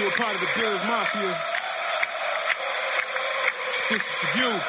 you 0.00 0.08
a 0.08 0.12
part 0.12 0.34
of 0.34 0.40
the 0.40 0.60
Bills 0.60 0.82
Mafia, 0.84 1.36
this 3.90 4.00
is 4.00 4.14
for 4.14 4.38
you. 4.38 4.60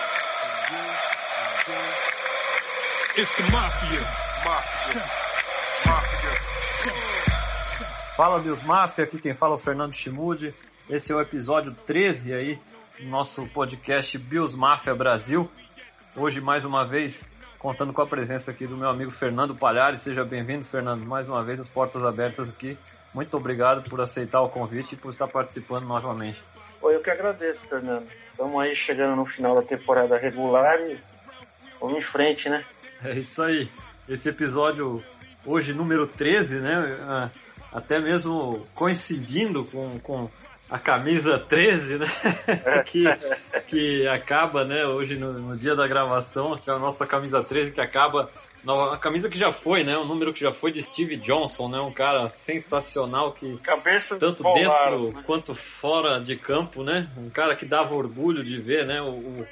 It's 3.17 3.31
the 3.37 3.43
Mafia. 3.43 4.01
Mafia. 4.45 5.03
Mafia. 5.87 6.31
Fala 8.17 8.39
Bills 8.39 8.65
Mafia, 8.65 9.05
aqui 9.05 9.19
quem 9.19 9.33
fala 9.33 9.53
é 9.53 9.55
o 9.55 9.57
Fernando 9.57 9.93
Chimude. 9.93 10.53
Esse 10.89 11.13
é 11.13 11.15
o 11.15 11.21
episódio 11.21 11.73
13 11.85 12.33
aí 12.33 12.59
do 12.99 13.05
nosso 13.05 13.45
podcast 13.47 14.17
Bills 14.17 14.57
Mafia 14.57 14.93
Brasil. 14.93 15.49
Hoje, 16.15 16.41
mais 16.41 16.65
uma 16.65 16.85
vez, 16.85 17.29
contando 17.57 17.93
com 17.93 18.01
a 18.01 18.07
presença 18.07 18.51
aqui 18.51 18.67
do 18.67 18.75
meu 18.75 18.89
amigo 18.89 19.11
Fernando 19.11 19.55
Palhares. 19.55 20.01
Seja 20.01 20.25
bem-vindo, 20.25 20.65
Fernando. 20.65 21.05
Mais 21.05 21.29
uma 21.29 21.41
vez, 21.41 21.59
as 21.59 21.69
portas 21.69 22.03
abertas 22.03 22.49
aqui. 22.49 22.77
Muito 23.13 23.35
obrigado 23.35 23.89
por 23.89 23.99
aceitar 23.99 24.41
o 24.41 24.49
convite 24.49 24.93
e 24.93 24.97
por 24.97 25.09
estar 25.11 25.27
participando 25.27 25.85
novamente. 25.85 26.43
Oi, 26.81 26.95
eu 26.95 27.01
que 27.01 27.09
agradeço, 27.09 27.67
Fernando. 27.67 28.07
Estamos 28.31 28.61
aí 28.63 28.73
chegando 28.73 29.15
no 29.15 29.25
final 29.25 29.55
da 29.55 29.61
temporada 29.61 30.17
regular 30.17 30.79
e 30.79 30.97
vamos 31.79 31.97
em 31.97 32.01
frente, 32.01 32.49
né? 32.49 32.63
É 33.03 33.17
isso 33.17 33.41
aí. 33.43 33.69
Esse 34.07 34.29
episódio, 34.29 35.03
hoje, 35.45 35.73
número 35.73 36.07
13, 36.07 36.59
né? 36.59 36.97
Ah, 37.01 37.29
Até 37.71 37.99
mesmo 37.99 38.63
coincidindo 38.73 39.65
com, 39.65 39.99
com 39.99 40.29
a 40.69 40.79
camisa 40.79 41.37
13, 41.37 41.97
né? 41.97 42.07
que, 42.87 43.03
que 43.67 44.07
acaba, 44.07 44.63
né, 44.63 44.85
hoje 44.85 45.17
no, 45.17 45.33
no 45.33 45.57
dia 45.57 45.75
da 45.75 45.85
gravação, 45.85 46.55
que 46.55 46.69
é 46.69 46.73
a 46.73 46.79
nossa 46.79 47.05
camisa 47.05 47.43
13 47.43 47.73
que 47.73 47.81
acaba. 47.81 48.29
A 48.67 48.97
camisa 48.97 49.27
que 49.27 49.37
já 49.37 49.51
foi, 49.51 49.83
né? 49.83 49.97
Um 49.97 50.05
número 50.05 50.31
que 50.31 50.39
já 50.39 50.51
foi 50.51 50.71
de 50.71 50.83
Steve 50.83 51.15
Johnson, 51.17 51.67
né? 51.67 51.79
Um 51.79 51.91
cara 51.91 52.29
sensacional 52.29 53.31
que 53.33 53.57
Cabeça 53.57 54.17
tanto 54.17 54.43
desbolada, 54.43 54.91
dentro 54.91 55.17
né? 55.17 55.23
quanto 55.25 55.55
fora 55.55 56.19
de 56.19 56.35
campo, 56.35 56.83
né? 56.83 57.09
Um 57.17 57.29
cara 57.29 57.55
que 57.55 57.65
dava 57.65 57.95
orgulho 57.95 58.43
de 58.43 58.59
ver, 58.59 58.85
né? 58.85 59.01
O, 59.01 59.47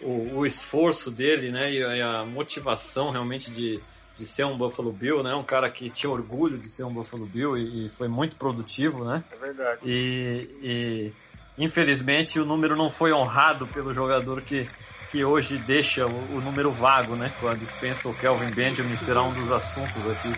o, 0.00 0.38
o 0.38 0.46
esforço 0.46 1.10
dele, 1.10 1.50
né? 1.50 1.70
E 1.70 1.84
a, 1.84 1.96
e 1.96 2.02
a 2.02 2.24
motivação 2.24 3.10
realmente 3.10 3.50
de, 3.50 3.78
de 4.16 4.24
ser 4.24 4.44
um 4.44 4.56
Buffalo 4.56 4.90
Bill, 4.90 5.22
né? 5.22 5.34
Um 5.34 5.44
cara 5.44 5.70
que 5.70 5.90
tinha 5.90 6.10
orgulho 6.10 6.56
de 6.56 6.68
ser 6.68 6.84
um 6.84 6.92
Buffalo 6.92 7.26
Bill 7.26 7.56
e, 7.58 7.86
e 7.86 7.88
foi 7.90 8.08
muito 8.08 8.36
produtivo, 8.36 9.04
né? 9.04 9.22
É 9.30 9.36
verdade. 9.36 9.80
E, 9.84 10.48
e, 10.62 11.62
infelizmente 11.62 12.40
o 12.40 12.46
número 12.46 12.74
não 12.74 12.88
foi 12.88 13.12
honrado 13.12 13.66
pelo 13.66 13.92
jogador 13.92 14.40
que, 14.40 14.66
que 15.10 15.24
hoje 15.24 15.56
deixa 15.58 16.06
o, 16.06 16.36
o 16.36 16.40
número 16.40 16.70
vago, 16.70 17.14
né? 17.14 17.32
A 17.48 17.54
dispensa, 17.54 18.08
o 18.08 18.14
Kelvin 18.14 18.50
Benjamin 18.52 18.96
será 18.96 19.22
um 19.22 19.30
dos 19.30 19.50
assuntos 19.50 20.06
aqui 20.08 20.32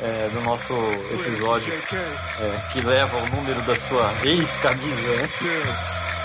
é, 0.00 0.28
do 0.32 0.40
nosso 0.42 0.72
episódio 1.12 1.72
é, 1.72 2.72
que 2.72 2.80
leva 2.80 3.16
o 3.16 3.28
número 3.36 3.60
da 3.62 3.74
sua 3.74 4.12
ex-camisa, 4.24 5.16
né? 5.16 6.19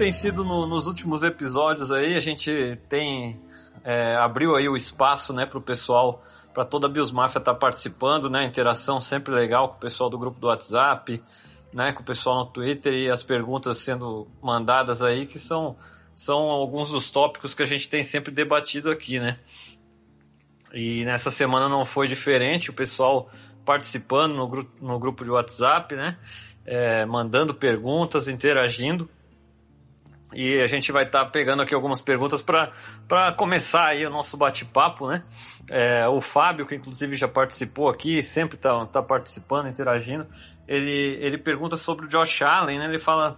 Tem 0.00 0.12
sido 0.12 0.42
no- 0.42 0.66
nos 0.66 0.86
últimos 0.86 1.22
episódios 1.22 1.92
aí, 1.92 2.16
a 2.16 2.20
gente 2.20 2.78
tem 2.88 3.38
é, 3.84 4.16
abriu 4.16 4.56
aí 4.56 4.66
o 4.66 4.74
espaço, 4.74 5.30
né, 5.34 5.44
para 5.44 5.58
o 5.58 5.60
pessoal, 5.60 6.24
para 6.54 6.64
toda 6.64 6.86
a 6.86 6.90
Bios 6.90 7.12
Mafia 7.12 7.38
estar 7.38 7.54
participando, 7.54 8.30
né, 8.30 8.46
interação 8.46 8.98
sempre 8.98 9.30
legal 9.34 9.68
com 9.68 9.76
o 9.76 9.78
pessoal 9.80 10.08
do 10.08 10.18
grupo 10.18 10.40
do 10.40 10.46
WhatsApp, 10.46 11.22
né, 11.70 11.92
com 11.92 12.00
o 12.00 12.04
pessoal 12.04 12.38
no 12.38 12.46
Twitter 12.46 12.94
e 12.94 13.10
as 13.10 13.22
perguntas 13.22 13.76
sendo 13.76 14.26
mandadas 14.42 15.02
aí, 15.02 15.26
que 15.26 15.38
são 15.38 15.76
são 16.14 16.48
alguns 16.48 16.90
dos 16.90 17.10
tópicos 17.10 17.52
que 17.54 17.62
a 17.62 17.66
gente 17.66 17.88
tem 17.88 18.02
sempre 18.02 18.30
debatido 18.32 18.90
aqui, 18.90 19.18
né? 19.18 19.38
E 20.72 21.04
nessa 21.04 21.30
semana 21.30 21.68
não 21.68 21.84
foi 21.84 22.06
diferente, 22.08 22.70
o 22.70 22.74
pessoal 22.74 23.30
participando 23.66 24.34
no, 24.34 24.48
gru 24.48 24.70
no 24.80 24.98
grupo 24.98 25.24
de 25.24 25.30
WhatsApp, 25.30 25.94
né? 25.94 26.16
É, 26.64 27.04
mandando 27.06 27.54
perguntas, 27.54 28.28
interagindo. 28.28 29.08
E 30.32 30.60
a 30.60 30.66
gente 30.66 30.92
vai 30.92 31.04
estar 31.04 31.26
pegando 31.26 31.62
aqui 31.62 31.74
algumas 31.74 32.00
perguntas 32.00 32.40
para 32.40 33.32
começar 33.36 33.86
aí 33.86 34.06
o 34.06 34.10
nosso 34.10 34.36
bate-papo, 34.36 35.08
né? 35.08 35.24
É, 35.68 36.06
o 36.08 36.20
Fábio, 36.20 36.66
que 36.66 36.76
inclusive 36.76 37.16
já 37.16 37.26
participou 37.26 37.88
aqui, 37.88 38.22
sempre 38.22 38.56
está 38.56 38.86
tá 38.86 39.02
participando, 39.02 39.68
interagindo, 39.68 40.26
ele, 40.68 41.18
ele 41.20 41.36
pergunta 41.36 41.76
sobre 41.76 42.06
o 42.06 42.08
Josh 42.08 42.42
Allen, 42.42 42.78
né? 42.78 42.84
Ele 42.84 43.00
fala, 43.00 43.36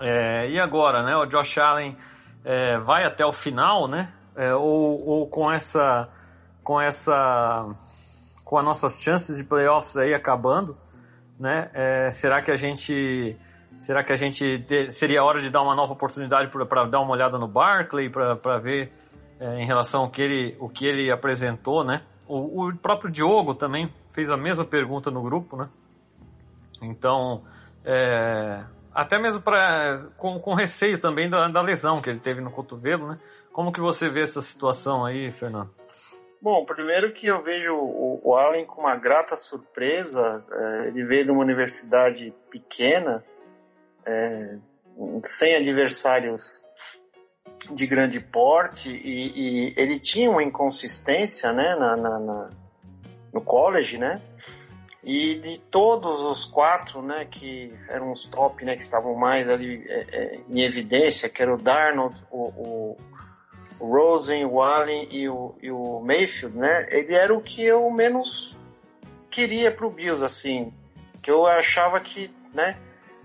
é, 0.00 0.50
e 0.50 0.58
agora, 0.58 1.04
né? 1.04 1.14
O 1.16 1.26
Josh 1.26 1.58
Allen 1.58 1.96
é, 2.44 2.78
vai 2.78 3.04
até 3.04 3.24
o 3.24 3.32
final, 3.32 3.86
né? 3.86 4.12
É, 4.34 4.52
ou, 4.54 5.06
ou 5.06 5.28
com 5.28 5.52
essa 5.52 6.08
com 6.62 6.80
essa 6.80 7.66
com 8.44 8.58
as 8.58 8.64
nossas 8.64 9.02
chances 9.02 9.36
de 9.36 9.44
playoffs 9.44 9.96
aí 9.96 10.14
acabando, 10.14 10.76
né? 11.38 11.70
É, 11.74 12.10
será 12.10 12.42
que 12.42 12.50
a 12.50 12.56
gente 12.56 13.36
será 13.80 14.04
que 14.04 14.12
a 14.12 14.16
gente 14.16 14.60
te- 14.60 14.92
seria 14.92 15.24
hora 15.24 15.40
de 15.40 15.50
dar 15.50 15.62
uma 15.62 15.74
nova 15.74 15.94
oportunidade 15.94 16.48
para 16.48 16.84
dar 16.84 17.00
uma 17.00 17.12
olhada 17.12 17.38
no 17.38 17.48
Barkley 17.48 18.08
para 18.08 18.58
ver 18.58 18.92
é, 19.40 19.60
em 19.60 19.66
relação 19.66 20.02
ao 20.02 20.10
que 20.10 20.22
ele 20.22 20.56
o 20.60 20.68
que 20.68 20.86
ele 20.86 21.10
apresentou, 21.10 21.82
né? 21.82 22.02
O, 22.28 22.68
o 22.68 22.76
próprio 22.76 23.10
Diogo 23.10 23.54
também 23.54 23.88
fez 24.14 24.30
a 24.30 24.36
mesma 24.36 24.64
pergunta 24.64 25.10
no 25.10 25.22
grupo, 25.22 25.56
né? 25.56 25.68
Então, 26.82 27.42
é, 27.84 28.62
até 28.94 29.18
mesmo 29.18 29.40
para 29.40 29.98
com, 30.16 30.38
com 30.38 30.54
receio 30.54 30.98
também 31.00 31.28
da, 31.28 31.48
da 31.48 31.60
lesão 31.60 32.00
que 32.00 32.08
ele 32.10 32.20
teve 32.20 32.40
no 32.40 32.50
cotovelo, 32.50 33.08
né? 33.08 33.18
Como 33.52 33.72
que 33.72 33.80
você 33.80 34.08
vê 34.08 34.22
essa 34.22 34.40
situação 34.40 35.04
aí, 35.04 35.30
Fernando? 35.30 35.70
Bom, 36.40 36.64
primeiro 36.64 37.12
que 37.12 37.26
eu 37.26 37.42
vejo 37.42 37.74
o, 37.74 38.20
o 38.24 38.34
Allen 38.36 38.64
com 38.64 38.80
uma 38.82 38.96
grata 38.96 39.36
surpresa. 39.36 40.42
é, 40.50 40.88
ele 40.88 41.04
veio 41.04 41.24
de 41.26 41.30
uma 41.30 41.42
universidade 41.42 42.32
pequena, 42.50 43.22
é, 44.06 44.56
sem 45.24 45.54
adversários 45.56 46.62
de 47.72 47.86
grande 47.86 48.20
porte, 48.20 48.90
e, 48.90 49.68
e 49.68 49.74
ele 49.76 49.98
tinha 50.00 50.30
uma 50.30 50.42
inconsistência 50.42 51.52
né, 51.52 51.76
na, 51.76 51.96
na- 51.96 52.18
na- 52.18 52.50
no 53.32 53.40
college, 53.40 53.96
né? 53.98 54.20
E 55.02 55.36
de 55.36 55.58
todos 55.70 56.20
os 56.20 56.44
quatro, 56.44 57.00
né, 57.00 57.26
que 57.30 57.72
eram 57.88 58.10
os 58.12 58.26
top, 58.26 58.64
né, 58.64 58.76
que 58.76 58.82
estavam 58.82 59.14
mais 59.14 59.48
ali 59.48 59.82
é, 59.88 60.06
é, 60.12 60.40
em 60.48 60.60
evidência, 60.62 61.28
que 61.28 61.40
era 61.40 61.54
o 61.54 61.56
Darnold, 61.56 62.14
o, 62.30 62.38
o, 62.38 62.96
o 63.78 63.86
Rosen, 63.86 64.44
o 64.44 64.60
Allen 64.60 65.08
e 65.10 65.26
o, 65.28 65.54
e 65.62 65.70
o 65.70 66.00
Mayfield, 66.00 66.56
né? 66.58 66.86
Ele 66.90 67.14
era 67.14 67.32
o 67.34 67.40
que 67.40 67.64
eu 67.64 67.90
menos 67.90 68.54
queria 69.30 69.70
pro 69.70 69.88
Bills, 69.90 70.22
assim. 70.24 70.72
Que 71.22 71.30
eu 71.30 71.46
achava 71.46 71.98
que, 72.00 72.30
né? 72.52 72.76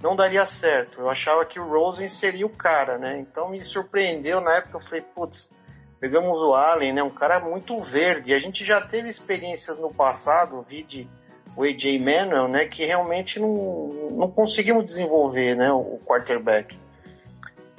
Não 0.05 0.15
daria 0.15 0.45
certo. 0.45 0.99
Eu 1.01 1.09
achava 1.09 1.43
que 1.45 1.59
o 1.59 1.67
Rosen 1.67 2.07
seria 2.07 2.45
o 2.45 2.49
cara, 2.49 2.99
né? 2.99 3.17
Então 3.17 3.49
me 3.49 3.63
surpreendeu 3.65 4.39
na 4.39 4.57
época. 4.57 4.77
Eu 4.77 4.81
falei, 4.81 5.01
putz, 5.01 5.51
pegamos 5.99 6.39
o 6.43 6.53
Allen, 6.53 6.93
né? 6.93 7.01
Um 7.01 7.09
cara 7.09 7.39
muito 7.39 7.81
verde. 7.81 8.31
A 8.31 8.37
gente 8.37 8.63
já 8.63 8.79
teve 8.79 9.09
experiências 9.09 9.79
no 9.79 9.91
passado, 9.91 10.63
vi 10.69 10.83
de 10.83 11.07
o 11.57 11.63
AJ 11.63 11.99
Manuel, 11.99 12.47
né? 12.47 12.65
Que 12.65 12.85
realmente 12.85 13.39
não, 13.39 13.87
não 14.11 14.29
conseguimos 14.29 14.85
desenvolver, 14.85 15.55
né? 15.55 15.71
O 15.71 15.99
quarterback. 16.05 16.77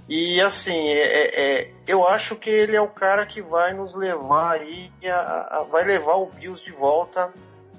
E 0.09 0.41
assim, 0.41 0.89
é, 0.89 1.61
é, 1.61 1.71
eu 1.87 2.09
acho 2.09 2.35
que 2.35 2.51
ele 2.51 2.75
é 2.75 2.81
o 2.81 2.89
cara 2.89 3.25
que 3.25 3.41
vai 3.41 3.73
nos 3.73 3.95
levar 3.95 4.55
aí, 4.55 4.91
a, 5.05 5.59
a- 5.59 5.63
vai 5.63 5.85
levar 5.85 6.17
o 6.17 6.27
Bills 6.27 6.65
de 6.65 6.73
volta 6.73 7.33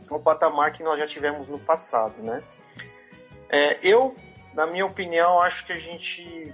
no 0.09 0.21
patamar 0.21 0.71
que 0.71 0.83
nós 0.83 0.97
já 0.97 1.05
tivemos 1.05 1.49
no 1.49 1.59
passado, 1.59 2.13
né? 2.23 2.41
É, 3.49 3.77
eu, 3.81 4.15
na 4.57 4.65
minha 4.65 4.87
opinião, 4.87 5.39
acho 5.39 5.63
que 5.67 5.71
a 5.71 5.77
gente 5.77 6.51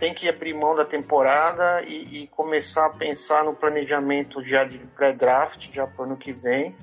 tem 0.00 0.12
que 0.12 0.28
abrir 0.28 0.52
mão 0.52 0.74
da 0.74 0.84
temporada 0.84 1.82
e, 1.82 2.24
e 2.24 2.26
começar 2.26 2.86
a 2.86 2.90
pensar 2.90 3.44
no 3.44 3.54
planejamento 3.54 4.42
já 4.42 4.64
de 4.64 4.76
pré-draft, 4.78 5.72
já 5.72 5.86
para 5.86 6.02
o 6.02 6.04
ano 6.04 6.16
que 6.16 6.32
vem. 6.32 6.74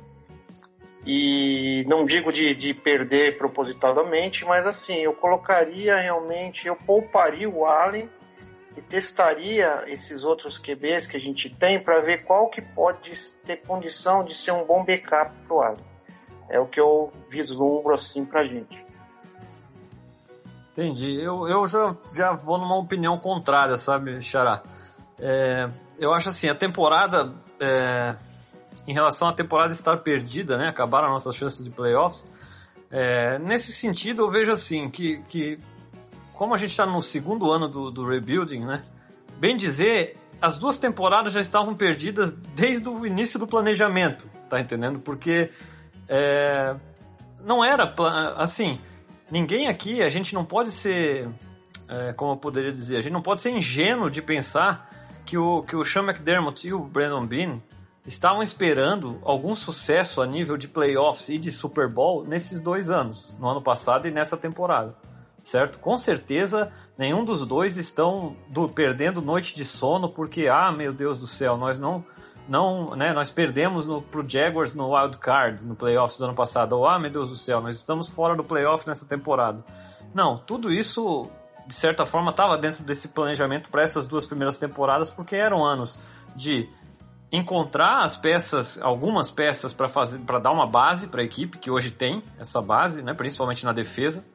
E 1.05 1.83
não 1.89 2.05
digo 2.05 2.31
de, 2.31 2.55
de 2.55 2.73
perder 2.73 3.37
propositadamente, 3.37 4.45
mas 4.45 4.65
assim, 4.65 4.99
eu 4.99 5.11
colocaria 5.11 5.97
realmente, 5.97 6.69
eu 6.69 6.75
pouparia 6.77 7.49
o 7.49 7.65
Allen 7.65 8.09
e 8.77 8.81
testaria 8.81 9.83
esses 9.87 10.23
outros 10.23 10.57
QBs 10.57 11.05
que 11.05 11.17
a 11.17 11.19
gente 11.19 11.49
tem 11.49 11.83
para 11.83 11.99
ver 11.99 12.23
qual 12.23 12.49
que 12.49 12.61
pode 12.61 13.11
ter 13.45 13.57
condição 13.57 14.23
de 14.23 14.33
ser 14.33 14.51
um 14.51 14.63
bom 14.63 14.85
backup 14.85 15.35
para 15.45 15.53
o 15.53 15.61
Allen. 15.61 15.85
É 16.49 16.61
o 16.61 16.65
que 16.65 16.79
eu 16.79 17.11
vislumbro 17.29 17.93
assim 17.93 18.23
para 18.23 18.39
a 18.39 18.45
gente. 18.45 18.90
Entendi. 20.71 21.21
Eu, 21.21 21.47
eu 21.47 21.67
já, 21.67 21.95
já 22.15 22.33
vou 22.33 22.57
numa 22.57 22.77
opinião 22.77 23.17
contrária, 23.17 23.77
sabe, 23.77 24.21
Xará? 24.21 24.63
É, 25.19 25.67
eu 25.99 26.13
acho 26.13 26.29
assim, 26.29 26.47
a 26.49 26.55
temporada, 26.55 27.33
é, 27.59 28.15
em 28.87 28.93
relação 28.93 29.27
à 29.27 29.33
temporada 29.33 29.73
estar 29.73 29.97
perdida, 29.97 30.57
né? 30.57 30.69
Acabaram 30.69 31.09
nossas 31.09 31.35
chances 31.35 31.63
de 31.63 31.69
playoffs. 31.69 32.25
É, 32.89 33.37
nesse 33.39 33.73
sentido, 33.73 34.23
eu 34.23 34.29
vejo 34.29 34.51
assim, 34.51 34.89
que, 34.89 35.21
que 35.23 35.59
como 36.33 36.53
a 36.53 36.57
gente 36.57 36.71
está 36.71 36.85
no 36.85 37.01
segundo 37.01 37.51
ano 37.51 37.67
do, 37.67 37.91
do 37.91 38.07
rebuilding, 38.07 38.65
né? 38.65 38.83
Bem 39.37 39.57
dizer, 39.57 40.17
as 40.41 40.57
duas 40.57 40.79
temporadas 40.79 41.33
já 41.33 41.41
estavam 41.41 41.75
perdidas 41.75 42.31
desde 42.31 42.87
o 42.87 43.05
início 43.05 43.37
do 43.37 43.45
planejamento, 43.45 44.27
tá 44.49 44.59
entendendo? 44.59 44.99
Porque 44.99 45.51
é, 46.07 46.75
não 47.43 47.63
era 47.63 47.93
assim 48.37 48.79
ninguém 49.31 49.67
aqui, 49.69 50.01
a 50.03 50.09
gente 50.09 50.33
não 50.33 50.43
pode 50.43 50.71
ser, 50.71 51.29
é, 51.87 52.13
como 52.13 52.33
eu 52.33 52.37
poderia 52.37 52.71
dizer, 52.71 52.97
a 52.97 53.01
gente 53.01 53.13
não 53.13 53.21
pode 53.21 53.41
ser 53.41 53.49
ingênuo 53.49 54.11
de 54.11 54.21
pensar 54.21 54.89
que 55.25 55.37
o, 55.37 55.63
que 55.63 55.75
o 55.75 55.85
Sean 55.85 56.03
McDermott 56.03 56.67
e 56.67 56.73
o 56.73 56.79
Brandon 56.83 57.25
Bean 57.25 57.61
estavam 58.05 58.41
esperando 58.43 59.19
algum 59.23 59.55
sucesso 59.55 60.21
a 60.21 60.27
nível 60.27 60.57
de 60.57 60.67
playoffs 60.67 61.29
e 61.29 61.37
de 61.37 61.51
Super 61.51 61.87
Bowl 61.87 62.25
nesses 62.25 62.61
dois 62.61 62.89
anos, 62.89 63.33
no 63.39 63.47
ano 63.47 63.61
passado 63.61 64.07
e 64.07 64.11
nessa 64.11 64.35
temporada, 64.35 64.95
certo? 65.41 65.79
Com 65.79 65.95
certeza, 65.95 66.71
nenhum 66.97 67.23
dos 67.23 67.45
dois 67.45 67.77
estão 67.77 68.35
do, 68.49 68.67
perdendo 68.67 69.21
noite 69.21 69.55
de 69.55 69.63
sono 69.63 70.09
porque, 70.09 70.47
ah, 70.47 70.71
meu 70.71 70.91
Deus 70.91 71.17
do 71.17 71.27
céu, 71.27 71.55
nós 71.55 71.79
não 71.79 72.03
não, 72.47 72.95
né, 72.95 73.13
nós 73.13 73.29
perdemos 73.29 73.85
no, 73.85 74.01
pro 74.01 74.27
Jaguars 74.27 74.73
no 74.73 74.95
wild 74.95 75.17
card 75.17 75.63
no 75.65 75.75
playoffs 75.75 76.17
do 76.17 76.25
ano 76.25 76.35
passado. 76.35 76.85
Ah, 76.85 76.99
meu 76.99 77.09
Deus 77.09 77.29
do 77.29 77.35
céu, 77.35 77.61
nós 77.61 77.75
estamos 77.75 78.09
fora 78.09 78.35
do 78.35 78.43
playoff 78.43 78.87
nessa 78.87 79.07
temporada. 79.07 79.63
Não, 80.13 80.37
tudo 80.37 80.71
isso 80.71 81.29
de 81.67 81.75
certa 81.75 82.05
forma 82.05 82.31
estava 82.31 82.57
dentro 82.57 82.83
desse 82.83 83.09
planejamento 83.09 83.69
para 83.69 83.83
essas 83.83 84.05
duas 84.05 84.25
primeiras 84.25 84.57
temporadas, 84.57 85.09
porque 85.09 85.35
eram 85.35 85.63
anos 85.63 85.97
de 86.35 86.67
encontrar 87.31 88.03
as 88.03 88.17
peças, 88.17 88.81
algumas 88.81 89.31
peças 89.31 89.71
para 89.71 89.87
fazer, 89.87 90.19
para 90.19 90.39
dar 90.39 90.51
uma 90.51 90.67
base 90.67 91.07
para 91.07 91.21
a 91.21 91.23
equipe 91.23 91.57
que 91.57 91.71
hoje 91.71 91.89
tem 91.91 92.23
essa 92.37 92.61
base, 92.61 93.01
né, 93.01 93.13
principalmente 93.13 93.63
na 93.63 93.71
defesa, 93.71 94.25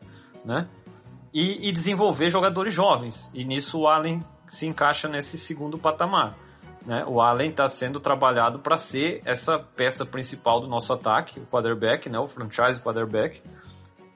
né, 0.45 0.67
e, 1.33 1.69
e 1.69 1.73
desenvolver 1.73 2.31
jogadores 2.31 2.73
jovens. 2.73 3.31
E 3.35 3.45
nisso 3.45 3.81
o 3.81 3.87
Allen 3.87 4.25
se 4.49 4.67
encaixa 4.67 5.09
nesse 5.09 5.37
segundo 5.37 5.77
patamar. 5.77 6.39
Né? 6.87 7.05
O 7.07 7.21
Allen 7.21 7.51
está 7.51 7.69
sendo 7.69 7.99
trabalhado 7.99 8.61
para 8.61 8.79
ser 8.79 9.21
essa 9.25 9.59
peça 9.59 10.07
principal 10.07 10.61
do 10.61 10.69
nosso 10.69 10.93
ataque, 10.93 11.41
o 11.41 11.47
quarterback, 11.47 12.09
né? 12.09 12.19
o 12.19 12.29
franchise 12.29 12.81
quarterback. 12.81 13.43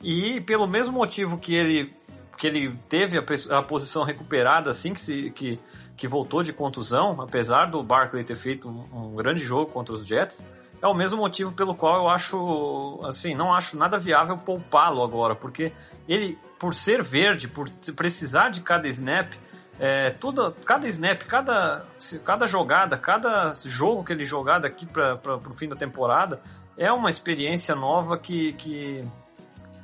E 0.02 0.40
pelo 0.43 0.69
mesmo 0.69 0.94
motivo 0.94 1.37
que 1.37 1.52
ele, 1.52 1.93
que 2.38 2.46
ele 2.46 2.76
teve 2.88 3.19
a, 3.19 3.58
a 3.58 3.62
posição 3.62 4.05
recuperada 4.05 4.70
assim 4.70 4.94
que, 4.94 5.00
se, 5.00 5.31
que, 5.32 5.58
que 5.96 6.06
voltou 6.06 6.44
de 6.44 6.52
contusão, 6.52 7.20
apesar 7.20 7.67
do 7.67 7.82
Barkley 7.82 8.22
ter 8.22 8.37
feito 8.37 8.69
um, 8.69 9.11
um 9.11 9.14
grande 9.14 9.44
jogo 9.44 9.73
contra 9.73 9.93
os 9.93 10.06
Jets, 10.06 10.46
é 10.81 10.87
o 10.87 10.94
mesmo 10.94 11.19
motivo 11.19 11.52
pelo 11.52 11.75
qual 11.75 11.96
eu 11.96 12.08
acho, 12.08 13.00
assim, 13.05 13.34
não 13.34 13.52
acho 13.52 13.76
nada 13.76 13.99
viável 13.99 14.38
poupá-lo 14.38 15.02
agora, 15.02 15.34
porque 15.34 15.73
ele, 16.08 16.38
por 16.58 16.73
ser 16.73 17.02
verde, 17.02 17.49
por 17.49 17.69
precisar 17.94 18.49
de 18.49 18.62
cada 18.62 18.88
snap, 18.88 19.34
é, 19.82 20.10
tudo, 20.10 20.52
cada 20.66 20.86
snap, 20.88 21.22
cada, 21.22 21.86
cada 22.22 22.46
jogada, 22.46 22.98
cada 22.98 23.54
jogo 23.64 24.04
que 24.04 24.12
ele 24.12 24.26
jogar 24.26 24.58
daqui 24.58 24.84
para 24.84 25.18
o 25.36 25.54
fim 25.54 25.70
da 25.70 25.74
temporada 25.74 26.38
é 26.76 26.92
uma 26.92 27.08
experiência 27.08 27.74
nova 27.74 28.18
que, 28.18 28.52
que 28.52 29.02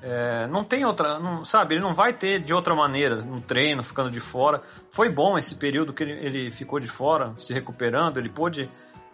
é, 0.03 0.47
não 0.49 0.63
tem 0.65 0.85
outra, 0.85 1.19
não, 1.19 1.47
sabe? 1.47 1.75
Ele 1.77 1.83
não 1.83 1.95
vai 1.95 2.13
ter 2.13 2.43
de 2.43 2.53
outra 2.53 2.75
maneira 2.75 3.17
no 3.23 3.41
treino, 3.41 3.83
ficando 3.83 4.11
de 4.11 4.21
fora. 4.21 4.61
Foi 4.91 5.11
bom 5.11 5.39
esse 5.39 5.55
período 5.55 5.95
que 5.95 6.03
ele, 6.03 6.13
ele 6.13 6.51
ficou 6.51 6.79
de 6.79 6.89
fora, 6.89 7.33
se 7.39 7.55
recuperando. 7.55 8.19
Ele 8.19 8.29
pôde 8.29 8.69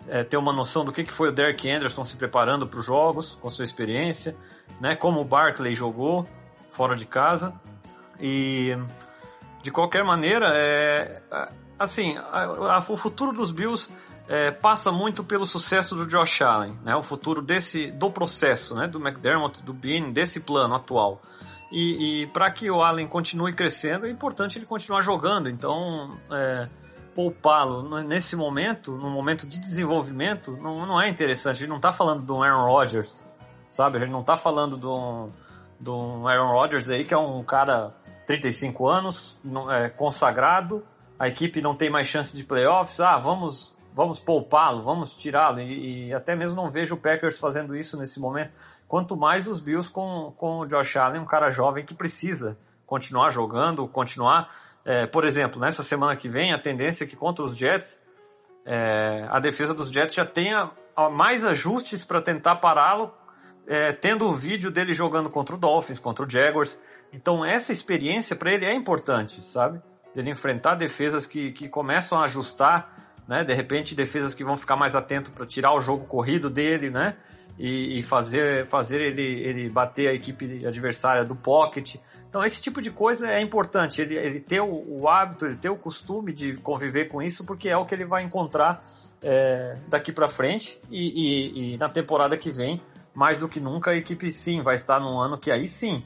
é, 0.08 0.24
ter 0.24 0.36
uma 0.36 0.52
noção 0.52 0.84
do 0.84 0.92
que, 0.92 1.04
que 1.04 1.12
foi 1.12 1.28
o 1.28 1.32
Derek 1.32 1.70
Anderson 1.70 2.04
se 2.04 2.16
preparando 2.16 2.66
para 2.66 2.80
os 2.80 2.84
jogos, 2.84 3.38
com 3.40 3.48
sua 3.48 3.64
experiência, 3.64 4.36
né? 4.80 4.96
Como 4.96 5.20
o 5.20 5.24
Barkley 5.24 5.76
jogou 5.76 6.26
fora 6.70 6.96
de 6.96 7.06
casa. 7.06 7.54
E 8.20 8.76
de 9.62 9.70
qualquer 9.70 10.04
maneira, 10.04 10.50
é, 10.54 11.22
assim, 11.78 12.16
a, 12.16 12.44
a, 12.44 12.84
o 12.88 12.96
futuro 12.96 13.32
dos 13.32 13.50
Bills 13.50 13.90
é, 14.28 14.50
passa 14.50 14.90
muito 14.90 15.22
pelo 15.24 15.46
sucesso 15.46 15.94
do 15.94 16.06
Josh 16.06 16.42
Allen, 16.42 16.78
né? 16.82 16.94
O 16.96 17.02
futuro 17.02 17.40
desse 17.40 17.90
do 17.90 18.10
processo, 18.10 18.74
né? 18.74 18.86
Do 18.86 18.98
McDermott, 18.98 19.62
do 19.62 19.72
Bean, 19.72 20.10
desse 20.10 20.40
plano 20.40 20.74
atual. 20.74 21.20
E, 21.70 22.22
e 22.22 22.26
para 22.26 22.50
que 22.50 22.70
o 22.70 22.82
Allen 22.82 23.06
continue 23.06 23.52
crescendo, 23.54 24.06
é 24.06 24.10
importante 24.10 24.58
ele 24.58 24.66
continuar 24.66 25.02
jogando. 25.02 25.48
Então, 25.48 26.16
é, 26.30 26.68
poupá-lo 27.14 28.02
nesse 28.02 28.36
momento, 28.36 28.92
no 28.92 29.10
momento 29.10 29.46
de 29.46 29.58
desenvolvimento, 29.58 30.56
não, 30.56 30.86
não 30.86 31.00
é 31.00 31.08
interessante. 31.08 31.56
A 31.56 31.58
gente 31.60 31.68
não 31.68 31.76
está 31.76 31.92
falando 31.92 32.22
do 32.22 32.42
Aaron 32.42 32.66
Rodgers, 32.66 33.24
sabe? 33.70 33.96
A 33.96 34.00
gente 34.00 34.10
não 34.10 34.20
está 34.20 34.36
falando 34.36 34.76
do, 34.76 35.28
do 35.80 36.28
Aaron 36.28 36.52
Rodgers 36.52 36.88
aí, 36.90 37.04
que 37.04 37.14
é 37.14 37.18
um 37.18 37.42
cara 37.42 37.94
35 38.26 38.88
anos, 38.88 39.36
é, 39.70 39.88
consagrado, 39.88 40.84
a 41.18 41.28
equipe 41.28 41.60
não 41.60 41.74
tem 41.74 41.90
mais 41.90 42.06
chance 42.06 42.36
de 42.36 42.44
playoffs, 42.44 42.98
ah, 43.00 43.16
vamos, 43.16 43.74
vamos 43.94 44.18
poupá-lo, 44.18 44.82
vamos 44.82 45.14
tirá-lo, 45.14 45.60
e, 45.60 46.08
e, 46.08 46.14
até 46.14 46.34
mesmo 46.34 46.56
não 46.56 46.70
vejo 46.70 46.94
o 46.94 46.98
Packers 46.98 47.38
fazendo 47.38 47.76
isso 47.76 47.98
nesse 47.98 48.18
momento, 48.20 48.52
quanto 48.88 49.16
mais 49.16 49.46
os 49.46 49.60
Bills 49.60 49.90
com, 49.90 50.32
com 50.36 50.60
o 50.60 50.66
Josh 50.66 50.96
Allen, 50.96 51.20
um 51.20 51.26
cara 51.26 51.50
jovem 51.50 51.84
que 51.84 51.94
precisa 51.94 52.58
continuar 52.86 53.30
jogando, 53.30 53.86
continuar, 53.88 54.50
é, 54.84 55.06
por 55.06 55.24
exemplo, 55.24 55.60
nessa 55.60 55.82
semana 55.82 56.16
que 56.16 56.28
vem, 56.28 56.52
a 56.52 56.58
tendência 56.58 57.04
é 57.04 57.06
que 57.06 57.16
contra 57.16 57.44
os 57.44 57.56
Jets, 57.56 58.02
é, 58.66 59.26
a 59.30 59.40
defesa 59.40 59.72
dos 59.72 59.90
Jets 59.90 60.14
já 60.14 60.26
tenha 60.26 60.70
mais 61.12 61.44
ajustes 61.44 62.04
para 62.04 62.20
tentar 62.20 62.56
pará-lo, 62.56 63.12
é, 63.66 63.92
tendo 63.92 64.26
o 64.26 64.34
vídeo 64.34 64.70
dele 64.70 64.92
jogando 64.92 65.30
contra 65.30 65.54
o 65.54 65.58
Dolphins, 65.58 65.98
contra 65.98 66.24
o 66.24 66.30
Jaguars, 66.30 66.78
então 67.12 67.44
essa 67.44 67.72
experiência 67.72 68.34
para 68.34 68.52
ele 68.52 68.64
é 68.64 68.74
importante, 68.74 69.44
sabe? 69.44 69.80
Ele 70.14 70.30
enfrentar 70.30 70.74
defesas 70.74 71.26
que, 71.26 71.52
que 71.52 71.68
começam 71.68 72.18
a 72.18 72.24
ajustar, 72.24 73.16
né? 73.28 73.44
De 73.44 73.54
repente 73.54 73.94
defesas 73.94 74.34
que 74.34 74.44
vão 74.44 74.56
ficar 74.56 74.76
mais 74.76 74.94
atentos 74.94 75.30
para 75.32 75.46
tirar 75.46 75.74
o 75.74 75.82
jogo 75.82 76.06
corrido 76.06 76.48
dele, 76.48 76.90
né? 76.90 77.16
E, 77.58 77.98
e, 77.98 78.02
fazer, 78.02 78.66
fazer 78.66 79.00
ele, 79.00 79.22
ele 79.22 79.68
bater 79.68 80.08
a 80.08 80.14
equipe 80.14 80.66
adversária 80.66 81.22
do 81.22 81.36
pocket. 81.36 81.96
Então 82.28 82.42
esse 82.42 82.62
tipo 82.62 82.80
de 82.80 82.90
coisa 82.90 83.28
é 83.28 83.42
importante, 83.42 84.00
ele, 84.00 84.16
ele 84.16 84.40
ter 84.40 84.60
o, 84.60 85.00
o 85.00 85.06
hábito, 85.06 85.44
ele 85.44 85.58
ter 85.58 85.68
o 85.68 85.76
costume 85.76 86.32
de 86.32 86.56
conviver 86.56 87.08
com 87.08 87.20
isso, 87.20 87.44
porque 87.44 87.68
é 87.68 87.76
o 87.76 87.84
que 87.84 87.94
ele 87.94 88.06
vai 88.06 88.22
encontrar 88.22 88.82
é, 89.22 89.76
daqui 89.86 90.12
para 90.12 90.28
frente 90.28 90.80
e, 90.90 91.72
e, 91.72 91.74
e 91.74 91.76
na 91.76 91.90
temporada 91.90 92.36
que 92.38 92.50
vem, 92.50 92.82
mais 93.14 93.38
do 93.38 93.48
que 93.48 93.60
nunca, 93.60 93.90
a 93.90 93.96
equipe 93.96 94.32
sim 94.32 94.62
vai 94.62 94.74
estar 94.74 94.98
num 94.98 95.20
ano 95.20 95.36
que 95.38 95.50
aí 95.50 95.66
sim 95.66 96.02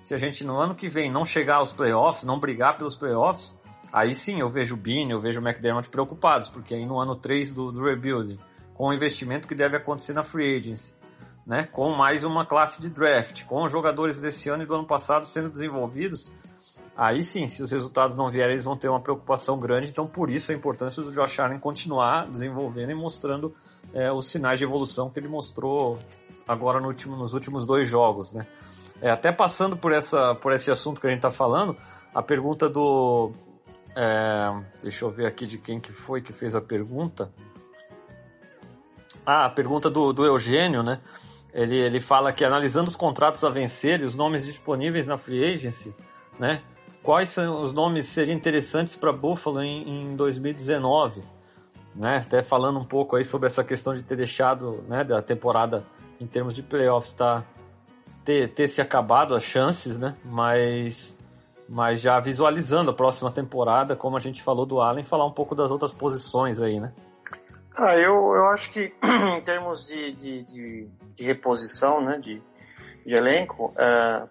se 0.00 0.14
a 0.14 0.18
gente 0.18 0.44
no 0.44 0.58
ano 0.58 0.74
que 0.74 0.88
vem 0.88 1.10
não 1.10 1.24
chegar 1.24 1.56
aos 1.56 1.72
playoffs, 1.72 2.24
não 2.24 2.38
brigar 2.38 2.76
pelos 2.76 2.94
playoffs, 2.94 3.54
aí 3.92 4.12
sim 4.12 4.40
eu 4.40 4.48
vejo 4.48 4.74
o 4.74 4.78
Bean, 4.78 5.08
eu 5.10 5.20
vejo 5.20 5.40
o 5.40 5.46
McDermott 5.46 5.88
preocupados, 5.88 6.48
porque 6.48 6.74
aí 6.74 6.86
no 6.86 6.98
ano 6.98 7.14
3 7.14 7.52
do, 7.52 7.70
do 7.70 7.84
rebuilding, 7.84 8.38
com 8.74 8.88
o 8.88 8.94
investimento 8.94 9.46
que 9.46 9.54
deve 9.54 9.76
acontecer 9.76 10.14
na 10.14 10.24
free 10.24 10.56
agency, 10.56 10.94
né, 11.46 11.64
com 11.64 11.90
mais 11.90 12.24
uma 12.24 12.46
classe 12.46 12.80
de 12.80 12.88
draft, 12.88 13.44
com 13.44 13.62
os 13.64 13.72
jogadores 13.72 14.20
desse 14.20 14.48
ano 14.48 14.62
e 14.62 14.66
do 14.66 14.74
ano 14.74 14.86
passado 14.86 15.26
sendo 15.26 15.50
desenvolvidos, 15.50 16.26
aí 16.96 17.22
sim, 17.22 17.46
se 17.46 17.62
os 17.62 17.70
resultados 17.70 18.16
não 18.16 18.30
vierem, 18.30 18.52
eles 18.52 18.64
vão 18.64 18.76
ter 18.76 18.88
uma 18.88 19.00
preocupação 19.00 19.58
grande, 19.58 19.88
então 19.88 20.06
por 20.06 20.30
isso 20.30 20.50
a 20.50 20.54
importância 20.54 21.02
do 21.02 21.12
Josh 21.12 21.40
Allen 21.40 21.58
continuar 21.58 22.26
desenvolvendo 22.28 22.90
e 22.90 22.94
mostrando 22.94 23.54
é, 23.92 24.10
os 24.10 24.30
sinais 24.30 24.58
de 24.58 24.64
evolução 24.64 25.10
que 25.10 25.18
ele 25.18 25.28
mostrou 25.28 25.98
agora 26.46 26.80
no 26.80 26.88
último, 26.88 27.16
nos 27.16 27.34
últimos 27.34 27.66
dois 27.66 27.88
jogos, 27.88 28.32
né. 28.32 28.46
É, 29.00 29.10
até 29.10 29.32
passando 29.32 29.76
por, 29.76 29.92
essa, 29.92 30.34
por 30.34 30.52
esse 30.52 30.70
assunto 30.70 31.00
que 31.00 31.06
a 31.06 31.10
gente 31.10 31.18
está 31.18 31.30
falando, 31.30 31.76
a 32.14 32.22
pergunta 32.22 32.68
do. 32.68 33.32
É, 33.96 34.62
deixa 34.82 35.04
eu 35.04 35.10
ver 35.10 35.26
aqui 35.26 35.46
de 35.46 35.58
quem 35.58 35.80
que 35.80 35.92
foi 35.92 36.20
que 36.20 36.32
fez 36.32 36.54
a 36.54 36.60
pergunta. 36.60 37.30
Ah, 39.24 39.46
a 39.46 39.50
pergunta 39.50 39.88
do, 39.88 40.12
do 40.12 40.24
Eugênio, 40.24 40.82
né? 40.82 41.00
Ele, 41.52 41.76
ele 41.76 42.00
fala 42.00 42.32
que 42.32 42.44
analisando 42.44 42.90
os 42.90 42.96
contratos 42.96 43.42
a 43.42 43.50
vencer 43.50 44.00
e 44.00 44.04
os 44.04 44.14
nomes 44.14 44.44
disponíveis 44.44 45.06
na 45.06 45.16
free 45.16 45.44
agency, 45.52 45.94
né? 46.38 46.62
Quais 47.02 47.30
são 47.30 47.62
os 47.62 47.72
nomes 47.72 48.06
seriam 48.06 48.36
interessantes 48.36 48.94
para 48.94 49.12
Buffalo 49.12 49.62
em, 49.62 50.10
em 50.10 50.16
2019? 50.16 51.22
Né? 51.94 52.18
Até 52.18 52.42
falando 52.42 52.78
um 52.78 52.84
pouco 52.84 53.16
aí 53.16 53.24
sobre 53.24 53.46
essa 53.46 53.64
questão 53.64 53.94
de 53.94 54.02
ter 54.02 54.16
deixado, 54.16 54.84
né, 54.86 55.02
da 55.02 55.20
temporada 55.22 55.84
em 56.20 56.26
termos 56.26 56.54
de 56.54 56.62
playoffs 56.62 57.14
tá 57.14 57.44
ter, 58.30 58.48
ter 58.50 58.68
se 58.68 58.80
acabado 58.80 59.34
as 59.34 59.42
chances, 59.42 59.98
né? 59.98 60.14
Mas, 60.24 61.18
Mas 61.68 62.00
já 62.00 62.20
visualizando 62.20 62.92
a 62.92 62.94
próxima 62.94 63.30
temporada, 63.32 63.96
como 63.96 64.16
a 64.16 64.20
gente 64.20 64.40
falou 64.40 64.64
do 64.64 64.80
Allen, 64.80 65.02
falar 65.02 65.26
um 65.26 65.32
pouco 65.32 65.54
das 65.54 65.72
outras 65.72 65.92
posições 65.92 66.60
aí, 66.60 66.78
né? 66.78 66.92
Ah, 67.76 67.96
eu, 67.96 68.14
eu 68.34 68.46
acho 68.46 68.70
que 68.70 68.92
em 69.02 69.40
termos 69.42 69.88
de, 69.88 70.12
de, 70.12 70.42
de, 70.44 70.88
de 71.16 71.24
reposição, 71.24 72.00
né, 72.00 72.18
de, 72.18 72.40
de 73.04 73.14
elenco, 73.14 73.72
é, 73.76 74.22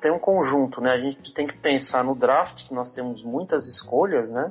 tem 0.00 0.10
um 0.10 0.18
conjunto, 0.18 0.80
né? 0.80 0.90
A 0.90 0.98
gente 0.98 1.32
tem 1.32 1.46
que 1.46 1.56
pensar 1.56 2.02
no 2.02 2.16
draft, 2.16 2.66
que 2.66 2.74
nós 2.74 2.90
temos 2.90 3.22
muitas 3.22 3.68
escolhas, 3.68 4.28
né? 4.28 4.50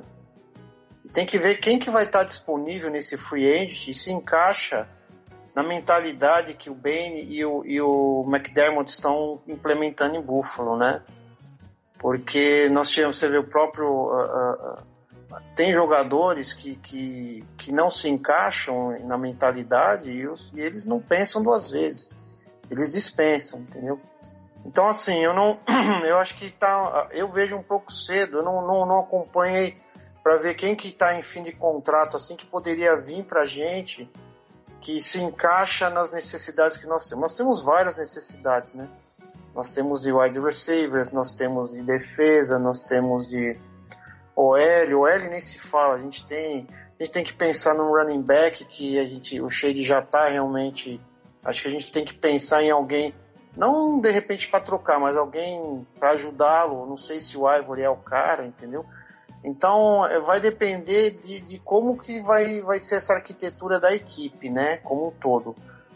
E 1.04 1.08
tem 1.08 1.26
que 1.26 1.38
ver 1.38 1.56
quem 1.56 1.78
que 1.78 1.90
vai 1.90 2.04
estar 2.04 2.24
disponível 2.24 2.90
nesse 2.90 3.16
free 3.18 3.46
agent 3.46 3.88
e 3.88 3.94
se 3.94 4.10
encaixa 4.10 4.88
na 5.56 5.62
mentalidade 5.62 6.52
que 6.52 6.68
o 6.68 6.74
Bane 6.74 7.24
e 7.30 7.42
o, 7.42 7.64
e 7.64 7.80
o 7.80 8.26
McDermott 8.28 8.90
estão 8.90 9.40
implementando 9.48 10.14
em 10.14 10.20
Buffalo, 10.20 10.76
né? 10.76 11.00
Porque 11.98 12.68
nós 12.68 12.90
tivemos, 12.90 13.16
você 13.16 13.26
vê 13.26 13.38
o 13.38 13.48
próprio... 13.48 13.88
Uh, 13.88 14.74
uh, 14.74 14.96
tem 15.54 15.72
jogadores 15.72 16.52
que, 16.52 16.76
que, 16.76 17.42
que 17.56 17.72
não 17.72 17.90
se 17.90 18.06
encaixam 18.06 18.98
na 19.06 19.16
mentalidade 19.16 20.10
e, 20.10 20.28
os, 20.28 20.52
e 20.52 20.60
eles 20.60 20.84
não 20.84 21.00
pensam 21.00 21.42
duas 21.42 21.70
vezes. 21.70 22.10
Eles 22.70 22.92
dispensam, 22.92 23.60
entendeu? 23.60 23.98
Então, 24.64 24.88
assim, 24.88 25.24
eu 25.24 25.32
não. 25.32 25.58
Eu 26.04 26.18
acho 26.18 26.36
que 26.36 26.50
tá. 26.50 27.08
Eu 27.12 27.28
vejo 27.28 27.56
um 27.56 27.62
pouco 27.62 27.92
cedo, 27.92 28.38
eu 28.38 28.42
não, 28.42 28.66
não, 28.66 28.84
não 28.84 28.98
acompanhei 29.00 29.76
para 30.22 30.36
ver 30.36 30.54
quem 30.54 30.74
que 30.74 30.88
está 30.88 31.14
em 31.14 31.22
fim 31.22 31.42
de 31.42 31.52
contrato, 31.52 32.16
assim, 32.16 32.34
que 32.34 32.44
poderia 32.44 32.96
vir 32.96 33.24
para 33.24 33.42
a 33.42 33.46
gente, 33.46 34.10
que 34.86 35.02
se 35.02 35.20
encaixa 35.20 35.90
nas 35.90 36.12
necessidades 36.12 36.76
que 36.76 36.86
nós 36.86 37.08
temos. 37.08 37.20
Nós 37.20 37.34
temos 37.34 37.60
várias 37.60 37.98
necessidades, 37.98 38.72
né? 38.72 38.88
Nós 39.52 39.68
temos 39.68 40.02
de 40.02 40.12
wide 40.12 40.38
receivers, 40.38 41.10
nós 41.10 41.34
temos 41.34 41.72
de 41.72 41.82
defesa, 41.82 42.56
nós 42.56 42.84
temos 42.84 43.28
de 43.28 43.58
OL, 44.36 44.56
OL 44.94 45.18
nem 45.28 45.40
se 45.40 45.58
fala, 45.58 45.96
a 45.96 45.98
gente 45.98 46.24
tem, 46.24 46.68
a 47.00 47.02
gente 47.02 47.12
tem 47.12 47.24
que 47.24 47.34
pensar 47.34 47.74
num 47.74 47.88
running 47.88 48.22
back 48.22 48.64
que 48.64 48.96
a 48.96 49.04
gente, 49.04 49.40
o 49.40 49.50
Shade 49.50 49.82
já 49.82 49.98
está 49.98 50.28
realmente, 50.28 51.00
acho 51.44 51.62
que 51.62 51.68
a 51.68 51.72
gente 51.72 51.90
tem 51.90 52.04
que 52.04 52.14
pensar 52.14 52.62
em 52.62 52.70
alguém 52.70 53.12
não 53.56 53.98
de 53.98 54.12
repente 54.12 54.46
para 54.48 54.60
trocar, 54.60 55.00
mas 55.00 55.16
alguém 55.16 55.84
para 55.98 56.10
ajudá-lo. 56.10 56.86
Não 56.86 56.96
sei 56.96 57.20
se 57.20 57.36
o 57.36 57.50
Ivory 57.50 57.82
é 57.82 57.90
o 57.90 57.96
cara, 57.96 58.46
entendeu? 58.46 58.86
Então 59.44 60.04
é, 60.06 60.18
vai 60.18 60.40
depender 60.40 61.12
de, 61.12 61.40
de, 61.40 61.58
como 61.60 61.98
que 61.98 62.20
vai, 62.20 62.60
vai 62.60 62.80
ser 62.80 62.96
essa 62.96 63.14
arquitetura 63.14 63.78
da 63.78 63.94
equipe, 63.94 64.50
né? 64.50 64.78
Como 64.78 65.08
um 65.08 65.10
todo. 65.10 65.54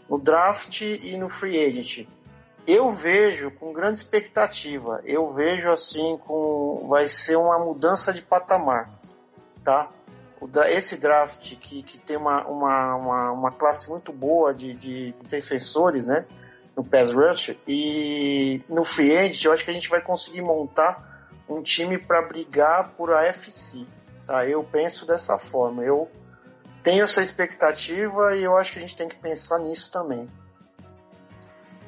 No 0.09 0.17
draft 0.17 0.81
e 0.81 1.17
no 1.17 1.29
free 1.29 1.63
agent. 1.63 2.07
Eu 2.67 2.91
vejo 2.91 3.51
com 3.51 3.73
grande 3.73 3.97
expectativa. 3.97 5.01
Eu 5.03 5.33
vejo 5.33 5.69
assim 5.69 6.17
com 6.25 6.87
vai 6.87 7.07
ser 7.07 7.35
uma 7.35 7.59
mudança 7.59 8.13
de 8.13 8.21
patamar, 8.21 8.89
tá? 9.63 9.89
Esse 10.69 10.97
draft 10.97 11.55
que, 11.57 11.83
que 11.83 11.99
tem 11.99 12.17
uma, 12.17 12.47
uma, 12.47 12.95
uma, 12.95 13.31
uma 13.31 13.51
classe 13.51 13.89
muito 13.89 14.11
boa 14.11 14.53
de, 14.53 14.73
de 14.73 15.13
defensores, 15.27 16.05
né? 16.05 16.25
no 16.75 16.83
pass 16.83 17.11
rush 17.11 17.55
e 17.67 18.61
no 18.69 18.83
free 18.83 19.15
agent 19.15 19.45
eu 19.45 19.51
acho 19.51 19.63
que 19.63 19.71
a 19.71 19.73
gente 19.73 19.89
vai 19.89 20.01
conseguir 20.01 20.41
montar 20.41 21.10
um 21.53 21.63
time 21.63 21.97
para 21.97 22.21
brigar 22.21 22.89
por 22.97 23.11
AFC, 23.13 23.85
tá? 24.25 24.47
Eu 24.47 24.63
penso 24.63 25.05
dessa 25.05 25.37
forma. 25.37 25.83
Eu 25.83 26.09
tenho 26.83 27.03
essa 27.03 27.21
expectativa 27.21 28.35
e 28.35 28.43
eu 28.43 28.57
acho 28.57 28.73
que 28.73 28.79
a 28.79 28.81
gente 28.81 28.95
tem 28.95 29.07
que 29.07 29.15
pensar 29.17 29.59
nisso 29.59 29.91
também. 29.91 30.27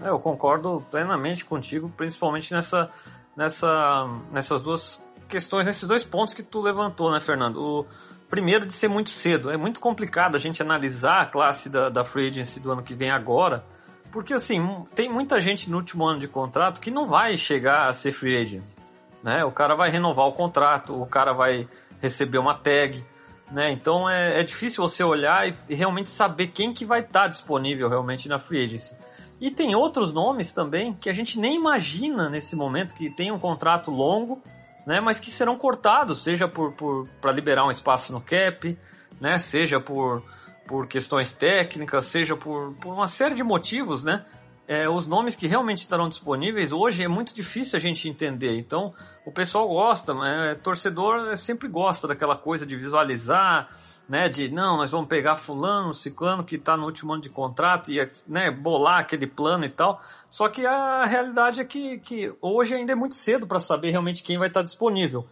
É, 0.01 0.10
eu 0.10 0.20
concordo 0.20 0.86
plenamente 0.91 1.46
contigo, 1.46 1.89
principalmente 1.96 2.53
nessa, 2.53 2.89
nessa, 3.36 4.08
nessas 4.32 4.62
duas 4.62 5.01
questões, 5.27 5.65
nesses 5.65 5.88
dois 5.88 6.03
pontos 6.03 6.34
que 6.34 6.43
tu 6.43 6.62
levantou, 6.62 7.12
né, 7.12 7.20
Fernando? 7.20 7.58
O 7.58 7.86
primeiro 8.29 8.65
de 8.65 8.74
ser 8.74 8.88
muito 8.88 9.10
cedo. 9.10 9.51
É 9.51 9.58
muito 9.58 9.79
complicado 9.79 10.36
a 10.36 10.39
gente 10.39 10.62
analisar 10.62 11.22
a 11.22 11.25
classe 11.25 11.70
da, 11.70 11.89
da 11.89 12.03
Free 12.03 12.29
Agency 12.29 12.60
do 12.60 12.72
ano 12.72 12.84
que 12.84 12.93
vem 12.93 13.12
agora, 13.12 13.63
porque 14.12 14.34
assim, 14.34 14.86
tem 14.93 15.12
muita 15.12 15.39
gente 15.39 15.70
no 15.70 15.77
último 15.77 16.05
ano 16.05 16.20
de 16.20 16.27
contrato 16.27 16.79
que 16.79 16.91
não 16.91 17.08
vai 17.08 17.36
chegar 17.36 17.88
a 17.88 17.93
ser 17.93 18.12
free 18.12 18.38
agent. 18.38 18.75
Né? 19.23 19.43
O 19.45 19.51
cara 19.51 19.75
vai 19.75 19.89
renovar 19.89 20.27
o 20.27 20.33
contrato, 20.33 21.01
o 21.01 21.05
cara 21.05 21.33
vai 21.33 21.67
receber 22.01 22.37
uma 22.37 22.55
tag. 22.55 23.03
Né? 23.51 23.71
Então 23.71 24.09
é, 24.09 24.39
é 24.39 24.43
difícil 24.43 24.83
você 24.83 25.03
olhar 25.03 25.47
e, 25.47 25.55
e, 25.69 25.75
realmente 25.75 26.09
saber 26.09 26.47
quem 26.47 26.73
que 26.73 26.85
vai 26.85 27.01
estar 27.01 27.23
tá 27.23 27.27
disponível 27.27 27.87
realmente 27.87 28.27
na 28.27 28.39
free 28.39 28.63
agency. 28.63 28.95
E 29.39 29.49
tem 29.49 29.75
outros 29.75 30.13
nomes 30.13 30.51
também 30.51 30.93
que 30.93 31.09
a 31.09 31.13
gente 31.13 31.39
nem 31.39 31.55
imagina 31.55 32.29
nesse 32.29 32.55
momento 32.55 32.95
que 32.95 33.09
tem 33.09 33.31
um 33.31 33.39
contrato 33.39 33.91
longo, 33.91 34.41
né? 34.85 34.99
mas 34.99 35.19
que 35.19 35.29
serão 35.29 35.57
cortados, 35.57 36.23
seja 36.23 36.47
por, 36.47 36.73
para 37.21 37.31
liberar 37.31 37.65
um 37.65 37.71
espaço 37.71 38.11
no 38.11 38.21
cap, 38.21 38.77
né? 39.21 39.39
seja 39.39 39.79
por 39.79 40.23
por 40.67 40.87
questões 40.87 41.33
técnicas, 41.33 42.05
seja 42.05 42.35
por, 42.35 42.73
por 42.75 42.93
uma 42.93 43.07
série 43.07 43.35
de 43.35 43.43
motivos, 43.43 44.03
né? 44.03 44.25
É, 44.65 44.88
os 44.88 45.05
nomes 45.05 45.36
que 45.36 45.46
realmente 45.46 45.79
estarão 45.79 46.08
disponíveis 46.08 46.72
hoje 46.72 47.03
é 47.03 47.08
muito 47.08 47.34
difícil 47.34 47.75
a 47.75 47.79
gente 47.79 48.08
entender. 48.08 48.58
Então, 48.58 48.93
o 49.25 49.32
pessoal 49.32 49.67
gosta, 49.67 50.13
é, 50.25 50.55
torcedor 50.55 51.36
sempre 51.36 51.67
gosta 51.67 52.08
daquela 52.08 52.38
coisa 52.38 52.65
de 52.65 52.75
visualizar, 52.77 53.70
né? 54.08 54.29
De 54.29 54.50
não, 54.50 54.77
nós 54.77 54.91
vamos 54.91 55.08
pegar 55.08 55.36
fulano, 55.36 55.93
ciclano 55.93 56.46
que 56.46 56.55
está 56.55 56.77
no 56.77 56.86
último 56.86 57.13
ano 57.13 57.22
de 57.22 57.29
contrato 57.29 57.91
e 57.91 58.10
né, 58.25 58.51
bolar 58.51 59.00
aquele 59.00 59.27
plano 59.27 59.65
e 59.65 59.70
tal. 59.70 60.01
Só 60.29 60.48
que 60.48 60.65
a 60.65 61.05
realidade 61.05 61.60
é 61.60 61.65
que, 61.65 62.00
que 62.00 62.34
hoje 62.41 62.74
ainda 62.74 62.93
é 62.93 62.96
muito 62.96 63.15
cedo 63.15 63.46
para 63.46 63.60
saber 63.60 63.91
realmente 63.91 64.24
quem 64.24 64.38
vai 64.38 64.48
estar 64.48 64.62
disponível. 64.62 65.27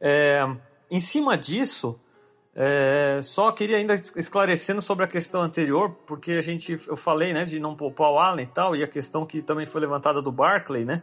É, 0.00 0.44
em 0.90 0.98
cima 0.98 1.38
disso, 1.38 1.98
é, 2.54 3.20
só 3.22 3.50
queria 3.50 3.78
ainda 3.78 3.94
esclarecendo 3.94 4.82
sobre 4.82 5.04
a 5.04 5.08
questão 5.08 5.40
anterior, 5.40 5.90
porque 6.06 6.32
a 6.32 6.42
gente, 6.42 6.78
eu 6.86 6.96
falei, 6.96 7.32
né, 7.32 7.44
de 7.44 7.58
não 7.58 7.74
poupar 7.74 8.10
o 8.10 8.18
Allen 8.18 8.44
e 8.44 8.48
tal, 8.48 8.76
e 8.76 8.82
a 8.82 8.88
questão 8.88 9.24
que 9.24 9.40
também 9.40 9.64
foi 9.64 9.80
levantada 9.80 10.20
do 10.20 10.30
Barkley, 10.30 10.84
né? 10.84 11.02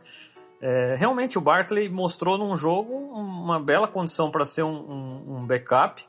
É, 0.62 0.96
realmente 0.98 1.38
o 1.38 1.42
Barkley 1.42 1.88
mostrou 1.90 2.38
num 2.38 2.56
jogo 2.56 2.94
uma 2.94 3.60
bela 3.60 3.88
condição 3.88 4.30
para 4.30 4.46
ser 4.46 4.64
um, 4.64 4.76
um, 4.76 5.38
um 5.38 5.48
backup. 5.48 6.06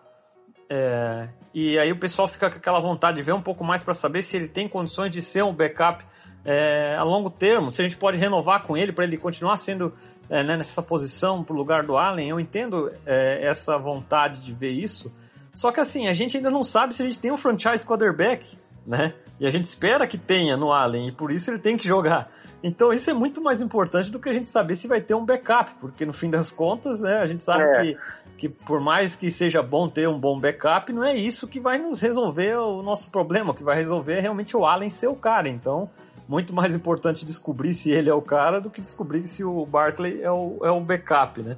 É, 0.68 1.28
e 1.54 1.78
aí 1.78 1.90
o 1.90 1.99
pessoal 1.99 2.28
fica 2.28 2.50
com 2.50 2.56
aquela 2.56 2.80
vontade 2.80 3.16
de 3.16 3.23
ver 3.23 3.32
um 3.32 3.42
pouco 3.42 3.64
mais 3.64 3.82
para 3.82 3.94
saber 3.94 4.23
se 4.23 4.37
ele 4.37 4.49
tem 4.49 4.68
condições 4.68 5.11
de 5.11 5.23
ser 5.23 5.42
um 5.42 5.54
backup 5.54 6.04
é, 6.44 6.97
a 6.97 7.02
longo 7.02 7.30
termo, 7.30 7.73
se 7.73 7.80
a 7.80 7.85
gente 7.85 7.97
pode 7.97 8.16
renovar 8.16 8.62
com 8.62 8.76
ele 8.76 8.92
para 8.92 9.04
ele 9.04 9.16
continuar 9.16 9.56
sendo 9.56 9.94
é, 10.28 10.42
né, 10.42 10.56
nessa 10.56 10.82
posição 10.82 11.44
para 11.44 11.54
o 11.54 11.56
lugar 11.56 11.85
do 11.85 11.97
Allen. 11.97 12.28
Eu 12.28 12.40
entendo 12.40 12.90
é, 13.06 13.47
essa 13.47 13.78
vontade 13.78 14.44
de 14.44 14.52
ver 14.52 14.70
isso. 14.70 15.12
Só 15.54 15.73
que 15.73 15.80
assim, 15.80 16.09
a 16.09 16.14
gente 16.14 16.37
ainda 16.37 16.50
não 16.50 16.64
sabe 16.64 16.95
se 16.95 17.02
a 17.02 17.07
gente 17.07 17.19
tem 17.19 17.30
um 17.30 17.37
franchise 17.37 17.85
quarterback, 17.85 18.59
né? 18.87 19.14
E 19.38 19.47
a 19.47 19.50
gente 19.50 19.64
espera 19.64 20.07
que 20.07 20.19
tenha 20.19 20.57
no 20.57 20.73
Allen, 20.73 21.09
e 21.09 21.12
por 21.12 21.30
isso 21.30 21.50
ele 21.50 21.59
tem 21.59 21.76
que 21.76 21.87
jogar. 21.87 22.30
Então 22.62 22.92
isso 22.92 23.11
é 23.11 23.14
muito 23.14 23.40
mais 23.42 23.61
importante 23.61 24.11
do 24.11 24.19
que 24.19 24.28
a 24.28 24.33
gente 24.33 24.49
saber 24.49 24.75
se 24.75 24.87
vai 24.87 25.00
ter 25.00 25.14
um 25.14 25.25
backup, 25.25 25.75
porque 25.80 26.04
no 26.04 26.12
fim 26.12 26.28
das 26.28 26.52
contas, 26.52 27.00
né, 27.00 27.19
a 27.19 27.26
gente 27.26 27.42
sabe 27.42 27.62
é. 27.62 27.80
que, 27.80 27.99
que 28.37 28.49
por 28.49 28.80
mais 28.80 29.16
que 29.16 29.30
seja 29.30 29.62
bom 29.62 29.88
ter 29.88 30.09
um 30.09 30.19
bom 30.19 30.38
backup, 30.38 30.92
não 30.92 31.04
é 31.04 31.16
isso 31.16 31.49
que 31.49 31.59
vai 31.59 31.78
nos 31.78 32.00
resolver 32.00 32.57
o 32.57 32.83
nosso 32.83 33.11
problema, 33.11 33.52
o 33.52 33.54
que 33.54 33.62
vai 33.62 33.76
resolver 33.76 34.19
é 34.19 34.21
realmente 34.21 34.57
o 34.57 34.66
Allen 34.66 34.90
ser 34.90 35.09
o 35.09 35.16
cara. 35.16 35.49
Então, 35.49 35.88
muito 36.28 36.54
mais 36.54 36.75
importante 36.75 37.25
descobrir 37.25 37.73
se 37.73 37.90
ele 37.90 38.09
é 38.09 38.14
o 38.14 38.23
cara 38.23 38.61
do 38.61 38.71
que 38.71 38.80
descobrir 38.80 39.26
se 39.26 39.42
o 39.42 39.66
Barkley 39.66 40.23
é 40.23 40.30
o, 40.30 40.59
é 40.62 40.71
o 40.71 40.80
backup, 40.80 41.42
né? 41.42 41.57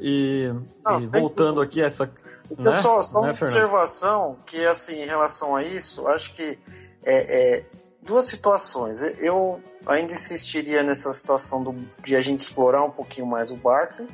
E, 0.00 0.52
não, 0.84 1.00
e 1.00 1.06
voltando 1.06 1.60
aqui 1.60 1.82
a 1.82 1.86
essa 1.86 2.10
né? 2.56 2.80
Só, 2.80 3.02
só 3.02 3.18
uma 3.18 3.26
né, 3.26 3.30
observação 3.30 4.36
que, 4.46 4.64
assim, 4.64 5.02
em 5.02 5.06
relação 5.06 5.54
a 5.54 5.62
isso, 5.62 6.06
acho 6.08 6.34
que 6.34 6.58
é, 7.02 7.56
é, 7.58 7.64
duas 8.02 8.26
situações. 8.26 9.02
Eu 9.18 9.60
ainda 9.86 10.12
insistiria 10.12 10.82
nessa 10.82 11.12
situação 11.12 11.62
do, 11.62 11.74
de 12.02 12.16
a 12.16 12.20
gente 12.20 12.40
explorar 12.40 12.82
um 12.84 12.90
pouquinho 12.90 13.26
mais 13.26 13.50
o 13.50 13.56
Barkley, 13.56 14.08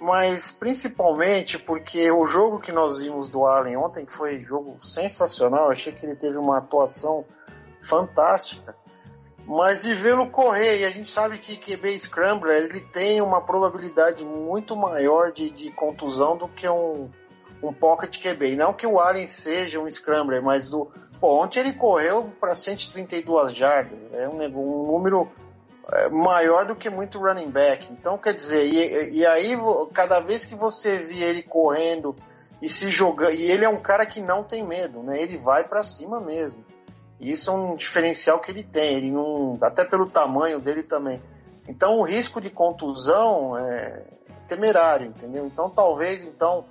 mas 0.00 0.52
principalmente 0.52 1.58
porque 1.58 2.10
o 2.10 2.26
jogo 2.26 2.60
que 2.60 2.72
nós 2.72 2.98
vimos 2.98 3.30
do 3.30 3.46
Allen 3.46 3.76
ontem 3.76 4.06
foi 4.06 4.40
jogo 4.40 4.78
sensacional. 4.78 5.66
Eu 5.66 5.72
achei 5.72 5.92
que 5.92 6.04
ele 6.04 6.16
teve 6.16 6.36
uma 6.36 6.58
atuação 6.58 7.24
fantástica. 7.80 8.74
Mas 9.46 9.82
de 9.82 9.94
vê-lo 9.94 10.28
correr, 10.28 10.80
e 10.80 10.84
a 10.84 10.90
gente 10.90 11.08
sabe 11.08 11.38
que 11.38 11.56
QB 11.56 12.00
Scrambler 12.00 12.64
ele 12.64 12.80
tem 12.80 13.22
uma 13.22 13.40
probabilidade 13.40 14.24
muito 14.24 14.74
maior 14.74 15.30
de, 15.30 15.50
de 15.50 15.70
contusão 15.70 16.36
do 16.36 16.48
que 16.48 16.68
um, 16.68 17.08
um 17.62 17.72
pocket 17.72 18.20
QB. 18.20 18.56
Não 18.56 18.72
que 18.72 18.86
o 18.86 18.98
Allen 19.00 19.26
seja 19.26 19.80
um 19.80 19.90
scrambler, 19.90 20.42
mas 20.42 20.70
do. 20.70 20.90
Pô, 21.20 21.42
ontem 21.42 21.60
ele 21.60 21.72
correu 21.72 22.30
para 22.40 22.54
132 22.54 23.54
jardas. 23.54 23.98
É 24.12 24.28
um, 24.28 24.42
um 24.42 24.86
número 24.86 25.30
é, 25.90 26.08
maior 26.08 26.66
do 26.66 26.76
que 26.76 26.90
muito 26.90 27.18
running 27.18 27.50
back. 27.50 27.90
Então, 27.90 28.18
quer 28.18 28.34
dizer, 28.34 28.66
e, 28.66 29.18
e 29.18 29.26
aí, 29.26 29.56
cada 29.92 30.20
vez 30.20 30.44
que 30.44 30.54
você 30.54 30.98
vê 30.98 31.22
ele 31.22 31.42
correndo 31.42 32.14
e 32.60 32.68
se 32.68 32.90
jogando. 32.90 33.32
E 33.32 33.50
ele 33.50 33.64
é 33.64 33.68
um 33.68 33.80
cara 33.80 34.04
que 34.04 34.20
não 34.20 34.42
tem 34.42 34.66
medo, 34.66 35.02
né? 35.02 35.20
Ele 35.20 35.38
vai 35.38 35.64
para 35.64 35.82
cima 35.82 36.20
mesmo. 36.20 36.64
E 37.18 37.30
isso 37.30 37.50
é 37.50 37.54
um 37.54 37.76
diferencial 37.76 38.40
que 38.40 38.50
ele 38.50 38.62
tem. 38.62 38.96
Ele 38.96 39.10
não. 39.10 39.58
Até 39.62 39.84
pelo 39.84 40.06
tamanho 40.06 40.60
dele 40.60 40.82
também. 40.82 41.22
Então 41.68 41.98
o 41.98 42.02
risco 42.02 42.40
de 42.40 42.50
contusão 42.50 43.56
é 43.56 44.04
temerário, 44.46 45.06
entendeu? 45.06 45.46
Então 45.46 45.68
talvez, 45.68 46.24
então, 46.24 46.64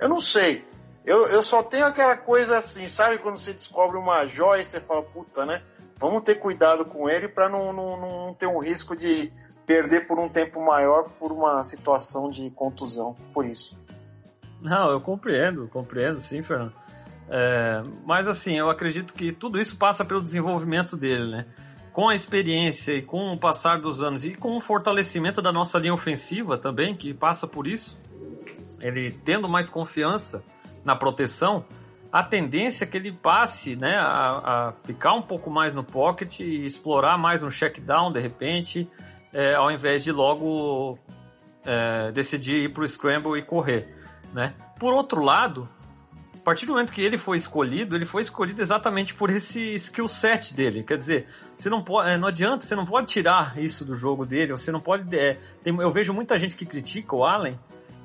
eu 0.00 0.08
não 0.08 0.20
sei. 0.20 0.64
Eu, 1.04 1.26
eu 1.28 1.42
só 1.42 1.62
tenho 1.62 1.86
aquela 1.86 2.16
coisa 2.16 2.56
assim, 2.56 2.86
sabe? 2.86 3.18
Quando 3.18 3.36
você 3.36 3.52
descobre 3.52 3.96
uma 3.96 4.26
joia 4.26 4.62
e 4.62 4.64
você 4.64 4.80
fala, 4.80 5.02
puta, 5.02 5.46
né? 5.46 5.62
Vamos 5.98 6.22
ter 6.22 6.36
cuidado 6.36 6.84
com 6.84 7.08
ele 7.08 7.28
para 7.28 7.48
não, 7.48 7.72
não, 7.72 8.00
não 8.00 8.34
ter 8.34 8.46
um 8.46 8.58
risco 8.58 8.96
de 8.96 9.32
perder 9.66 10.06
por 10.06 10.18
um 10.18 10.28
tempo 10.28 10.64
maior 10.64 11.10
por 11.18 11.30
uma 11.30 11.62
situação 11.62 12.30
de 12.30 12.50
contusão, 12.50 13.14
por 13.32 13.44
isso. 13.44 13.78
Não, 14.60 14.90
eu 14.90 15.00
compreendo, 15.00 15.68
compreendo 15.68 16.16
sim, 16.16 16.42
Fernando. 16.42 16.72
É, 17.28 17.82
mas 18.04 18.26
assim, 18.26 18.58
eu 18.58 18.68
acredito 18.68 19.14
que 19.14 19.32
tudo 19.32 19.60
isso 19.60 19.76
passa 19.76 20.04
pelo 20.04 20.22
desenvolvimento 20.22 20.96
dele, 20.96 21.30
né? 21.30 21.46
Com 21.92 22.08
a 22.08 22.14
experiência 22.14 22.92
e 22.92 23.02
com 23.02 23.32
o 23.32 23.38
passar 23.38 23.80
dos 23.80 24.02
anos 24.02 24.24
e 24.24 24.34
com 24.34 24.56
o 24.56 24.60
fortalecimento 24.60 25.40
da 25.40 25.52
nossa 25.52 25.78
linha 25.78 25.94
ofensiva 25.94 26.58
também, 26.58 26.94
que 26.96 27.14
passa 27.14 27.46
por 27.46 27.66
isso, 27.66 27.96
ele 28.80 29.12
tendo 29.24 29.48
mais 29.48 29.68
confiança 29.68 30.44
na 30.84 30.96
proteção, 30.96 31.64
a 32.12 32.22
tendência 32.24 32.84
é 32.84 32.86
que 32.86 32.96
ele 32.96 33.12
passe 33.12 33.76
né, 33.76 33.96
a, 33.96 34.68
a 34.68 34.72
ficar 34.84 35.14
um 35.14 35.22
pouco 35.22 35.50
mais 35.50 35.74
no 35.74 35.84
pocket 35.84 36.40
e 36.40 36.66
explorar 36.66 37.16
mais 37.16 37.42
um 37.42 37.50
check 37.50 37.78
down 37.80 38.10
de 38.12 38.20
repente, 38.20 38.88
é, 39.32 39.54
ao 39.54 39.70
invés 39.70 40.02
de 40.02 40.10
logo 40.10 40.98
é, 41.64 42.10
decidir 42.12 42.64
ir 42.64 42.72
para 42.72 42.82
o 42.82 42.88
scramble 42.88 43.38
e 43.38 43.42
correr. 43.42 43.94
Né? 44.32 44.54
Por 44.78 44.92
outro 44.92 45.22
lado, 45.22 45.68
a 46.40 46.42
partir 46.42 46.64
do 46.64 46.72
momento 46.72 46.92
que 46.92 47.02
ele 47.02 47.18
foi 47.18 47.36
escolhido, 47.36 47.94
ele 47.94 48.06
foi 48.06 48.22
escolhido 48.22 48.62
exatamente 48.62 49.12
por 49.14 49.28
esse 49.28 49.74
skill 49.74 50.08
set 50.08 50.54
dele. 50.54 50.82
Quer 50.82 50.96
dizer, 50.96 51.28
você 51.54 51.68
não 51.68 51.82
pode, 51.82 52.10
é, 52.10 52.16
não 52.16 52.28
adianta, 52.28 52.64
você 52.64 52.74
não 52.74 52.86
pode 52.86 53.08
tirar 53.08 53.58
isso 53.58 53.84
do 53.84 53.94
jogo 53.94 54.24
dele. 54.24 54.52
Você 54.52 54.72
não 54.72 54.80
pode. 54.80 55.14
É, 55.16 55.38
tem, 55.62 55.76
eu 55.78 55.92
vejo 55.92 56.14
muita 56.14 56.38
gente 56.38 56.56
que 56.56 56.64
critica 56.64 57.14
o 57.14 57.24
Allen, 57.24 57.58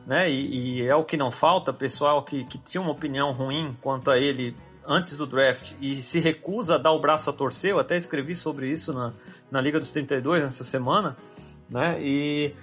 né? 0.05 0.29
E, 0.29 0.81
e 0.81 0.87
é 0.87 0.95
o 0.95 1.03
que 1.03 1.17
não 1.17 1.31
falta, 1.31 1.73
pessoal 1.73 2.23
que, 2.23 2.43
que 2.45 2.57
tinha 2.57 2.81
uma 2.81 2.91
opinião 2.91 3.31
ruim 3.31 3.75
quanto 3.81 4.11
a 4.11 4.17
ele 4.17 4.55
antes 4.87 5.17
do 5.17 5.25
draft 5.25 5.73
e 5.81 5.95
se 5.95 6.19
recusa 6.19 6.75
a 6.75 6.77
dar 6.77 6.91
o 6.91 6.99
braço 6.99 7.29
a 7.29 7.33
torcer. 7.33 7.71
Eu 7.71 7.79
até 7.79 7.95
escrevi 7.95 8.35
sobre 8.35 8.69
isso 8.69 8.93
na, 8.93 9.13
na 9.49 9.61
Liga 9.61 9.79
dos 9.79 9.91
32 9.91 10.43
nessa 10.43 10.63
semana, 10.63 11.17
né? 11.69 11.97
E 12.01 12.53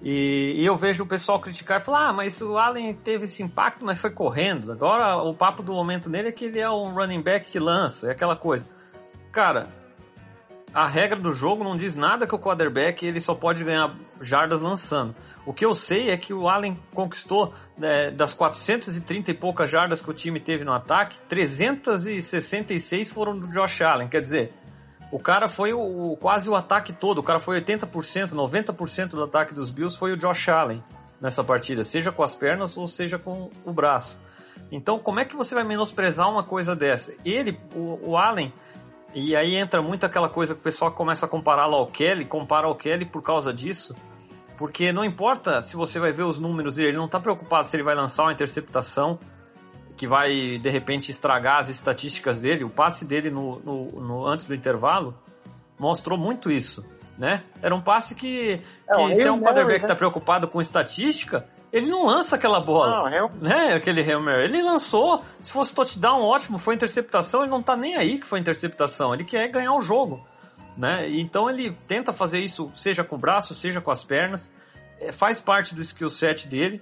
e, 0.00 0.54
e, 0.58 0.64
eu 0.64 0.76
vejo 0.76 1.02
o 1.02 1.06
pessoal 1.06 1.40
criticar 1.40 1.80
e 1.80 1.82
falar, 1.82 2.08
ah, 2.08 2.12
mas 2.12 2.40
o 2.40 2.56
Allen 2.56 2.94
teve 2.94 3.24
esse 3.24 3.42
impacto, 3.42 3.84
mas 3.84 4.00
foi 4.00 4.10
correndo. 4.10 4.70
Agora 4.70 5.16
o 5.16 5.34
papo 5.34 5.62
do 5.62 5.72
momento 5.72 6.08
nele 6.08 6.28
é 6.28 6.32
que 6.32 6.44
ele 6.44 6.60
é 6.60 6.70
um 6.70 6.94
running 6.94 7.20
back 7.20 7.50
que 7.50 7.58
lança, 7.58 8.08
é 8.08 8.12
aquela 8.12 8.36
coisa. 8.36 8.64
Cara, 9.32 9.68
a 10.72 10.86
regra 10.86 11.18
do 11.18 11.32
jogo 11.32 11.64
não 11.64 11.76
diz 11.76 11.96
nada 11.96 12.26
que 12.26 12.34
o 12.34 12.38
quarterback 12.38 13.04
ele 13.04 13.20
só 13.20 13.34
pode 13.34 13.64
ganhar 13.64 13.92
jardas 14.20 14.60
lançando. 14.60 15.14
O 15.48 15.54
que 15.54 15.64
eu 15.64 15.74
sei 15.74 16.10
é 16.10 16.16
que 16.18 16.34
o 16.34 16.46
Allen 16.46 16.78
conquistou 16.92 17.54
né, 17.74 18.10
das 18.10 18.34
430 18.34 19.30
e 19.30 19.34
poucas 19.34 19.70
jardas 19.70 20.02
que 20.02 20.10
o 20.10 20.12
time 20.12 20.38
teve 20.38 20.62
no 20.62 20.74
ataque, 20.74 21.16
366 21.26 23.10
foram 23.10 23.38
do 23.38 23.48
Josh 23.48 23.80
Allen. 23.80 24.08
Quer 24.08 24.20
dizer, 24.20 24.52
o 25.10 25.18
cara 25.18 25.48
foi 25.48 25.72
o, 25.72 26.18
quase 26.20 26.50
o 26.50 26.54
ataque 26.54 26.92
todo, 26.92 27.16
o 27.16 27.22
cara 27.22 27.40
foi 27.40 27.58
80%, 27.62 28.32
90% 28.32 29.08
do 29.08 29.24
ataque 29.24 29.54
dos 29.54 29.70
Bills 29.70 29.98
foi 29.98 30.12
o 30.12 30.18
Josh 30.18 30.50
Allen 30.50 30.84
nessa 31.18 31.42
partida, 31.42 31.82
seja 31.82 32.12
com 32.12 32.22
as 32.22 32.36
pernas 32.36 32.76
ou 32.76 32.86
seja 32.86 33.18
com 33.18 33.48
o 33.64 33.72
braço. 33.72 34.20
Então, 34.70 34.98
como 34.98 35.18
é 35.18 35.24
que 35.24 35.34
você 35.34 35.54
vai 35.54 35.64
menosprezar 35.64 36.28
uma 36.30 36.44
coisa 36.44 36.76
dessa? 36.76 37.14
Ele, 37.24 37.58
o, 37.74 38.10
o 38.10 38.18
Allen, 38.18 38.52
e 39.14 39.34
aí 39.34 39.56
entra 39.56 39.80
muito 39.80 40.04
aquela 40.04 40.28
coisa 40.28 40.52
que 40.52 40.60
o 40.60 40.62
pessoal 40.62 40.92
começa 40.92 41.24
a 41.24 41.28
compará-lo 41.28 41.74
ao 41.74 41.86
Kelly, 41.86 42.26
compara 42.26 42.66
ao 42.66 42.76
Kelly 42.76 43.06
por 43.06 43.22
causa 43.22 43.50
disso, 43.50 43.94
porque 44.58 44.92
não 44.92 45.04
importa 45.04 45.62
se 45.62 45.76
você 45.76 46.00
vai 46.00 46.10
ver 46.10 46.24
os 46.24 46.38
números 46.38 46.74
dele, 46.74 46.88
ele 46.88 46.96
não 46.98 47.06
está 47.06 47.20
preocupado 47.20 47.66
se 47.66 47.76
ele 47.76 47.84
vai 47.84 47.94
lançar 47.94 48.24
uma 48.24 48.32
interceptação, 48.32 49.18
que 49.96 50.06
vai 50.06 50.58
de 50.58 50.68
repente 50.68 51.10
estragar 51.10 51.60
as 51.60 51.68
estatísticas 51.68 52.38
dele. 52.38 52.64
O 52.64 52.70
passe 52.70 53.06
dele 53.06 53.30
no, 53.30 53.60
no, 53.60 53.84
no 54.00 54.26
antes 54.26 54.46
do 54.46 54.54
intervalo 54.54 55.14
mostrou 55.78 56.18
muito 56.18 56.50
isso, 56.50 56.84
né? 57.16 57.44
Era 57.62 57.74
um 57.74 57.80
passe 57.80 58.16
que, 58.16 58.60
que 58.94 59.14
se 59.14 59.22
é 59.22 59.30
um 59.30 59.40
quarterback 59.40 59.78
que 59.78 59.84
está 59.84 59.94
né? 59.94 59.98
preocupado 59.98 60.48
com 60.48 60.60
estatística, 60.60 61.46
ele 61.72 61.86
não 61.86 62.04
lança 62.04 62.34
aquela 62.34 62.60
bola, 62.60 63.08
não, 63.10 63.30
né? 63.40 63.74
Aquele 63.74 64.00
Hail 64.00 64.20
Mary. 64.20 64.44
Ele 64.44 64.60
lançou, 64.62 65.22
se 65.40 65.52
fosse 65.52 65.72
touchdown, 65.72 66.22
ótimo, 66.22 66.58
foi 66.58 66.74
interceptação, 66.74 67.42
ele 67.42 67.50
não 67.50 67.62
tá 67.62 67.76
nem 67.76 67.94
aí 67.94 68.18
que 68.18 68.26
foi 68.26 68.40
interceptação, 68.40 69.14
ele 69.14 69.24
quer 69.24 69.46
ganhar 69.48 69.72
o 69.72 69.80
jogo, 69.80 70.26
né? 70.78 71.10
Então 71.10 71.50
ele 71.50 71.74
tenta 71.88 72.12
fazer 72.12 72.38
isso, 72.38 72.70
seja 72.76 73.02
com 73.02 73.16
o 73.16 73.18
braço, 73.18 73.52
seja 73.52 73.80
com 73.80 73.90
as 73.90 74.04
pernas, 74.04 74.52
é, 75.00 75.10
faz 75.10 75.40
parte 75.40 75.74
do 75.74 75.82
skill 75.82 76.08
set 76.08 76.46
dele, 76.46 76.80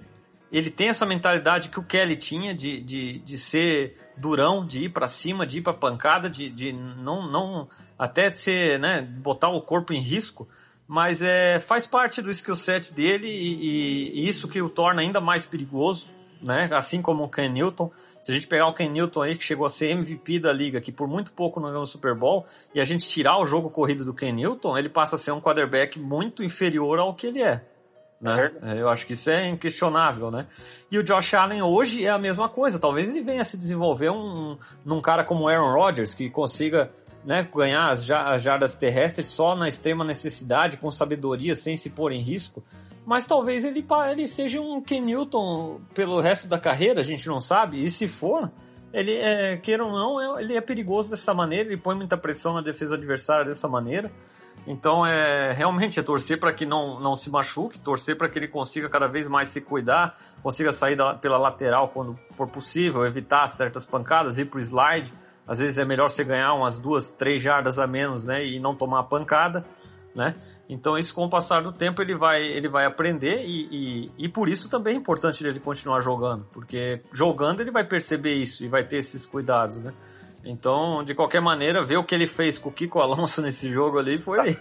ele 0.51 0.69
tem 0.69 0.89
essa 0.89 1.05
mentalidade 1.05 1.69
que 1.69 1.79
o 1.79 1.83
Kelly 1.83 2.15
tinha 2.15 2.53
de, 2.53 2.79
de, 2.79 3.19
de 3.19 3.37
ser 3.37 3.97
durão, 4.15 4.65
de 4.65 4.85
ir 4.85 4.89
para 4.89 5.07
cima, 5.07 5.47
de 5.47 5.57
ir 5.57 5.61
para 5.61 5.73
pancada, 5.73 6.29
de, 6.29 6.47
de 6.49 6.71
não, 6.71 7.29
não 7.29 7.67
até 7.97 8.31
ser, 8.31 8.79
né, 8.79 9.01
botar 9.01 9.49
o 9.49 9.61
corpo 9.61 9.91
em 9.91 9.99
risco, 9.99 10.47
mas 10.87 11.21
é, 11.21 11.59
faz 11.59 11.87
parte 11.87 12.21
do 12.21 12.29
skill 12.29 12.55
set 12.55 12.93
dele 12.93 13.27
e, 13.27 14.21
e, 14.21 14.27
isso 14.27 14.47
que 14.47 14.61
o 14.61 14.69
torna 14.69 15.01
ainda 15.01 15.19
mais 15.19 15.43
perigoso, 15.43 16.07
né, 16.41 16.69
assim 16.71 17.01
como 17.01 17.23
o 17.23 17.29
Ken 17.29 17.49
Newton. 17.49 17.91
Se 18.27 18.33
a 18.33 18.35
gente 18.35 18.47
pegar 18.47 18.67
o 18.67 18.73
Ken 18.73 18.89
Newton 18.89 19.21
aí, 19.21 19.37
que 19.37 19.43
chegou 19.45 19.65
a 19.65 19.69
ser 19.69 19.89
MVP 19.91 20.41
da 20.41 20.51
liga, 20.51 20.81
que 20.81 20.91
por 20.91 21.07
muito 21.07 21.31
pouco 21.31 21.61
não 21.61 21.69
ganhou 21.69 21.83
o 21.83 21.85
Super 21.85 22.13
Bowl, 22.13 22.45
e 22.75 22.81
a 22.81 22.83
gente 22.83 23.07
tirar 23.07 23.39
o 23.39 23.47
jogo 23.47 23.69
corrido 23.69 24.03
do 24.03 24.13
Ken 24.13 24.33
Newton, 24.33 24.77
ele 24.77 24.89
passa 24.89 25.15
a 25.15 25.17
ser 25.17 25.31
um 25.31 25.39
quarterback 25.39 25.97
muito 25.97 26.43
inferior 26.43 26.99
ao 26.99 27.15
que 27.15 27.27
ele 27.27 27.41
é. 27.41 27.63
Né? 28.19 28.51
É, 28.63 28.81
eu 28.81 28.89
acho 28.89 29.07
que 29.07 29.13
isso 29.13 29.29
é 29.29 29.47
inquestionável, 29.47 30.29
né? 30.29 30.45
E 30.91 30.99
o 30.99 31.03
Josh 31.03 31.35
Allen 31.35 31.61
hoje 31.61 32.05
é 32.05 32.09
a 32.09 32.19
mesma 32.19 32.49
coisa. 32.49 32.77
Talvez 32.77 33.07
ele 33.07 33.21
venha 33.21 33.45
se 33.45 33.57
desenvolver 33.57 34.09
um, 34.09 34.57
num 34.83 34.99
cara 34.99 35.23
como 35.23 35.47
Aaron 35.47 35.73
Rodgers, 35.73 36.13
que 36.13 36.29
consiga 36.29 36.91
né, 37.23 37.47
ganhar 37.55 37.87
as, 37.89 38.11
as 38.11 38.41
jardas 38.41 38.75
terrestres 38.75 39.27
só 39.27 39.55
na 39.55 39.69
extrema 39.69 40.03
necessidade, 40.03 40.75
com 40.75 40.91
sabedoria, 40.91 41.55
sem 41.55 41.77
se 41.77 41.91
pôr 41.91 42.11
em 42.11 42.19
risco. 42.19 42.61
Mas 43.07 43.25
talvez 43.25 43.63
ele, 43.63 43.87
ele 44.11 44.27
seja 44.27 44.59
um 44.59 44.81
Ken 44.81 44.99
Newton 44.99 45.79
pelo 45.95 46.19
resto 46.19 46.45
da 46.45 46.59
carreira, 46.59 46.99
a 46.99 47.03
gente 47.03 47.25
não 47.25 47.39
sabe. 47.39 47.79
E 47.79 47.89
se 47.89 48.05
for, 48.05 48.51
ele, 48.91 49.13
é, 49.13 49.55
queira 49.55 49.85
ou 49.85 49.89
não, 49.93 50.37
ele 50.37 50.57
é 50.57 50.59
perigoso 50.59 51.09
dessa 51.09 51.33
maneira, 51.33 51.69
ele 51.69 51.77
põe 51.77 51.95
muita 51.95 52.17
pressão 52.17 52.53
na 52.55 52.59
defesa 52.59 52.95
adversária 52.95 53.45
dessa 53.45 53.65
maneira. 53.65 54.11
Então 54.67 55.05
é 55.05 55.53
realmente 55.53 55.97
é 55.97 56.03
torcer 56.03 56.37
para 56.37 56.51
que 56.51 56.65
não, 56.65 56.99
não 56.99 57.15
se 57.15 57.31
machuque, 57.31 57.79
torcer 57.79 58.17
para 58.17 58.27
que 58.27 58.37
ele 58.37 58.49
consiga 58.49 58.89
cada 58.89 59.07
vez 59.07 59.25
mais 59.25 59.47
se 59.47 59.61
cuidar, 59.61 60.17
consiga 60.43 60.73
sair 60.73 60.97
da, 60.97 61.13
pela 61.13 61.37
lateral 61.37 61.87
quando 61.87 62.19
for 62.33 62.49
possível, 62.49 63.05
evitar 63.05 63.47
certas 63.47 63.85
pancadas, 63.85 64.37
ir 64.37 64.49
pro 64.49 64.59
slide. 64.59 65.13
Às 65.47 65.59
vezes 65.59 65.77
é 65.77 65.85
melhor 65.85 66.09
você 66.09 66.25
ganhar 66.25 66.53
umas 66.53 66.77
duas, 66.77 67.09
três 67.09 67.41
jardas 67.41 67.79
a 67.79 67.87
menos, 67.87 68.25
né, 68.25 68.45
e 68.45 68.59
não 68.59 68.75
tomar 68.75 69.03
pancada, 69.03 69.65
né? 70.13 70.35
Então 70.69 70.97
isso 70.97 71.13
com 71.13 71.25
o 71.25 71.29
passar 71.29 71.61
do 71.61 71.71
tempo 71.71 72.01
ele 72.01 72.15
vai 72.15 72.41
ele 72.43 72.67
vai 72.67 72.85
aprender 72.85 73.45
e, 73.45 73.67
e, 73.71 74.25
e 74.25 74.29
por 74.29 74.49
isso 74.49 74.69
também 74.69 74.95
é 74.95 74.97
importante 74.97 75.45
ele 75.45 75.59
continuar 75.59 76.01
jogando, 76.01 76.45
porque 76.51 77.01
jogando 77.11 77.61
ele 77.61 77.71
vai 77.71 77.85
perceber 77.85 78.33
isso 78.33 78.65
e 78.65 78.67
vai 78.67 78.83
ter 78.83 78.97
esses 78.97 79.25
cuidados, 79.25 79.77
né? 79.77 79.93
Então, 80.43 81.03
de 81.03 81.13
qualquer 81.13 81.41
maneira, 81.41 81.83
ver 81.83 81.97
o 81.97 82.03
que 82.03 82.15
ele 82.15 82.27
fez 82.27 82.57
com 82.57 82.69
o 82.69 82.71
Kiko 82.71 82.99
Alonso 82.99 83.41
nesse 83.43 83.69
jogo 83.69 83.99
ali 83.99 84.17
foi, 84.17 84.57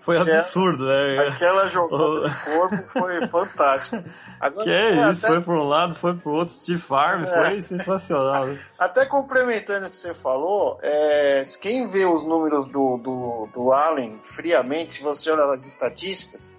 foi 0.00 0.16
é, 0.16 0.20
absurdo, 0.20 0.84
né? 0.84 1.28
Aquela 1.28 1.68
jogada 1.68 2.28
de 2.28 2.44
corpo 2.44 2.76
foi 2.88 3.26
fantástica. 3.28 4.04
Agora, 4.40 4.64
que 4.64 4.70
é 4.70 5.10
isso, 5.10 5.26
até... 5.26 5.34
foi 5.34 5.44
para 5.44 5.54
um 5.54 5.68
lado, 5.68 5.94
foi 5.94 6.14
para 6.14 6.30
o 6.30 6.34
outro, 6.34 6.54
Steve 6.54 6.80
Farm, 6.80 7.24
é. 7.24 7.26
foi 7.26 7.60
sensacional. 7.60 8.46
Né? 8.46 8.58
Até 8.78 9.06
complementando 9.06 9.86
o 9.86 9.90
que 9.90 9.96
você 9.96 10.14
falou, 10.14 10.78
é, 10.82 11.42
quem 11.60 11.86
vê 11.86 12.04
os 12.04 12.24
números 12.24 12.66
do, 12.66 12.96
do, 12.98 13.48
do 13.52 13.72
Allen 13.72 14.18
friamente, 14.20 14.94
se 14.94 15.02
você 15.02 15.30
olhar 15.30 15.50
as 15.50 15.66
estatísticas, 15.66 16.50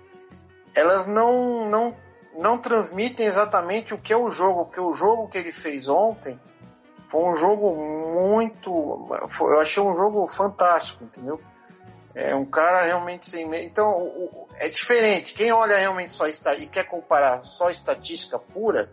elas 0.75 1.05
não, 1.05 1.69
não, 1.69 1.95
não 2.37 2.57
transmitem 2.57 3.25
exatamente 3.25 3.93
o 3.93 3.97
que 3.97 4.13
é 4.13 4.17
o 4.17 4.29
jogo, 4.29 4.65
porque 4.65 4.79
o 4.79 4.93
jogo 4.93 5.27
que 5.27 5.37
ele 5.37 5.51
fez 5.51 5.87
ontem 5.87 6.39
foi 7.09 7.23
um 7.23 7.35
jogo 7.35 7.75
muito. 7.75 9.09
Foi, 9.29 9.53
eu 9.53 9.59
achei 9.59 9.81
um 9.81 9.95
jogo 9.95 10.27
fantástico, 10.27 11.03
entendeu? 11.03 11.41
É 12.13 12.35
um 12.35 12.45
cara 12.45 12.83
realmente 12.83 13.27
sem. 13.27 13.49
Então, 13.65 13.91
o, 13.91 14.47
é 14.55 14.69
diferente. 14.69 15.33
Quem 15.33 15.51
olha 15.51 15.75
realmente 15.75 16.13
só 16.13 16.27
está 16.27 16.53
e 16.53 16.67
quer 16.67 16.83
comparar 16.83 17.41
só 17.41 17.69
estatística 17.71 18.37
pura, 18.37 18.91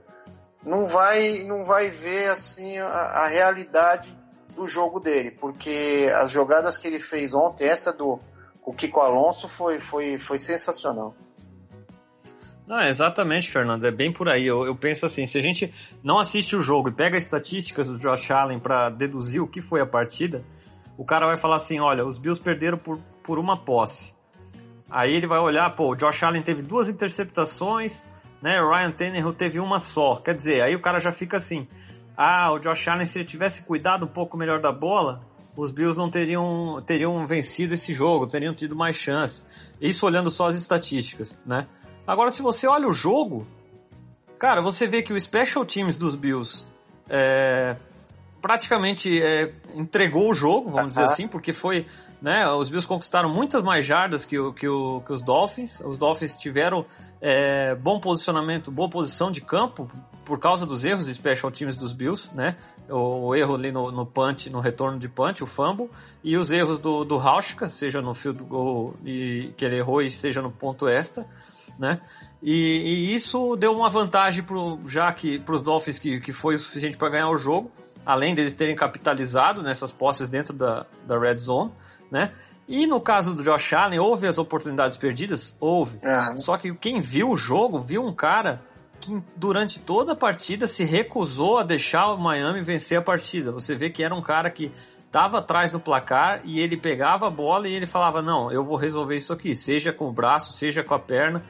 não 0.65 0.87
vai, 0.87 1.45
não 1.45 1.63
vai 1.63 1.89
ver 1.91 2.31
assim 2.31 2.79
a, 2.79 2.89
a 2.89 3.27
realidade 3.29 4.17
do 4.55 4.67
jogo 4.67 4.99
dele, 4.99 5.31
porque 5.31 6.11
as 6.15 6.31
jogadas 6.31 6.79
que 6.79 6.89
ele 6.89 6.99
fez 6.99 7.35
ontem, 7.35 7.69
essa 7.69 7.93
do 7.93 8.19
o 8.65 8.73
Kiko 8.73 8.99
Alonso 8.99 9.47
foi, 9.47 9.79
foi, 9.79 10.19
foi 10.19 10.39
sensacional. 10.39 11.15
Não, 12.67 12.83
exatamente, 12.83 13.51
Fernando. 13.51 13.85
É 13.85 13.91
bem 13.91 14.13
por 14.13 14.29
aí. 14.29 14.47
Eu, 14.47 14.67
eu, 14.67 14.75
penso 14.75 15.07
assim: 15.07 15.25
se 15.25 15.39
a 15.39 15.41
gente 15.41 15.73
não 16.03 16.19
assiste 16.19 16.57
o 16.57 16.63
jogo 16.63 16.89
e 16.89 16.93
pega 16.93 17.17
estatísticas 17.17 17.87
do 17.87 17.99
Josh 17.99 18.31
Allen 18.31 18.59
para 18.59 18.91
deduzir 18.91 19.41
o 19.41 19.47
que 19.47 19.61
foi 19.61 19.81
a 19.81 19.87
partida, 19.87 20.45
o 20.99 21.05
cara 21.05 21.27
vai 21.27 21.37
falar 21.37 21.57
assim: 21.57 21.79
olha, 21.79 22.05
os 22.05 22.19
Bills 22.19 22.43
perderam 22.43 22.77
por, 22.77 22.99
por 23.23 23.39
uma 23.39 23.57
posse. 23.57 24.15
Aí 24.91 25.13
ele 25.13 25.27
vai 25.27 25.39
olhar, 25.39 25.69
pô, 25.75 25.93
o 25.93 25.97
Josh 25.97 26.23
Allen 26.23 26.43
teve 26.43 26.63
duas 26.63 26.89
interceptações, 26.89 28.05
né? 28.43 28.61
O 28.61 28.71
Ryan 28.71 28.91
Tannehill 28.93 29.33
teve 29.33 29.61
uma 29.61 29.79
só. 29.79 30.17
Quer 30.17 30.35
dizer, 30.35 30.63
aí 30.63 30.75
o 30.75 30.81
cara 30.81 30.99
já 30.99 31.13
fica 31.13 31.37
assim: 31.37 31.69
ah, 32.17 32.51
o 32.53 32.59
Josh 32.59 32.89
Allen, 32.89 33.07
se 33.07 33.19
ele 33.19 33.27
tivesse 33.27 33.63
cuidado 33.63 34.07
um 34.07 34.09
pouco 34.09 34.37
melhor 34.37 34.61
da 34.61 34.73
bola, 34.73 35.23
os 35.57 35.71
Bills 35.71 35.97
não 35.97 36.11
teriam, 36.11 36.83
teriam 36.85 37.25
vencido 37.27 37.75
esse 37.75 37.93
jogo, 37.93 38.27
teriam 38.27 38.53
tido 38.53 38.75
mais 38.75 38.97
chance. 38.97 39.45
Isso 39.81 40.05
olhando 40.05 40.31
só 40.31 40.49
as 40.49 40.57
estatísticas, 40.57 41.39
né? 41.47 41.67
Agora, 42.07 42.31
se 42.31 42.41
você 42.41 42.69
olha 42.69 42.87
o 42.87 42.93
jogo, 42.93 43.47
cara, 44.39 44.63
você 44.63 44.87
vê 44.87 45.03
que 45.03 45.13
o 45.13 45.21
Special 45.21 45.65
Teams 45.65 45.99
dos 45.99 46.15
Bills 46.15 46.67
é, 47.09 47.77
praticamente 48.41 49.21
é, 49.21 49.53
entregou 49.75 50.31
o 50.31 50.35
jogo, 50.35 50.71
vamos 50.71 50.93
dizer 50.93 51.05
assim, 51.05 51.27
porque 51.27 51.53
foi, 51.53 51.85
né, 52.23 52.49
os 52.53 52.69
Bills 52.71 52.87
conquistaram 52.87 53.29
muitas 53.29 53.61
mais 53.63 53.85
jardas 53.85 54.25
que, 54.25 54.39
o, 54.39 54.53
que, 54.53 54.69
o, 54.69 55.01
que 55.01 55.13
os 55.13 55.21
Dolphins. 55.21 55.81
Os 55.81 55.99
Dolphins 55.99 56.37
tiveram 56.37 56.87
é, 57.21 57.75
bom 57.75 57.99
posicionamento, 57.99 58.71
boa 58.71 58.89
posição 58.89 59.31
de 59.31 59.41
campo 59.41 59.91
por 60.25 60.39
causa 60.39 60.65
dos 60.65 60.85
erros 60.85 61.07
de 61.07 61.15
special 61.15 61.51
teams 61.51 61.77
dos 61.77 61.93
Bills, 61.93 62.33
né? 62.35 62.57
O, 62.89 63.29
o 63.29 63.35
erro 63.35 63.57
ali 63.57 63.73
no, 63.73 63.91
no 63.91 64.07
punch, 64.07 64.49
no 64.49 64.61
retorno 64.61 64.97
de 64.97 65.09
punch, 65.09 65.43
o 65.43 65.47
fumble, 65.47 65.91
e 66.23 66.37
os 66.37 66.53
erros 66.53 66.79
do, 66.79 67.05
do 67.05 67.17
Rauschka, 67.17 67.69
seja 67.69 68.01
no 68.01 68.15
field 68.15 68.45
goal 68.45 68.95
e, 69.05 69.53
que 69.57 69.65
ele 69.65 69.77
errou 69.77 70.01
e 70.03 70.09
seja 70.09 70.41
no 70.41 70.53
ponto 70.53 70.89
extra, 70.89 71.27
né? 71.79 72.01
E, 72.43 72.53
e 72.53 73.15
isso 73.15 73.57
deu 73.57 73.73
uma 73.73 73.89
vantagem 73.89 74.43
pro, 74.45 74.79
já 74.87 75.13
que 75.13 75.39
para 75.39 75.55
os 75.55 75.63
Dolphins 75.63 75.99
que, 75.99 76.21
que 76.21 76.33
foi 76.33 76.55
o 76.55 76.59
suficiente 76.59 76.97
para 76.97 77.09
ganhar 77.09 77.31
o 77.31 77.37
jogo, 77.37 77.71
além 78.05 78.35
deles 78.35 78.55
terem 78.55 78.77
capitalizado 78.77 79.63
nessas 79.63 79.91
posses 79.91 80.29
dentro 80.29 80.55
da, 80.55 80.87
da 81.07 81.19
red 81.19 81.39
zone, 81.39 81.73
né? 82.11 82.33
E 82.69 82.87
no 82.87 83.01
caso 83.01 83.35
do 83.35 83.45
Josh 83.45 83.73
Allen, 83.73 84.01
houve 84.01 84.27
as 84.27 84.39
oportunidades 84.39 84.97
perdidas? 84.97 85.57
Houve. 85.61 86.01
Uhum. 86.03 86.39
Só 86.39 86.57
que 86.57 86.75
quem 86.75 87.01
viu 87.01 87.31
o 87.31 87.37
jogo, 87.37 87.81
viu 87.81 88.05
um 88.05 88.13
cara 88.13 88.61
que 89.01 89.23
durante 89.37 89.79
toda 89.79 90.13
a 90.13 90.17
partida 90.17 90.67
se 90.67 90.85
recusou 90.85 91.59
a 91.59 91.63
deixar 91.63 92.13
o 92.13 92.19
Miami 92.19 92.63
vencer 92.63 92.99
a 92.99 93.03
partida. 93.03 93.53
Você 93.53 93.75
vê 93.75 93.89
que 93.91 94.03
era 94.03 94.15
um 94.15 94.23
cara 94.23 94.51
que 94.51 94.73
estava 95.07 95.39
atrás 95.39 95.71
do 95.71 95.79
placar 95.79 96.43
e 96.45 96.61
ele 96.61 96.77
pegava 96.77 97.29
a 97.29 97.31
bola 97.31 97.69
e 97.69 97.73
ele 97.73 97.87
falava: 97.87 98.21
Não, 98.21 98.51
eu 98.51 98.65
vou 98.65 98.77
resolver 98.77 99.17
isso 99.17 99.33
aqui, 99.33 99.55
seja 99.55 99.93
com 99.93 100.09
o 100.09 100.13
braço, 100.13 100.53
seja 100.53 100.83
com 100.83 100.95
a 100.95 100.99
perna, 100.99 101.45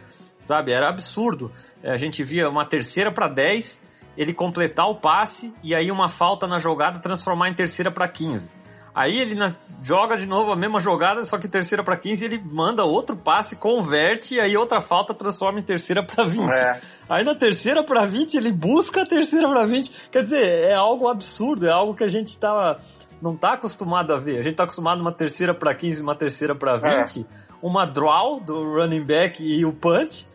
sabe? 0.47 0.73
Era 0.73 0.89
absurdo. 0.89 1.51
É, 1.83 1.91
a 1.91 1.97
gente 1.97 2.23
via 2.23 2.49
uma 2.49 2.65
terceira 2.65 3.11
para 3.11 3.29
10, 3.29 3.81
ele 4.17 4.33
completar 4.33 4.89
o 4.89 4.95
passe 4.95 5.53
e 5.63 5.75
aí 5.75 5.91
uma 5.91 6.09
falta 6.09 6.47
na 6.47 6.59
jogada 6.59 7.01
transformar 7.01 7.49
em 7.49 7.55
terceira 7.55 7.91
para 7.91 8.09
15. 8.09 8.51
Aí 8.95 9.21
ele 9.21 9.35
na, 9.35 9.55
joga 9.83 10.17
de 10.17 10.25
novo 10.25 10.53
a 10.53 10.57
mesma 10.57 10.81
jogada, 10.81 11.23
só 11.23 11.37
que 11.37 11.47
terceira 11.47 11.85
para 11.85 11.99
15 11.99 12.25
ele 12.25 12.43
manda 12.43 12.83
outro 12.83 13.15
passe, 13.15 13.55
converte 13.55 14.37
e 14.37 14.41
aí 14.41 14.57
outra 14.57 14.81
falta 14.81 15.13
transforma 15.13 15.61
em 15.61 15.63
terceira 15.63 16.03
para 16.03 16.25
20. 16.25 16.51
É. 16.51 16.81
Aí 17.07 17.23
na 17.23 17.35
terceira 17.35 17.85
para 17.85 18.07
20 18.07 18.39
ele 18.39 18.51
busca 18.51 19.03
a 19.03 19.07
terceira 19.07 19.47
para 19.49 19.67
20. 19.67 20.09
Quer 20.11 20.23
dizer, 20.23 20.43
é 20.43 20.73
algo 20.73 21.09
absurdo, 21.09 21.67
é 21.67 21.71
algo 21.71 21.95
que 21.95 22.05
a 22.05 22.09
gente 22.09 22.39
tá 22.39 22.79
não 23.21 23.37
tá 23.37 23.53
acostumado 23.53 24.15
a 24.15 24.17
ver. 24.17 24.39
A 24.39 24.43
gente 24.43 24.57
tá 24.57 24.65
acostumado 24.65 25.01
uma 25.01 25.13
terceira 25.13 25.55
para 25.55 25.75
15, 25.75 26.03
uma 26.03 26.15
terceira 26.15 26.55
para 26.55 26.77
20, 26.77 27.21
é. 27.21 27.25
uma 27.61 27.85
draw 27.85 28.41
do 28.41 28.63
running 28.77 29.03
back 29.03 29.43
e 29.45 29.65
o 29.67 29.75
punch 29.75 30.27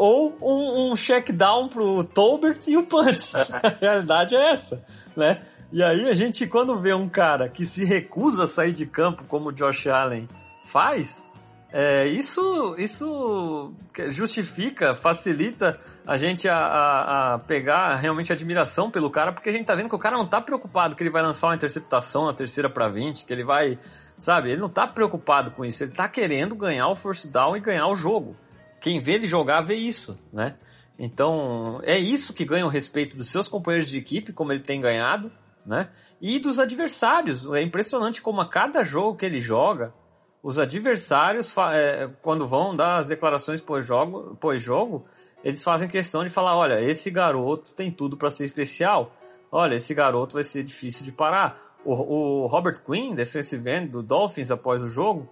ou 0.00 0.34
um, 0.40 0.92
um 0.92 0.96
check 0.96 1.30
down 1.30 1.68
pro 1.68 2.02
Tolbert 2.04 2.60
e 2.66 2.74
o 2.74 2.84
punch. 2.84 3.36
É. 3.36 3.66
a 3.68 3.76
realidade 3.78 4.34
é 4.34 4.50
essa, 4.50 4.82
né? 5.14 5.42
E 5.70 5.82
aí 5.82 6.08
a 6.08 6.14
gente, 6.14 6.46
quando 6.46 6.78
vê 6.78 6.94
um 6.94 7.06
cara 7.06 7.50
que 7.50 7.66
se 7.66 7.84
recusa 7.84 8.44
a 8.44 8.48
sair 8.48 8.72
de 8.72 8.86
campo, 8.86 9.24
como 9.24 9.50
o 9.50 9.52
Josh 9.52 9.88
Allen 9.88 10.26
faz, 10.62 11.22
é, 11.70 12.06
isso, 12.06 12.74
isso 12.78 13.74
justifica, 14.08 14.94
facilita 14.94 15.78
a 16.06 16.16
gente 16.16 16.48
a, 16.48 16.56
a, 16.56 17.34
a, 17.34 17.38
pegar 17.38 17.96
realmente 17.96 18.32
admiração 18.32 18.90
pelo 18.90 19.10
cara, 19.10 19.34
porque 19.34 19.50
a 19.50 19.52
gente 19.52 19.66
tá 19.66 19.74
vendo 19.74 19.90
que 19.90 19.94
o 19.94 19.98
cara 19.98 20.16
não 20.16 20.26
tá 20.26 20.40
preocupado 20.40 20.96
que 20.96 21.02
ele 21.02 21.10
vai 21.10 21.22
lançar 21.22 21.48
uma 21.48 21.54
interceptação 21.54 22.24
na 22.24 22.32
terceira 22.32 22.70
para 22.70 22.88
20, 22.88 23.26
que 23.26 23.32
ele 23.32 23.44
vai, 23.44 23.78
sabe, 24.16 24.50
ele 24.50 24.62
não 24.62 24.68
tá 24.70 24.86
preocupado 24.86 25.50
com 25.50 25.62
isso, 25.62 25.84
ele 25.84 25.92
tá 25.92 26.08
querendo 26.08 26.56
ganhar 26.56 26.88
o 26.88 26.96
first 26.96 27.30
down 27.30 27.54
e 27.54 27.60
ganhar 27.60 27.86
o 27.86 27.94
jogo. 27.94 28.34
Quem 28.80 28.98
vê 28.98 29.12
ele 29.12 29.26
jogar 29.26 29.60
vê 29.60 29.74
isso, 29.74 30.18
né? 30.32 30.56
Então, 30.98 31.80
é 31.82 31.98
isso 31.98 32.34
que 32.34 32.44
ganha 32.44 32.66
o 32.66 32.68
respeito 32.68 33.16
dos 33.16 33.30
seus 33.30 33.48
companheiros 33.48 33.88
de 33.88 33.98
equipe, 33.98 34.32
como 34.32 34.52
ele 34.52 34.60
tem 34.60 34.80
ganhado, 34.80 35.30
né? 35.64 35.88
E 36.20 36.38
dos 36.38 36.58
adversários. 36.58 37.46
É 37.52 37.62
impressionante 37.62 38.20
como 38.20 38.40
a 38.40 38.48
cada 38.48 38.84
jogo 38.84 39.16
que 39.16 39.24
ele 39.24 39.40
joga, 39.40 39.94
os 40.42 40.58
adversários, 40.58 41.54
é, 41.72 42.10
quando 42.22 42.48
vão 42.48 42.74
dar 42.74 42.98
as 42.98 43.06
declarações 43.06 43.60
pós-jogo, 43.60 44.36
pós-jogo, 44.36 45.04
eles 45.44 45.62
fazem 45.62 45.88
questão 45.88 46.24
de 46.24 46.30
falar: 46.30 46.56
olha, 46.56 46.80
esse 46.80 47.10
garoto 47.10 47.72
tem 47.74 47.90
tudo 47.90 48.16
para 48.16 48.30
ser 48.30 48.44
especial. 48.44 49.12
Olha, 49.52 49.74
esse 49.74 49.94
garoto 49.94 50.34
vai 50.34 50.44
ser 50.44 50.62
difícil 50.62 51.04
de 51.04 51.12
parar. 51.12 51.60
O, 51.84 52.42
o 52.42 52.46
Robert 52.46 52.82
Quinn, 52.84 53.14
defensive 53.14 53.70
end 53.70 53.88
do 53.88 54.02
Dolphins 54.02 54.50
após 54.50 54.82
o 54.82 54.88
jogo, 54.88 55.28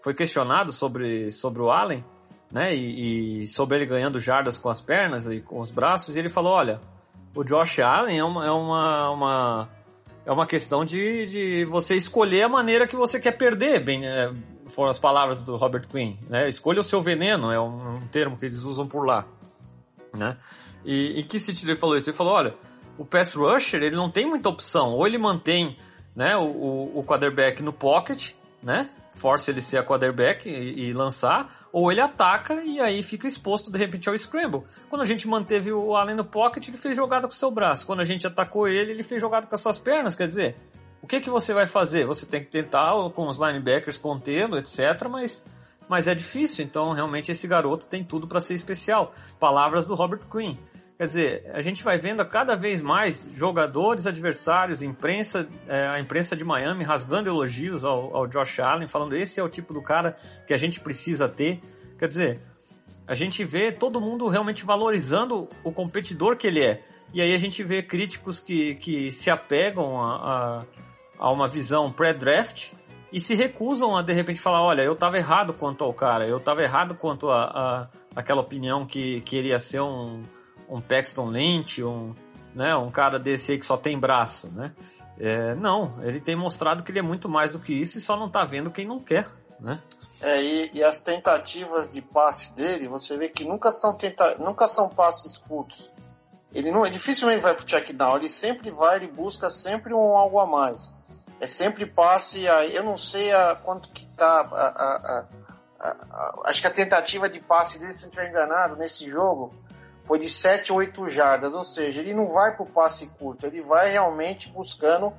foi 0.00 0.14
questionado 0.14 0.72
sobre, 0.72 1.30
sobre 1.30 1.62
o 1.62 1.70
Allen, 1.70 2.04
né? 2.52 2.74
E, 2.74 3.42
e 3.42 3.46
sobre 3.46 3.78
ele 3.78 3.86
ganhando 3.86 4.20
jardas 4.20 4.58
com 4.58 4.68
as 4.68 4.80
pernas 4.80 5.26
e 5.26 5.40
com 5.40 5.58
os 5.58 5.70
braços, 5.70 6.14
e 6.14 6.18
ele 6.18 6.28
falou: 6.28 6.52
olha, 6.52 6.80
o 7.34 7.42
Josh 7.42 7.80
Allen 7.80 8.18
é 8.18 8.24
uma, 8.24 8.46
é 8.46 8.50
uma, 8.50 9.10
uma 9.10 9.68
é 10.24 10.30
uma 10.30 10.46
questão 10.46 10.84
de, 10.84 11.26
de 11.26 11.64
você 11.64 11.96
escolher 11.96 12.42
a 12.42 12.48
maneira 12.48 12.86
que 12.86 12.94
você 12.94 13.18
quer 13.18 13.32
perder, 13.32 13.82
bem, 13.82 14.06
é, 14.06 14.32
foram 14.66 14.90
as 14.90 14.98
palavras 14.98 15.42
do 15.42 15.56
Robert 15.56 15.88
Quinn, 15.88 16.16
né? 16.28 16.48
Escolha 16.48 16.80
o 16.80 16.84
seu 16.84 17.00
veneno, 17.00 17.50
é 17.50 17.58
um, 17.58 17.96
um 17.96 18.06
termo 18.08 18.36
que 18.36 18.44
eles 18.44 18.62
usam 18.62 18.86
por 18.86 19.04
lá, 19.04 19.26
né? 20.16 20.36
E 20.84 21.20
em 21.20 21.24
que 21.24 21.38
sentido 21.38 21.70
ele 21.70 21.78
falou 21.78 21.96
isso? 21.96 22.10
Ele 22.10 22.16
falou, 22.16 22.34
olha, 22.34 22.54
o 22.98 23.04
pass 23.04 23.34
rusher, 23.34 23.82
ele 23.82 23.96
não 23.96 24.10
tem 24.10 24.26
muita 24.26 24.48
opção, 24.48 24.90
ou 24.90 25.06
ele 25.06 25.18
mantém, 25.18 25.76
né, 26.14 26.36
o, 26.36 26.42
o, 26.42 26.98
o 26.98 27.04
quarterback 27.04 27.62
no 27.62 27.72
pocket, 27.72 28.32
né? 28.62 28.88
Força 29.16 29.50
ele 29.50 29.60
ser 29.60 29.78
a 29.78 29.84
quarterback 29.84 30.48
e, 30.48 30.88
e 30.88 30.92
lançar, 30.92 31.68
ou 31.72 31.90
ele 31.90 32.00
ataca 32.00 32.62
e 32.62 32.80
aí 32.80 33.02
fica 33.02 33.26
exposto 33.26 33.70
de 33.70 33.78
repente 33.78 34.08
ao 34.08 34.16
scramble. 34.16 34.62
Quando 34.88 35.02
a 35.02 35.04
gente 35.04 35.26
manteve 35.26 35.72
o 35.72 35.96
Allen 35.96 36.16
no 36.16 36.24
pocket, 36.24 36.68
ele 36.68 36.76
fez 36.76 36.96
jogada 36.96 37.26
com 37.26 37.32
o 37.32 37.36
seu 37.36 37.50
braço. 37.50 37.86
Quando 37.86 38.00
a 38.00 38.04
gente 38.04 38.26
atacou 38.26 38.68
ele, 38.68 38.92
ele 38.92 39.02
fez 39.02 39.20
jogada 39.20 39.46
com 39.46 39.54
as 39.54 39.60
suas 39.60 39.78
pernas. 39.78 40.14
Quer 40.14 40.26
dizer, 40.26 40.56
o 41.02 41.06
que, 41.06 41.20
que 41.20 41.28
você 41.28 41.52
vai 41.52 41.66
fazer? 41.66 42.06
Você 42.06 42.24
tem 42.24 42.42
que 42.42 42.50
tentar 42.50 42.92
com 43.10 43.26
os 43.26 43.36
linebackers 43.36 43.98
contê-lo, 43.98 44.56
etc. 44.56 45.08
Mas, 45.10 45.44
mas 45.88 46.06
é 46.06 46.14
difícil. 46.14 46.64
Então, 46.64 46.92
realmente, 46.92 47.32
esse 47.32 47.46
garoto 47.48 47.86
tem 47.86 48.04
tudo 48.04 48.28
para 48.28 48.40
ser 48.40 48.54
especial. 48.54 49.12
Palavras 49.40 49.84
do 49.84 49.94
Robert 49.94 50.28
Quinn. 50.30 50.56
Quer 50.98 51.06
dizer, 51.06 51.50
a 51.52 51.60
gente 51.60 51.82
vai 51.82 51.98
vendo 51.98 52.24
cada 52.26 52.54
vez 52.54 52.80
mais 52.80 53.30
jogadores 53.34 54.06
adversários, 54.06 54.82
imprensa, 54.82 55.48
é, 55.66 55.88
a 55.88 55.98
imprensa 55.98 56.36
de 56.36 56.44
Miami 56.44 56.84
rasgando 56.84 57.28
elogios 57.28 57.84
ao, 57.84 58.14
ao, 58.14 58.26
Josh 58.26 58.60
Allen, 58.60 58.86
falando 58.86 59.16
esse 59.16 59.40
é 59.40 59.42
o 59.42 59.48
tipo 59.48 59.72
do 59.72 59.82
cara 59.82 60.16
que 60.46 60.54
a 60.54 60.56
gente 60.56 60.80
precisa 60.80 61.28
ter. 61.28 61.60
Quer 61.98 62.08
dizer, 62.08 62.40
a 63.06 63.14
gente 63.14 63.44
vê 63.44 63.72
todo 63.72 64.00
mundo 64.00 64.28
realmente 64.28 64.64
valorizando 64.64 65.48
o 65.64 65.72
competidor 65.72 66.36
que 66.36 66.46
ele 66.46 66.64
é. 66.64 66.82
E 67.12 67.20
aí 67.20 67.34
a 67.34 67.38
gente 67.38 67.62
vê 67.62 67.82
críticos 67.82 68.40
que, 68.40 68.76
que 68.76 69.10
se 69.10 69.30
apegam 69.30 70.00
a, 70.00 70.14
a, 70.14 70.64
a 71.18 71.32
uma 71.32 71.48
visão 71.48 71.90
pré-draft 71.90 72.72
e 73.12 73.20
se 73.20 73.34
recusam 73.34 73.96
a 73.96 74.02
de 74.02 74.12
repente 74.12 74.40
falar, 74.40 74.62
olha, 74.62 74.82
eu 74.82 74.94
estava 74.94 75.18
errado 75.18 75.52
quanto 75.52 75.84
ao 75.84 75.92
cara, 75.92 76.26
eu 76.26 76.38
estava 76.38 76.62
errado 76.62 76.94
quanto 76.94 77.28
a, 77.28 77.44
a 77.44 77.88
aquela 78.14 78.40
opinião 78.40 78.86
que, 78.86 79.20
que 79.22 79.36
ele 79.36 79.48
ia 79.48 79.58
ser 79.58 79.80
um 79.80 80.22
um 80.72 80.80
Paxton 80.80 81.26
Lynch, 81.26 81.84
um, 81.84 82.14
né, 82.54 82.74
um 82.74 82.90
cara 82.90 83.18
desse 83.18 83.52
aí 83.52 83.58
que 83.58 83.66
só 83.66 83.76
tem 83.76 83.98
braço, 83.98 84.48
né? 84.48 84.72
É, 85.18 85.54
não, 85.54 86.02
ele 86.02 86.20
tem 86.20 86.34
mostrado 86.34 86.82
que 86.82 86.90
ele 86.90 86.98
é 86.98 87.02
muito 87.02 87.28
mais 87.28 87.52
do 87.52 87.60
que 87.60 87.74
isso 87.74 87.98
e 87.98 88.00
só 88.00 88.16
não 88.16 88.30
tá 88.30 88.44
vendo 88.44 88.70
quem 88.70 88.86
não 88.86 88.98
quer, 88.98 89.28
né? 89.60 89.80
É, 90.22 90.42
e, 90.42 90.70
e 90.74 90.82
as 90.82 91.02
tentativas 91.02 91.90
de 91.90 92.00
passe 92.00 92.54
dele, 92.54 92.88
você 92.88 93.16
vê 93.16 93.28
que 93.28 93.44
nunca 93.44 93.70
são, 93.70 93.94
tenta 93.94 94.38
nunca 94.38 94.66
são 94.66 94.88
passes 94.88 95.36
curtos. 95.36 95.92
Ele, 96.52 96.70
não, 96.70 96.82
dificilmente 96.82 97.42
vai 97.42 97.54
pro 97.54 97.64
check 97.64 97.92
down, 97.92 98.16
ele 98.16 98.28
sempre 98.28 98.70
vai, 98.70 98.96
ele 98.96 99.08
busca 99.08 99.50
sempre 99.50 99.92
um 99.92 100.16
algo 100.16 100.38
a 100.38 100.46
mais. 100.46 100.94
É 101.38 101.46
sempre 101.46 101.84
passe, 101.84 102.48
a, 102.48 102.66
eu 102.66 102.82
não 102.82 102.96
sei 102.96 103.32
a, 103.32 103.54
quanto 103.54 103.90
que 103.90 104.06
tá 104.06 104.48
a, 104.50 105.26
a, 105.80 106.34
acho 106.44 106.60
que 106.60 106.66
a 106.66 106.72
tentativa 106.72 107.28
de 107.28 107.40
passe 107.40 107.78
dele, 107.78 107.92
se 107.92 108.02
não 108.02 108.08
estiver 108.08 108.30
enganado, 108.30 108.76
nesse 108.76 109.08
jogo, 109.08 109.54
foi 110.12 110.18
de 110.18 110.28
7 110.28 110.70
ou 110.72 110.78
8 110.80 111.08
jardas, 111.08 111.54
ou 111.54 111.64
seja, 111.64 112.02
ele 112.02 112.12
não 112.12 112.26
vai 112.26 112.54
para 112.54 112.64
o 112.64 112.68
passe 112.68 113.06
curto, 113.18 113.46
ele 113.46 113.62
vai 113.62 113.92
realmente 113.92 114.50
buscando 114.50 115.10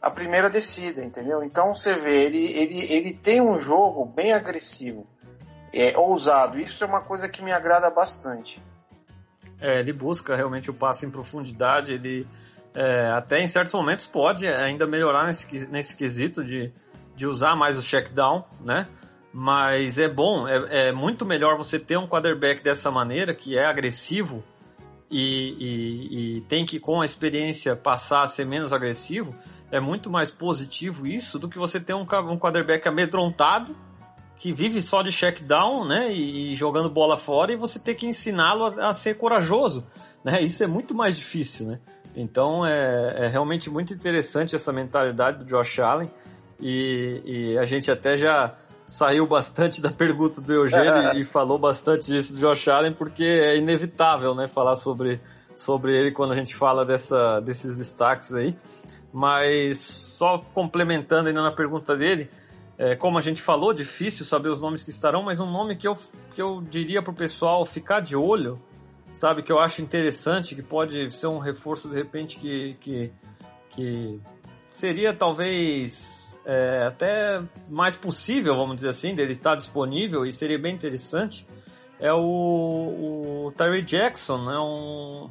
a 0.00 0.10
primeira 0.10 0.48
descida, 0.48 1.04
entendeu? 1.04 1.42
Então 1.44 1.74
você 1.74 1.94
vê, 1.94 2.24
ele, 2.24 2.50
ele, 2.58 2.90
ele 2.90 3.12
tem 3.12 3.42
um 3.42 3.58
jogo 3.58 4.06
bem 4.06 4.32
agressivo, 4.32 5.06
é, 5.74 5.94
ousado, 5.98 6.58
isso 6.58 6.82
é 6.82 6.86
uma 6.86 7.02
coisa 7.02 7.28
que 7.28 7.42
me 7.42 7.52
agrada 7.52 7.90
bastante. 7.90 8.62
É, 9.60 9.80
ele 9.80 9.92
busca 9.92 10.34
realmente 10.34 10.70
o 10.70 10.74
passe 10.74 11.04
em 11.04 11.10
profundidade, 11.10 11.92
ele 11.92 12.26
é, 12.74 13.10
até 13.10 13.40
em 13.40 13.46
certos 13.46 13.74
momentos 13.74 14.06
pode 14.06 14.48
ainda 14.48 14.86
melhorar 14.86 15.26
nesse, 15.26 15.66
nesse 15.66 15.94
quesito 15.94 16.42
de, 16.42 16.72
de 17.14 17.26
usar 17.26 17.54
mais 17.54 17.76
o 17.76 17.82
check 17.82 18.08
down, 18.10 18.42
né? 18.58 18.88
Mas 19.36 19.98
é 19.98 20.08
bom, 20.08 20.46
é, 20.46 20.90
é 20.90 20.92
muito 20.92 21.26
melhor 21.26 21.56
você 21.56 21.76
ter 21.76 21.96
um 21.96 22.06
quarterback 22.06 22.62
dessa 22.62 22.88
maneira, 22.88 23.34
que 23.34 23.58
é 23.58 23.66
agressivo 23.66 24.44
e, 25.10 25.56
e, 25.58 26.36
e 26.36 26.40
tem 26.42 26.64
que, 26.64 26.78
com 26.78 27.00
a 27.00 27.04
experiência, 27.04 27.74
passar 27.74 28.22
a 28.22 28.28
ser 28.28 28.46
menos 28.46 28.72
agressivo. 28.72 29.34
É 29.72 29.80
muito 29.80 30.08
mais 30.08 30.30
positivo 30.30 31.04
isso 31.04 31.36
do 31.36 31.48
que 31.48 31.58
você 31.58 31.80
ter 31.80 31.94
um, 31.94 32.02
um 32.02 32.38
quarterback 32.38 32.86
amedrontado 32.86 33.74
que 34.36 34.52
vive 34.52 34.80
só 34.80 35.02
de 35.02 35.10
check 35.10 35.40
down, 35.40 35.84
né, 35.84 36.12
e, 36.12 36.52
e 36.52 36.54
jogando 36.54 36.88
bola 36.88 37.16
fora 37.16 37.52
e 37.52 37.56
você 37.56 37.80
ter 37.80 37.96
que 37.96 38.06
ensiná-lo 38.06 38.66
a, 38.66 38.90
a, 38.90 38.94
ser 38.94 39.14
corajoso, 39.14 39.84
né? 40.22 40.42
Isso 40.42 40.62
é 40.62 40.66
muito 40.66 40.94
mais 40.94 41.16
difícil, 41.16 41.66
né? 41.66 41.80
Então 42.14 42.64
é, 42.64 43.24
é 43.24 43.26
realmente 43.26 43.68
muito 43.68 43.92
interessante 43.92 44.54
essa 44.54 44.72
mentalidade 44.72 45.38
do 45.38 45.44
Josh 45.44 45.80
Allen 45.80 46.10
e, 46.60 47.22
e 47.24 47.58
a 47.58 47.64
gente 47.64 47.90
até 47.90 48.16
já 48.16 48.54
saiu 48.86 49.26
bastante 49.26 49.80
da 49.80 49.90
pergunta 49.90 50.40
do 50.40 50.52
Eugênio 50.52 51.16
e 51.16 51.24
falou 51.24 51.58
bastante 51.58 52.06
disso 52.06 52.32
do 52.32 52.38
Josh 52.38 52.68
Allen 52.68 52.92
porque 52.92 53.24
é 53.24 53.56
inevitável, 53.56 54.34
né, 54.34 54.46
falar 54.48 54.76
sobre 54.76 55.20
sobre 55.56 55.96
ele 55.96 56.10
quando 56.10 56.32
a 56.32 56.36
gente 56.36 56.54
fala 56.54 56.84
dessa 56.84 57.40
desses 57.40 57.78
destaques 57.78 58.34
aí. 58.34 58.56
Mas 59.12 59.78
só 59.80 60.38
complementando 60.52 61.28
ainda 61.28 61.40
na 61.40 61.52
pergunta 61.52 61.96
dele, 61.96 62.28
é, 62.76 62.96
como 62.96 63.16
a 63.16 63.20
gente 63.20 63.40
falou, 63.40 63.72
difícil 63.72 64.24
saber 64.24 64.48
os 64.48 64.60
nomes 64.60 64.82
que 64.82 64.90
estarão, 64.90 65.22
mas 65.22 65.38
um 65.38 65.50
nome 65.50 65.76
que 65.76 65.86
eu, 65.86 65.92
que 66.34 66.42
eu 66.42 66.60
diria 66.60 67.00
para 67.00 67.12
o 67.12 67.14
pessoal 67.14 67.64
ficar 67.64 68.00
de 68.00 68.16
olho, 68.16 68.60
sabe, 69.12 69.44
que 69.44 69.52
eu 69.52 69.60
acho 69.60 69.80
interessante, 69.80 70.56
que 70.56 70.62
pode 70.62 71.08
ser 71.12 71.28
um 71.28 71.38
reforço 71.38 71.88
de 71.88 71.94
repente 71.94 72.36
que, 72.36 72.76
que, 72.80 73.12
que 73.70 74.20
seria 74.68 75.14
talvez 75.14 76.23
é, 76.44 76.86
até 76.86 77.42
mais 77.68 77.96
possível, 77.96 78.56
vamos 78.56 78.76
dizer 78.76 78.90
assim, 78.90 79.14
dele 79.14 79.32
estar 79.32 79.54
disponível 79.54 80.24
e 80.26 80.32
seria 80.32 80.58
bem 80.58 80.74
interessante, 80.74 81.46
é 81.98 82.12
o, 82.12 83.46
o 83.46 83.52
Tyree 83.56 83.82
Jackson, 83.82 84.44
né, 84.44 84.58
um, 84.58 85.30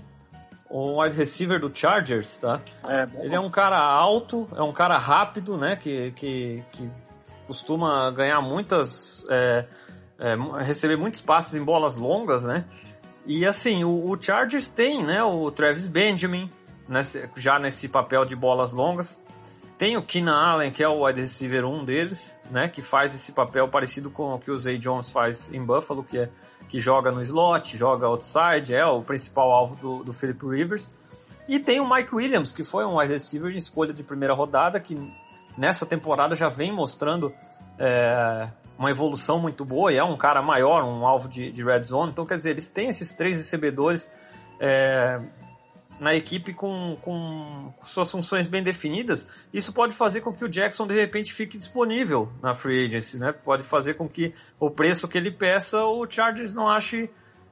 um 0.72 1.02
wide 1.02 1.16
receiver 1.16 1.60
do 1.60 1.70
Chargers, 1.74 2.38
tá? 2.38 2.62
É, 2.88 3.08
Ele 3.24 3.36
é 3.36 3.40
um 3.40 3.50
cara 3.50 3.80
alto, 3.80 4.48
é 4.56 4.62
um 4.62 4.74
cara 4.74 4.98
rápido, 4.98 5.58
né, 5.58 5.76
que, 5.76 6.12
que, 6.12 6.64
que 6.72 6.90
costuma 7.48 8.10
ganhar 8.12 8.42
muitas. 8.42 9.26
É, 9.30 9.66
é, 10.20 10.36
receber 10.64 10.96
muitos 10.96 11.22
passes 11.22 11.56
em 11.56 11.64
bolas 11.64 11.96
longas, 11.96 12.44
né? 12.44 12.66
E 13.26 13.46
assim, 13.46 13.84
o, 13.84 14.10
o 14.10 14.22
Chargers 14.22 14.70
tem, 14.70 15.04
né? 15.04 15.24
O 15.24 15.50
Travis 15.52 15.88
Benjamin, 15.88 16.52
nesse, 16.88 17.30
já 17.38 17.60
nesse 17.60 17.88
papel 17.90 18.26
de 18.26 18.36
bolas 18.36 18.72
longas. 18.72 19.22
Tem 19.84 19.98
o 19.98 20.02
Keenan 20.02 20.40
Allen, 20.40 20.72
que 20.72 20.82
é 20.82 20.88
o 20.88 21.06
wide 21.06 21.20
receiver 21.20 21.66
1 21.66 21.84
deles, 21.84 22.40
né? 22.50 22.70
Que 22.70 22.82
faz 22.82 23.14
esse 23.14 23.34
papel 23.34 23.68
parecido 23.68 24.10
com 24.10 24.34
o 24.34 24.40
que 24.40 24.50
o 24.50 24.58
Zay 24.58 24.78
Jones 24.78 25.10
faz 25.10 25.54
em 25.54 25.62
Buffalo, 25.62 26.06
que, 26.06 26.20
é, 26.20 26.30
que 26.70 26.80
joga 26.80 27.12
no 27.12 27.20
slot, 27.22 27.76
joga 27.76 28.08
outside, 28.08 28.74
é 28.74 28.86
o 28.86 29.02
principal 29.02 29.52
alvo 29.52 29.76
do, 29.76 30.02
do 30.06 30.14
Philip 30.14 30.40
Rivers. 30.48 30.90
E 31.50 31.60
tem 31.60 31.82
o 31.82 31.90
Mike 31.94 32.16
Williams, 32.16 32.54
que 32.54 32.64
foi 32.64 32.86
um 32.86 32.98
wide 32.98 33.12
receiver 33.12 33.52
em 33.52 33.58
escolha 33.58 33.92
de 33.92 34.06
primeira 34.06 34.34
rodada, 34.34 34.80
que 34.80 34.96
nessa 35.58 35.86
temporada 35.86 36.34
já 36.34 36.48
vem 36.48 36.72
mostrando 36.72 37.34
é, 37.78 38.48
uma 38.78 38.90
evolução 38.90 39.38
muito 39.38 39.66
boa 39.66 39.92
e 39.92 39.98
é 39.98 40.04
um 40.06 40.16
cara 40.16 40.42
maior, 40.42 40.86
um 40.86 41.06
alvo 41.06 41.28
de, 41.28 41.52
de 41.52 41.62
red 41.62 41.84
zone. 41.84 42.14
Então, 42.14 42.26
quer 42.26 42.38
dizer, 42.38 42.52
eles 42.52 42.70
têm 42.70 42.88
esses 42.88 43.12
três 43.12 43.36
recebedores 43.36 44.10
é, 44.62 45.20
na 46.00 46.14
equipe 46.14 46.54
com, 46.54 46.98
com, 47.02 47.74
suas 47.84 48.10
funções 48.12 48.48
bem 48.48 48.64
definidas. 48.64 49.28
Isso 49.54 49.74
pode 49.74 49.96
fazer 49.96 50.22
com 50.22 50.34
que 50.34 50.44
o 50.44 50.50
Jackson 50.50 50.88
de 50.88 50.94
repente 50.94 51.34
fique 51.34 51.58
disponível 51.58 52.32
na 52.42 52.54
free 52.54 52.86
agency, 52.86 53.18
né? 53.18 53.32
Pode 53.32 53.64
fazer 53.64 53.94
com 53.94 54.08
que 54.08 54.34
o 54.60 54.70
preço 54.70 55.08
que 55.08 55.18
ele 55.18 55.32
peça 55.32 55.84
o 55.84 56.10
Chargers 56.10 56.54
não 56.54 56.68
ache 56.68 57.10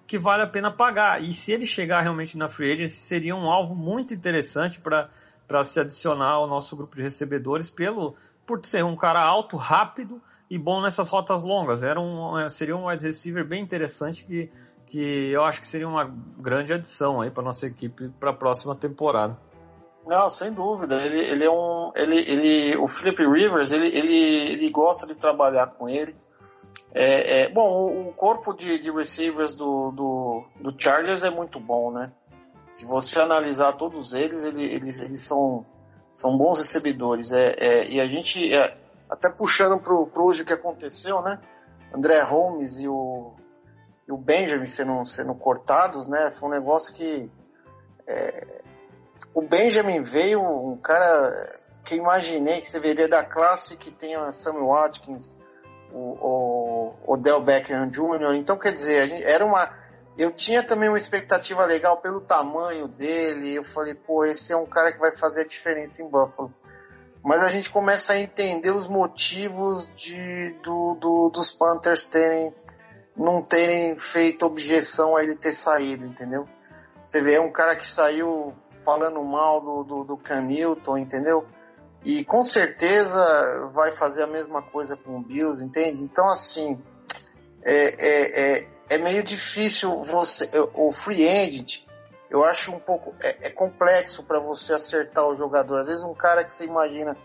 que 0.08 0.17
vale 0.17 0.43
a 0.43 0.47
pena 0.47 0.69
pagar. 0.69 1.23
E 1.23 1.32
se 1.32 1.54
ele 1.54 1.65
chegar 1.65 2.01
realmente 2.01 2.38
na 2.38 2.49
free 2.49 2.73
agency, 2.73 2.95
seria 2.95 3.36
um 3.36 3.49
alvo 3.49 3.75
muito 3.75 4.13
interessante 4.13 4.82
para 4.82 5.63
se 5.63 5.80
adicionar 5.80 6.32
ao 6.32 6.47
nosso 6.47 6.75
grupo 6.75 6.95
de 6.95 7.01
recebedores 7.01 7.69
pelo 7.69 8.15
por 8.45 8.65
ser 8.65 8.84
um 8.84 8.95
cara 8.97 9.21
alto, 9.21 9.56
rápido 9.56 10.21
e 10.49 10.58
bom 10.58 10.82
nessas 10.82 11.08
rotas 11.08 11.41
longas. 11.41 11.82
Era 11.82 12.01
um, 12.01 12.38
é, 12.38 12.49
seria 12.49 12.75
um 12.75 12.88
wide 12.88 13.01
receiver 13.01 13.47
bem 13.47 13.63
interessante 13.63 14.25
que, 14.25 14.51
que 14.91 15.32
eu 15.32 15.45
acho 15.45 15.62
que 15.62 15.67
seria 15.67 15.88
uma 15.88 16.04
grande 16.38 16.73
adição 16.73 17.21
aí 17.21 17.32
para 17.32 17.41
nossa 17.41 17.65
equipe 17.65 18.10
para 18.19 18.32
a 18.32 18.34
próxima 18.34 18.75
temporada. 18.75 19.39
Não, 20.06 20.27
sem 20.27 20.51
dúvida. 20.51 21.01
Ele, 21.01 21.17
ele 21.17 21.45
é 21.45 21.49
um, 21.49 21.93
ele, 21.95 22.19
ele, 22.19 22.77
o 22.77 22.88
Philip 22.88 23.25
Rivers, 23.25 23.71
ele, 23.71 23.88
ele, 23.88 24.51
ele 24.51 24.69
gosta 24.69 25.08
de 25.08 25.15
trabalhar 25.15 25.67
com 25.67 25.88
ele. 25.88 26.13
É, 26.93 27.43
é, 27.43 27.49
bom, 27.49 28.10
o, 28.10 28.12
corpo 28.12 28.54
de, 28.54 28.80
de 28.80 28.91
receivers 28.91 29.54
do, 29.54 29.91
do, 29.91 30.43
do 30.60 30.75
Chargers 30.77 31.23
é 31.23 31.30
muito 31.30 31.58
bom, 31.58 31.89
né? 31.89 32.12
Se 32.67 32.86
você 32.86 33.17
analisar 33.17 33.73
todos 33.73 34.12
eles, 34.13 34.43
eles, 34.43 34.99
eles 34.99 35.21
são, 35.21 35.65
são 36.13 36.38
bons 36.38 36.58
recebedores. 36.58 37.32
É, 37.32 37.56
é 37.58 37.89
e 37.89 38.01
a 38.01 38.08
gente, 38.08 38.54
é, 38.54 38.77
até 39.10 39.30
puxando 39.30 39.80
pro 39.80 40.12
hoje 40.15 40.43
que 40.43 40.51
aconteceu, 40.51 41.21
né? 41.21 41.39
André 41.93 42.21
Holmes 42.23 42.82
e 42.82 42.89
o, 42.89 43.34
e 44.12 44.13
o 44.13 44.17
Benjamin 44.17 44.65
sendo, 44.65 45.06
sendo 45.06 45.34
cortados, 45.34 46.06
né? 46.06 46.30
Foi 46.32 46.50
um 46.50 46.52
negócio 46.52 46.93
que. 46.93 47.32
É, 48.06 48.62
o 49.34 49.41
Benjamin 49.41 50.02
veio 50.02 50.41
um 50.41 50.76
cara 50.76 51.62
que 51.86 51.95
eu 51.95 52.00
imaginei 52.00 52.60
que 52.60 52.69
você 52.69 52.80
veria 52.80 53.08
da 53.08 53.24
classe 53.24 53.78
que 53.78 53.89
tem 53.89 54.15
a 54.15 54.32
Samuel 54.32 54.67
Watkins, 54.67 55.36
o, 55.93 56.93
o 57.08 57.13
Odell 57.13 57.41
Beckham 57.41 57.89
Jr. 57.89 58.36
Então, 58.36 58.58
quer 58.58 58.74
dizer, 58.74 59.08
gente, 59.08 59.24
era 59.24 59.45
uma 59.45 59.71
eu 60.17 60.30
tinha 60.30 60.62
também 60.62 60.89
uma 60.89 60.97
expectativa 60.97 61.63
legal 61.65 61.97
pelo 61.97 62.19
tamanho 62.19 62.88
dele. 62.88 63.56
Eu 63.56 63.63
falei, 63.63 63.93
pô, 63.93 64.26
esse 64.26 64.52
é 64.52 64.58
um 64.58 64.65
cara 64.65 64.91
que 64.91 65.00
vai 65.00 65.12
fazer 65.12 65.41
a 65.41 65.47
diferença 65.47 66.02
em 66.02 66.08
Buffalo. 66.08 66.54
Mas 67.24 67.41
a 67.41 67.50
gente 67.50 67.69
começa 67.69 68.13
a 68.13 68.19
entender 68.19 68.71
os 68.71 68.88
motivos 68.88 69.89
de, 69.95 70.54
do, 70.62 70.95
do, 70.95 71.30
dos 71.30 71.52
Panthers 71.52 72.06
terem 72.06 72.54
não 73.15 73.41
terem 73.41 73.97
feito 73.97 74.45
objeção 74.45 75.15
a 75.15 75.24
ele 75.24 75.36
ter 75.36 75.54
saído, 75.54 76.06
entendeu? 76.06 76.47
Você 77.08 77.21
vê, 77.21 77.36
é 77.36 77.41
um 77.41 77.52
cara 77.52 77.76
que 77.76 77.86
saiu 77.86 78.54
falando 78.86 79.21
mal 79.24 79.60
do, 79.60 79.84
do, 79.84 80.04
do 80.04 80.17
Canilton, 80.17 80.97
entendeu? 80.97 81.45
E 82.04 82.24
com 82.24 82.41
certeza 82.41 83.69
vai 83.74 83.91
fazer 83.91 84.24
a 84.24 84.28
mesma 84.28 84.62
coisa 84.62 84.95
com 84.95 85.17
o 85.17 85.21
Bills, 85.21 85.63
entende? 85.63 86.04
Então, 86.04 86.30
assim, 86.30 86.82
é, 87.63 87.95
é, 88.00 88.41
é 88.41 88.67
é 88.91 88.97
meio 88.97 89.24
difícil 89.24 89.97
você. 90.00 90.50
O 90.74 90.91
free 90.91 91.26
agent, 91.26 91.86
eu 92.30 92.43
acho 92.43 92.74
um 92.74 92.80
pouco. 92.80 93.15
É, 93.21 93.47
é 93.47 93.50
complexo 93.50 94.21
para 94.21 94.38
você 94.38 94.74
acertar 94.74 95.26
o 95.26 95.34
jogador. 95.34 95.80
Às 95.80 95.88
vezes, 95.88 96.04
um 96.04 96.13
cara 96.13 96.43
que 96.43 96.54
você 96.54 96.65
imagina 96.65 97.15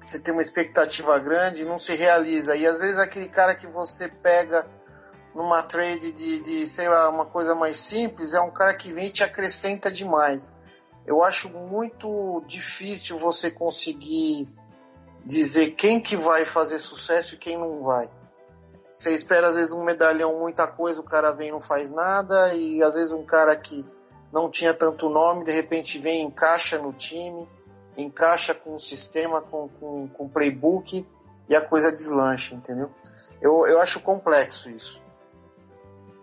que 0.00 0.08
você 0.08 0.18
tem 0.18 0.34
uma 0.34 0.42
expectativa 0.42 1.16
grande 1.20 1.64
não 1.64 1.78
se 1.78 1.94
realiza. 1.94 2.56
E 2.56 2.66
às 2.66 2.80
vezes, 2.80 2.98
aquele 2.98 3.28
cara 3.28 3.54
que 3.54 3.68
você 3.68 4.08
pega 4.08 4.66
numa 5.34 5.62
trade 5.62 6.12
de, 6.12 6.40
de 6.40 6.66
sei 6.66 6.88
lá, 6.88 7.08
uma 7.08 7.26
coisa 7.26 7.54
mais 7.54 7.78
simples, 7.78 8.34
é 8.34 8.40
um 8.40 8.50
cara 8.50 8.74
que 8.74 8.92
vem 8.92 9.06
e 9.06 9.10
te 9.10 9.22
acrescenta 9.22 9.90
demais. 9.90 10.56
Eu 11.06 11.22
acho 11.24 11.48
muito 11.48 12.42
difícil 12.46 13.16
você 13.16 13.50
conseguir 13.50 14.48
dizer 15.24 15.72
quem 15.72 16.00
que 16.00 16.16
vai 16.16 16.44
fazer 16.44 16.78
sucesso 16.78 17.34
e 17.34 17.38
quem 17.38 17.58
não 17.58 17.82
vai. 17.82 18.10
Você 18.92 19.14
espera 19.14 19.46
às 19.46 19.56
vezes 19.56 19.72
um 19.72 19.84
medalhão 19.84 20.38
muita 20.38 20.66
coisa, 20.66 21.00
o 21.00 21.04
cara 21.04 21.30
vem 21.30 21.48
e 21.48 21.52
não 21.52 21.60
faz 21.60 21.92
nada, 21.92 22.54
e 22.54 22.82
às 22.82 22.94
vezes 22.94 23.12
um 23.12 23.24
cara 23.24 23.56
que 23.56 23.86
não 24.32 24.50
tinha 24.50 24.74
tanto 24.74 25.08
nome, 25.08 25.44
de 25.44 25.52
repente 25.52 25.98
vem 25.98 26.22
encaixa 26.22 26.78
no 26.78 26.92
time, 26.92 27.48
encaixa 27.96 28.54
com 28.54 28.74
o 28.74 28.78
sistema, 28.78 29.40
com, 29.40 29.68
com, 29.68 30.08
com 30.08 30.24
o 30.24 30.28
playbook, 30.28 31.06
e 31.48 31.56
a 31.56 31.60
coisa 31.60 31.90
deslancha, 31.90 32.54
entendeu? 32.54 32.90
Eu, 33.40 33.66
eu 33.66 33.80
acho 33.80 34.00
complexo 34.00 34.70
isso. 34.70 35.02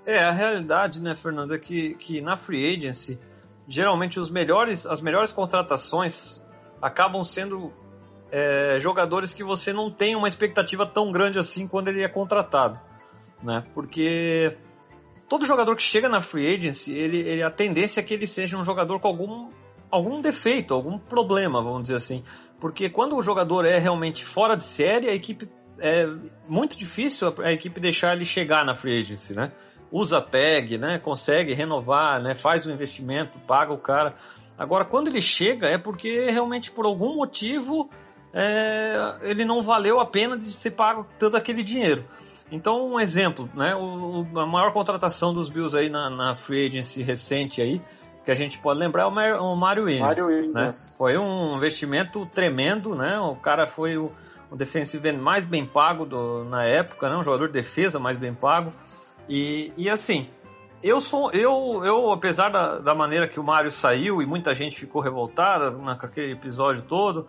É, 0.08 0.24
a 0.24 0.32
realidade, 0.32 1.02
né, 1.02 1.14
Fernando, 1.16 1.54
é 1.54 1.60
que, 1.60 1.96
que 1.96 2.22
na 2.22 2.38
free 2.38 2.78
agency, 2.78 3.20
geralmente 3.68 4.22
os 4.22 4.30
melhores, 4.30 4.86
as 4.86 5.02
melhores 5.02 5.34
contratações 5.34 6.42
acabam 6.82 7.22
sendo 7.24 7.74
é, 8.32 8.78
jogadores 8.80 9.34
que 9.34 9.44
você 9.44 9.74
não 9.74 9.92
tem 9.92 10.16
uma 10.16 10.30
expectativa 10.30 10.86
tão 10.86 11.12
grande 11.12 11.38
assim 11.38 11.68
quando 11.68 11.90
ele 11.90 12.02
é 12.02 12.08
contratado, 12.08 12.80
né? 13.44 13.66
Porque 13.74 14.58
todo 15.28 15.46
jogador 15.46 15.76
que 15.76 15.84
chega 15.84 16.08
na 16.08 16.22
free 16.22 16.56
agency, 16.56 16.94
ele, 16.94 17.18
ele, 17.20 17.44
a 17.44 17.52
tendência 17.52 18.00
é 18.00 18.04
que 18.04 18.14
ele 18.14 18.28
seja 18.28 18.58
um 18.58 18.64
jogador 18.64 19.02
com 19.02 19.10
algum, 19.10 19.50
algum 19.92 20.22
defeito, 20.22 20.74
algum 20.74 20.98
problema, 20.98 21.62
vamos 21.62 21.82
dizer 21.82 21.96
assim. 21.96 22.24
Porque 22.62 22.90
quando 22.90 23.18
o 23.18 23.22
jogador 23.22 23.66
é 23.66 23.78
realmente 23.78 24.24
fora 24.24 24.56
de 24.56 24.64
série, 24.64 25.10
a 25.10 25.14
equipe 25.14 25.50
é 25.80 26.08
muito 26.48 26.78
difícil 26.78 27.36
a, 27.44 27.52
equipe 27.52 27.78
deixar 27.82 28.16
ele 28.16 28.24
chegar 28.24 28.66
na 28.66 28.74
free 28.74 28.98
agency, 28.98 29.36
né? 29.36 29.52
Usa 29.92 30.22
tag, 30.22 30.78
né? 30.78 31.00
Consegue 31.00 31.54
renovar, 31.54 32.22
né? 32.22 32.36
Faz 32.36 32.66
o 32.66 32.72
investimento, 32.72 33.40
paga 33.40 33.74
o 33.74 33.78
cara. 33.78 34.16
Agora, 34.58 34.84
quando 34.84 35.08
ele 35.08 35.22
chega, 35.22 35.68
é 35.68 35.78
porque 35.78 36.30
realmente 36.30 36.72
por 36.72 36.86
algum 36.86 37.16
motivo 37.16 37.90
é, 38.34 39.18
ele 39.22 39.46
não 39.46 39.62
valeu 39.62 40.00
a 40.00 40.06
pena 40.06 40.38
de 40.38 40.52
ser 40.52 40.72
pago 40.72 41.08
todo 41.18 41.36
aquele 41.36 41.64
dinheiro. 41.64 42.06
Então, 42.52 42.94
um 42.94 43.00
exemplo, 43.00 43.50
né? 43.54 43.76
O, 43.76 44.26
a 44.40 44.46
maior 44.46 44.72
contratação 44.72 45.34
dos 45.34 45.50
Bills 45.50 45.78
aí 45.78 45.90
na, 45.90 46.10
na 46.10 46.36
free 46.36 46.68
agency 46.68 47.04
recente 47.04 47.62
aí, 47.62 47.82
que 48.24 48.32
a 48.32 48.34
gente 48.34 48.58
pode 48.60 48.80
lembrar 48.80 49.04
é 49.04 49.06
o, 49.06 49.12
Mar, 49.12 49.40
o 49.40 49.56
Mario 49.56 49.86
Williams. 49.86 50.08
Mario 50.08 50.26
Williams. 50.26 50.54
Né? 50.54 50.72
Foi 50.98 51.18
um 51.18 51.58
investimento 51.58 52.26
tremendo, 52.28 52.96
né? 52.96 53.20
O 53.20 53.36
cara 53.36 53.68
foi 53.68 53.98
o, 53.98 54.12
o 54.50 54.56
defensive 54.56 55.10
end 55.10 55.20
mais 55.20 55.44
bem 55.44 55.66
pago 55.66 56.06
do, 56.06 56.44
na 56.46 56.64
época, 56.64 57.10
né? 57.10 57.18
Um 57.18 57.24
jogador 57.24 57.48
de 57.48 57.54
defesa 57.54 58.00
mais 58.00 58.18
bem 58.18 58.34
pago. 58.34 58.74
E, 59.30 59.74
e 59.78 59.90
assim, 59.90 60.30
eu 60.84 61.02
sou 61.02 61.32
eu 61.32 61.84
eu 61.84 62.12
apesar 62.12 62.50
da, 62.50 62.80
da 62.80 62.96
maneira 62.96 63.28
que 63.28 63.40
o 63.40 63.44
Mario 63.44 63.72
saiu 63.72 64.22
e 64.22 64.26
muita 64.26 64.54
gente 64.54 64.80
ficou 64.80 65.02
revoltada 65.02 65.72
naquele 65.72 66.34
episódio 66.34 66.84
todo 66.84 67.28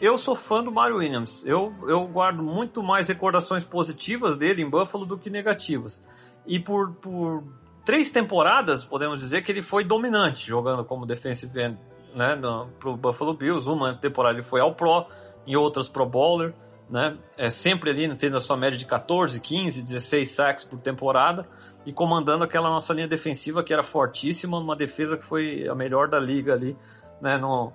eu 0.00 0.16
sou 0.16 0.34
fã 0.34 0.62
do 0.62 0.72
Mario 0.72 0.96
Williams. 0.96 1.44
Eu, 1.44 1.74
eu 1.86 2.06
guardo 2.06 2.42
muito 2.42 2.82
mais 2.82 3.06
recordações 3.06 3.62
positivas 3.62 4.36
dele 4.36 4.62
em 4.62 4.70
Buffalo 4.70 5.04
do 5.04 5.18
que 5.18 5.28
negativas. 5.28 6.02
E 6.46 6.58
por, 6.58 6.94
por 6.94 7.44
três 7.84 8.10
temporadas 8.10 8.82
podemos 8.82 9.20
dizer 9.20 9.42
que 9.42 9.52
ele 9.52 9.62
foi 9.62 9.84
dominante 9.84 10.46
jogando 10.46 10.84
como 10.84 11.04
defensive 11.04 11.60
end 11.60 11.78
né, 12.14 12.34
no, 12.34 12.68
pro 12.78 12.96
Buffalo 12.96 13.34
Bills. 13.34 13.68
Uma 13.68 13.94
temporada 13.94 14.36
ele 14.36 14.42
foi 14.42 14.62
ao 14.62 14.74
Pro 14.74 15.06
em 15.46 15.54
outras 15.54 15.86
Pro 15.86 16.06
Bowler 16.06 16.54
né, 16.90 17.16
é 17.38 17.48
sempre 17.50 17.90
ali 17.90 18.14
tendo 18.16 18.36
a 18.36 18.40
sua 18.40 18.56
média 18.56 18.76
de 18.76 18.84
14, 18.84 19.40
15, 19.40 19.82
16 19.82 20.28
sacks 20.28 20.64
por 20.64 20.80
temporada 20.80 21.46
e 21.86 21.92
comandando 21.92 22.42
aquela 22.42 22.68
nossa 22.68 22.92
linha 22.92 23.06
defensiva 23.06 23.62
que 23.62 23.72
era 23.72 23.82
fortíssima, 23.82 24.58
uma 24.58 24.74
defesa 24.74 25.16
que 25.16 25.24
foi 25.24 25.68
a 25.68 25.74
melhor 25.74 26.08
da 26.08 26.18
liga 26.18 26.52
ali, 26.52 26.76
né, 27.20 27.38
no, 27.38 27.72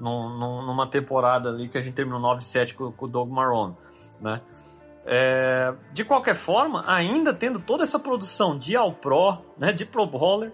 no, 0.00 0.66
numa 0.66 0.90
temporada 0.90 1.50
ali 1.50 1.68
que 1.68 1.78
a 1.78 1.80
gente 1.80 1.94
terminou 1.94 2.20
9-7 2.20 2.74
com, 2.74 2.90
com 2.90 3.04
o 3.06 3.08
Doug 3.08 3.30
Marrone, 3.30 3.76
né. 4.20 4.40
É, 5.08 5.72
de 5.92 6.04
qualquer 6.04 6.34
forma, 6.34 6.82
ainda 6.84 7.32
tendo 7.32 7.60
toda 7.60 7.84
essa 7.84 7.98
produção 7.98 8.58
de 8.58 8.76
All-Pro, 8.76 9.38
né, 9.56 9.72
de 9.72 9.86
Pro 9.86 10.04
Bowler, 10.04 10.52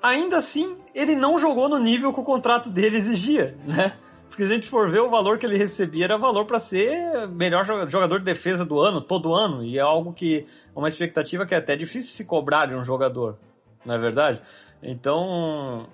ainda 0.00 0.36
assim 0.36 0.76
ele 0.94 1.16
não 1.16 1.36
jogou 1.36 1.68
no 1.68 1.78
nível 1.78 2.12
que 2.12 2.20
o 2.20 2.24
contrato 2.24 2.70
dele 2.70 2.96
exigia, 2.96 3.58
né. 3.66 3.92
Porque 4.30 4.46
se 4.46 4.52
a 4.52 4.54
gente 4.54 4.68
for 4.68 4.88
ver 4.88 5.00
o 5.00 5.10
valor 5.10 5.38
que 5.38 5.44
ele 5.44 5.58
recebia, 5.58 6.04
era 6.04 6.16
valor 6.16 6.46
para 6.46 6.60
ser 6.60 7.26
melhor 7.28 7.66
jogador 7.88 8.20
de 8.20 8.24
defesa 8.24 8.64
do 8.64 8.78
ano, 8.80 9.00
todo 9.00 9.34
ano. 9.34 9.64
E 9.64 9.76
é 9.76 9.80
algo 9.80 10.12
que. 10.12 10.46
uma 10.74 10.86
expectativa 10.86 11.44
que 11.44 11.52
é 11.52 11.58
até 11.58 11.74
difícil 11.74 12.12
se 12.12 12.24
cobrar 12.24 12.66
de 12.66 12.74
um 12.74 12.84
jogador, 12.84 13.38
não 13.84 13.94
é 13.94 13.98
verdade? 13.98 14.40
Então. 14.82 15.86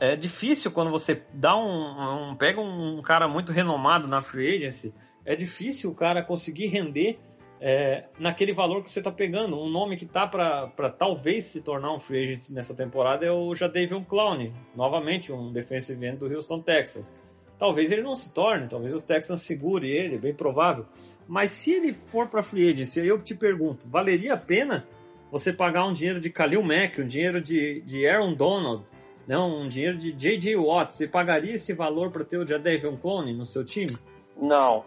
É 0.00 0.16
difícil 0.16 0.72
quando 0.72 0.90
você 0.90 1.22
dá 1.32 1.56
um, 1.56 2.30
um 2.30 2.34
pega 2.34 2.60
um 2.60 3.00
cara 3.00 3.28
muito 3.28 3.52
renomado 3.52 4.08
na 4.08 4.20
free 4.20 4.56
agency, 4.56 4.92
é 5.24 5.36
difícil 5.36 5.88
o 5.88 5.94
cara 5.94 6.20
conseguir 6.20 6.66
render 6.66 7.16
é, 7.60 8.04
naquele 8.18 8.52
valor 8.52 8.82
que 8.82 8.90
você 8.90 8.98
está 8.98 9.10
pegando. 9.10 9.58
Um 9.58 9.70
nome 9.70 9.96
que 9.96 10.04
tá 10.04 10.26
para 10.26 10.90
talvez 10.90 11.44
se 11.44 11.62
tornar 11.62 11.94
um 11.94 11.98
free 11.98 12.24
agent 12.24 12.50
nessa 12.50 12.74
temporada 12.74 13.24
é 13.24 13.30
o 13.30 13.54
Jadavion 13.54 14.04
Clowney, 14.04 14.52
novamente 14.74 15.32
um 15.32 15.52
defensive 15.52 16.04
end 16.04 16.18
do 16.18 16.26
Houston 16.26 16.60
Texans. 16.60 17.10
Talvez 17.58 17.92
ele 17.92 18.02
não 18.02 18.14
se 18.14 18.32
torne, 18.32 18.68
talvez 18.68 18.92
o 18.92 19.00
Texans 19.00 19.42
segure 19.42 19.88
ele, 19.88 20.18
bem 20.18 20.34
provável. 20.34 20.86
Mas 21.26 21.50
se 21.52 21.72
ele 21.72 21.94
for 21.94 22.28
para 22.28 22.42
free 22.42 22.68
agency, 22.68 23.00
aí 23.00 23.08
eu 23.08 23.22
te 23.22 23.34
pergunto, 23.34 23.88
valeria 23.88 24.34
a 24.34 24.36
pena 24.36 24.86
você 25.30 25.52
pagar 25.52 25.86
um 25.86 25.92
dinheiro 25.92 26.20
de 26.20 26.28
Khalil 26.28 26.62
Mack, 26.62 27.00
um 27.00 27.06
dinheiro 27.06 27.40
de, 27.40 27.80
de 27.80 28.06
Aaron 28.06 28.34
Donald, 28.34 28.84
não, 29.26 29.62
um 29.62 29.68
dinheiro 29.68 29.96
de 29.96 30.12
J.J. 30.12 30.56
Watt? 30.56 30.94
Você 30.94 31.08
pagaria 31.08 31.54
esse 31.54 31.72
valor 31.72 32.10
para 32.10 32.24
ter 32.24 32.36
o 32.38 32.46
Jadavion 32.46 32.96
Clone 32.96 33.32
no 33.32 33.44
seu 33.44 33.64
time? 33.64 33.96
Não. 34.36 34.84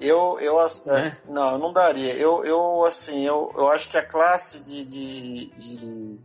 Eu, 0.00 0.38
eu 0.40 0.60
é? 0.60 1.16
não, 1.28 1.58
não 1.58 1.72
daria. 1.72 2.14
Eu, 2.14 2.44
eu 2.44 2.84
assim, 2.84 3.24
eu, 3.24 3.52
eu 3.54 3.68
acho 3.68 3.88
que 3.88 3.96
a 3.96 4.04
classe 4.04 4.62
de, 4.62 4.84
de, 4.84 5.46
de, 5.56 6.18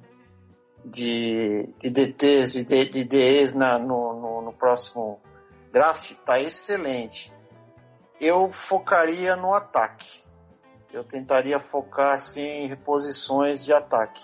de, 0.86 1.69
de 1.80 1.89
DTs 1.89 2.60
e 2.60 2.65
de, 2.65 2.86
de 2.86 3.04
DEs 3.04 3.54
na, 3.54 3.78
no, 3.78 4.13
no, 4.13 4.41
no 4.43 4.54
próximo 4.54 5.19
draft 5.71 6.12
está 6.12 6.39
excelente. 6.39 7.34
Eu 8.19 8.49
focaria 8.49 9.36
no 9.36 9.53
ataque. 9.53 10.23
Eu 10.91 11.03
tentaria 11.03 11.60
focar 11.60 12.13
assim 12.13 12.41
em 12.41 12.67
reposições 12.67 13.63
de 13.63 13.73
ataque. 13.73 14.23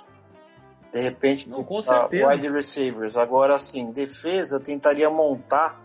De 0.92 1.00
repente, 1.00 1.50
Não, 1.50 1.64
com 1.64 1.82
certeza. 1.82 2.28
wide 2.28 2.50
receivers. 2.50 3.18
Agora 3.18 3.58
sim, 3.58 3.92
defesa, 3.92 4.58
eu 4.58 4.64
tentaria 4.64 5.10
montar 5.10 5.82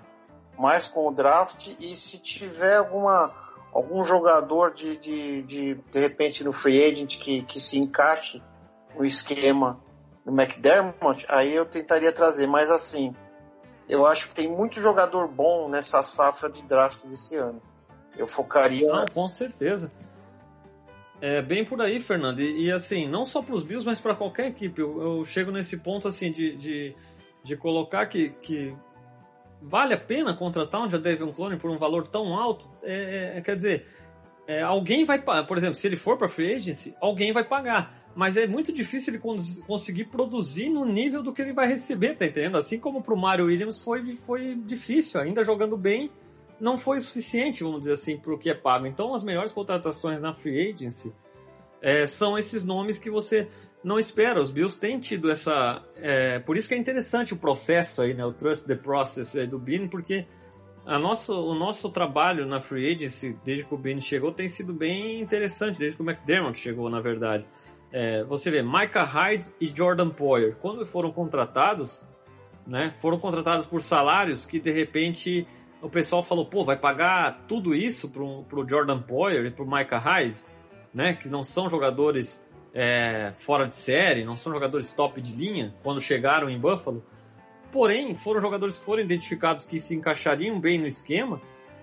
mais 0.59 0.87
com 0.87 1.07
o 1.07 1.11
draft 1.11 1.69
e 1.79 1.97
se 1.97 2.19
tiver 2.19 2.77
alguma 2.77 3.33
algum 3.73 4.03
jogador 4.03 4.73
de 4.73 4.97
de, 4.97 5.43
de, 5.43 5.75
de 5.75 5.99
repente 5.99 6.43
no 6.43 6.53
free 6.53 6.83
agent 6.83 7.19
que, 7.19 7.43
que 7.43 7.61
se 7.61 7.79
encaixe 7.79 8.43
no 8.97 9.05
esquema 9.05 9.81
do 10.25 10.33
McDermott, 10.33 11.25
aí 11.29 11.55
eu 11.55 11.65
tentaria 11.65 12.13
trazer. 12.13 12.47
Mas 12.47 12.71
assim, 12.71 13.15
eu 13.89 14.07
acho 14.07 14.29
que 14.29 14.35
tem 14.35 14.49
muito 14.49 14.81
jogador 14.81 15.27
bom 15.27 15.69
nessa 15.69 16.03
safra 16.03 16.51
de 16.51 16.63
draft 16.63 17.05
desse 17.07 17.37
ano. 17.37 17.63
Eu 18.17 18.27
focaria. 18.27 18.87
Não, 18.87 19.07
com 19.07 19.27
certeza. 19.29 19.91
É 21.21 21.41
bem 21.41 21.65
por 21.65 21.81
aí, 21.81 21.99
Fernando. 21.99 22.41
E, 22.41 22.67
e 22.67 22.73
assim, 22.73 23.09
não 23.09 23.25
só 23.25 23.43
para 23.43 23.55
os 23.55 23.65
Bills, 23.65 23.87
mas 23.87 23.99
para 23.99 24.15
qualquer 24.15 24.49
equipe. 24.49 24.81
Eu, 24.81 25.01
eu, 25.01 25.25
chego 25.25 25.51
nesse 25.51 25.79
ponto 25.79 26.07
assim 26.07 26.31
de, 26.31 26.57
de, 26.57 26.97
de 27.43 27.57
colocar 27.57 28.07
que, 28.07 28.31
que 28.43 28.77
vale 29.63 29.95
a 29.95 29.99
pena 29.99 30.37
contratar 30.37 30.83
um 30.83 30.91
Jadavion 30.91 31.33
Clone 31.33 31.57
por 31.57 31.71
um 31.71 31.79
valor 31.79 32.07
tão 32.07 32.35
alto. 32.35 32.69
É, 32.83 33.39
é, 33.39 33.41
quer 33.41 33.57
dizer, 33.57 33.87
é, 34.47 34.63
alguém 34.63 35.05
vai, 35.05 35.21
por 35.21 35.57
exemplo, 35.57 35.75
se 35.77 35.87
ele 35.87 35.97
for 35.97 36.19
para 36.19 36.29
free 36.29 36.55
agency, 36.55 36.95
alguém 37.01 37.33
vai 37.33 37.45
pagar 37.45 38.08
mas 38.15 38.37
é 38.37 38.47
muito 38.47 38.73
difícil 38.73 39.13
ele 39.13 39.21
cons 39.21 39.63
conseguir 39.67 40.07
produzir 40.07 40.69
no 40.69 40.85
nível 40.85 41.23
do 41.23 41.33
que 41.33 41.43
ele 41.43 41.53
vai 41.53 41.69
receber, 41.69 42.17
tá 42.17 42.27
entendendo? 42.27 42.57
Assim 42.57 42.79
como 42.79 43.03
pro 43.03 43.17
Mario 43.17 43.47
Williams 43.47 43.83
foi, 43.83 44.05
foi 44.17 44.57
difícil, 44.57 45.21
ainda 45.21 45.45
jogando 45.45 45.77
bem, 45.77 46.11
não 46.61 46.77
foi 46.77 46.99
o 46.99 47.01
suficiente, 47.01 47.63
vamos 47.63 47.81
dizer 47.81 47.93
assim, 47.93 48.19
pro 48.19 48.39
que 48.39 48.51
é 48.51 48.55
pago. 48.55 48.87
Então 48.87 49.15
as 49.15 49.23
melhores 49.23 49.53
contratações 49.53 50.21
na 50.21 50.33
free 50.33 50.73
agency 50.73 51.13
é, 51.81 52.07
são 52.07 52.37
esses 52.37 52.65
nomes 52.65 52.99
que 52.99 53.11
você 53.11 53.49
não 53.83 53.99
espera. 53.99 54.41
Os 54.41 54.51
Bills 54.51 54.79
têm 54.79 54.99
tido 54.99 55.31
essa. 55.31 55.83
É, 55.97 56.39
por 56.41 56.57
isso 56.57 56.69
que 56.69 56.75
é 56.75 56.79
interessante 56.79 57.33
o 57.33 57.37
processo 57.37 58.03
aí, 58.03 58.15
né? 58.15 58.25
O 58.25 58.33
Trust 58.33 58.67
the 58.67 58.75
Process 58.75 59.37
aí 59.37 59.47
do 59.47 59.59
Bean, 59.59 59.89
porque 59.89 60.27
a 60.85 60.99
nossa, 60.99 61.35
o 61.35 61.55
nosso 61.55 61.91
trabalho 61.91 62.47
na 62.47 62.61
free 62.61 62.95
agency, 62.95 63.39
desde 63.45 63.65
que 63.65 63.75
o 63.75 63.79
Bean 63.79 64.01
chegou, 64.01 64.33
tem 64.33 64.49
sido 64.49 64.73
bem 64.73 65.21
interessante, 65.21 65.79
desde 65.79 65.97
que 65.97 66.03
o 66.03 66.11
McDermott 66.11 66.59
chegou, 66.59 66.89
na 66.91 67.01
verdade. 67.01 67.45
É, 67.93 68.23
você 68.25 68.51
vê, 68.51 68.63
Micah 68.63 69.05
Hyde 69.05 69.47
e 69.61 69.67
Jordan 69.67 70.11
Poyer, 70.11 70.57
quando 70.57 70.85
foram 70.85 71.11
contratados, 71.11 72.05
né, 72.67 72.95
foram 73.01 73.19
contratados 73.19 73.65
por 73.65 73.81
salários 73.83 74.45
que 74.45 74.61
de 74.61 74.71
repente 74.71 75.47
o 75.81 75.89
pessoal 75.89 76.23
falou, 76.23 76.45
pô, 76.45 76.65
vai 76.65 76.77
pagar 76.77 77.45
tudo 77.47 77.75
isso 77.75 78.11
pro, 78.11 78.45
pro 78.45 78.69
Jordan 78.69 79.01
Poyer 79.01 79.47
e 79.47 79.51
pro 79.51 79.67
Micah 79.67 79.99
Hyde, 79.99 80.39
né, 80.93 81.15
que 81.15 81.29
não 81.29 81.43
são 81.43 81.69
jogadores 81.69 82.45
é, 82.75 83.33
fora 83.39 83.67
de 83.67 83.75
série, 83.75 84.25
não 84.25 84.37
são 84.37 84.53
jogadores 84.53 84.93
top 84.93 85.21
de 85.21 85.33
linha, 85.33 85.75
quando 85.83 86.01
chegaram 86.01 86.51
em 86.51 86.59
Buffalo. 86.59 87.03
Porém, 87.73 88.15
foram 88.15 88.41
jogadores 88.41 88.77
que 88.77 88.85
foram 88.85 89.03
identificados 89.03 89.65
que 89.65 89.79
se 89.79 89.95
encaixariam 89.95 90.61
bem 90.61 90.79
no 90.79 90.87
esquema, 90.87 91.41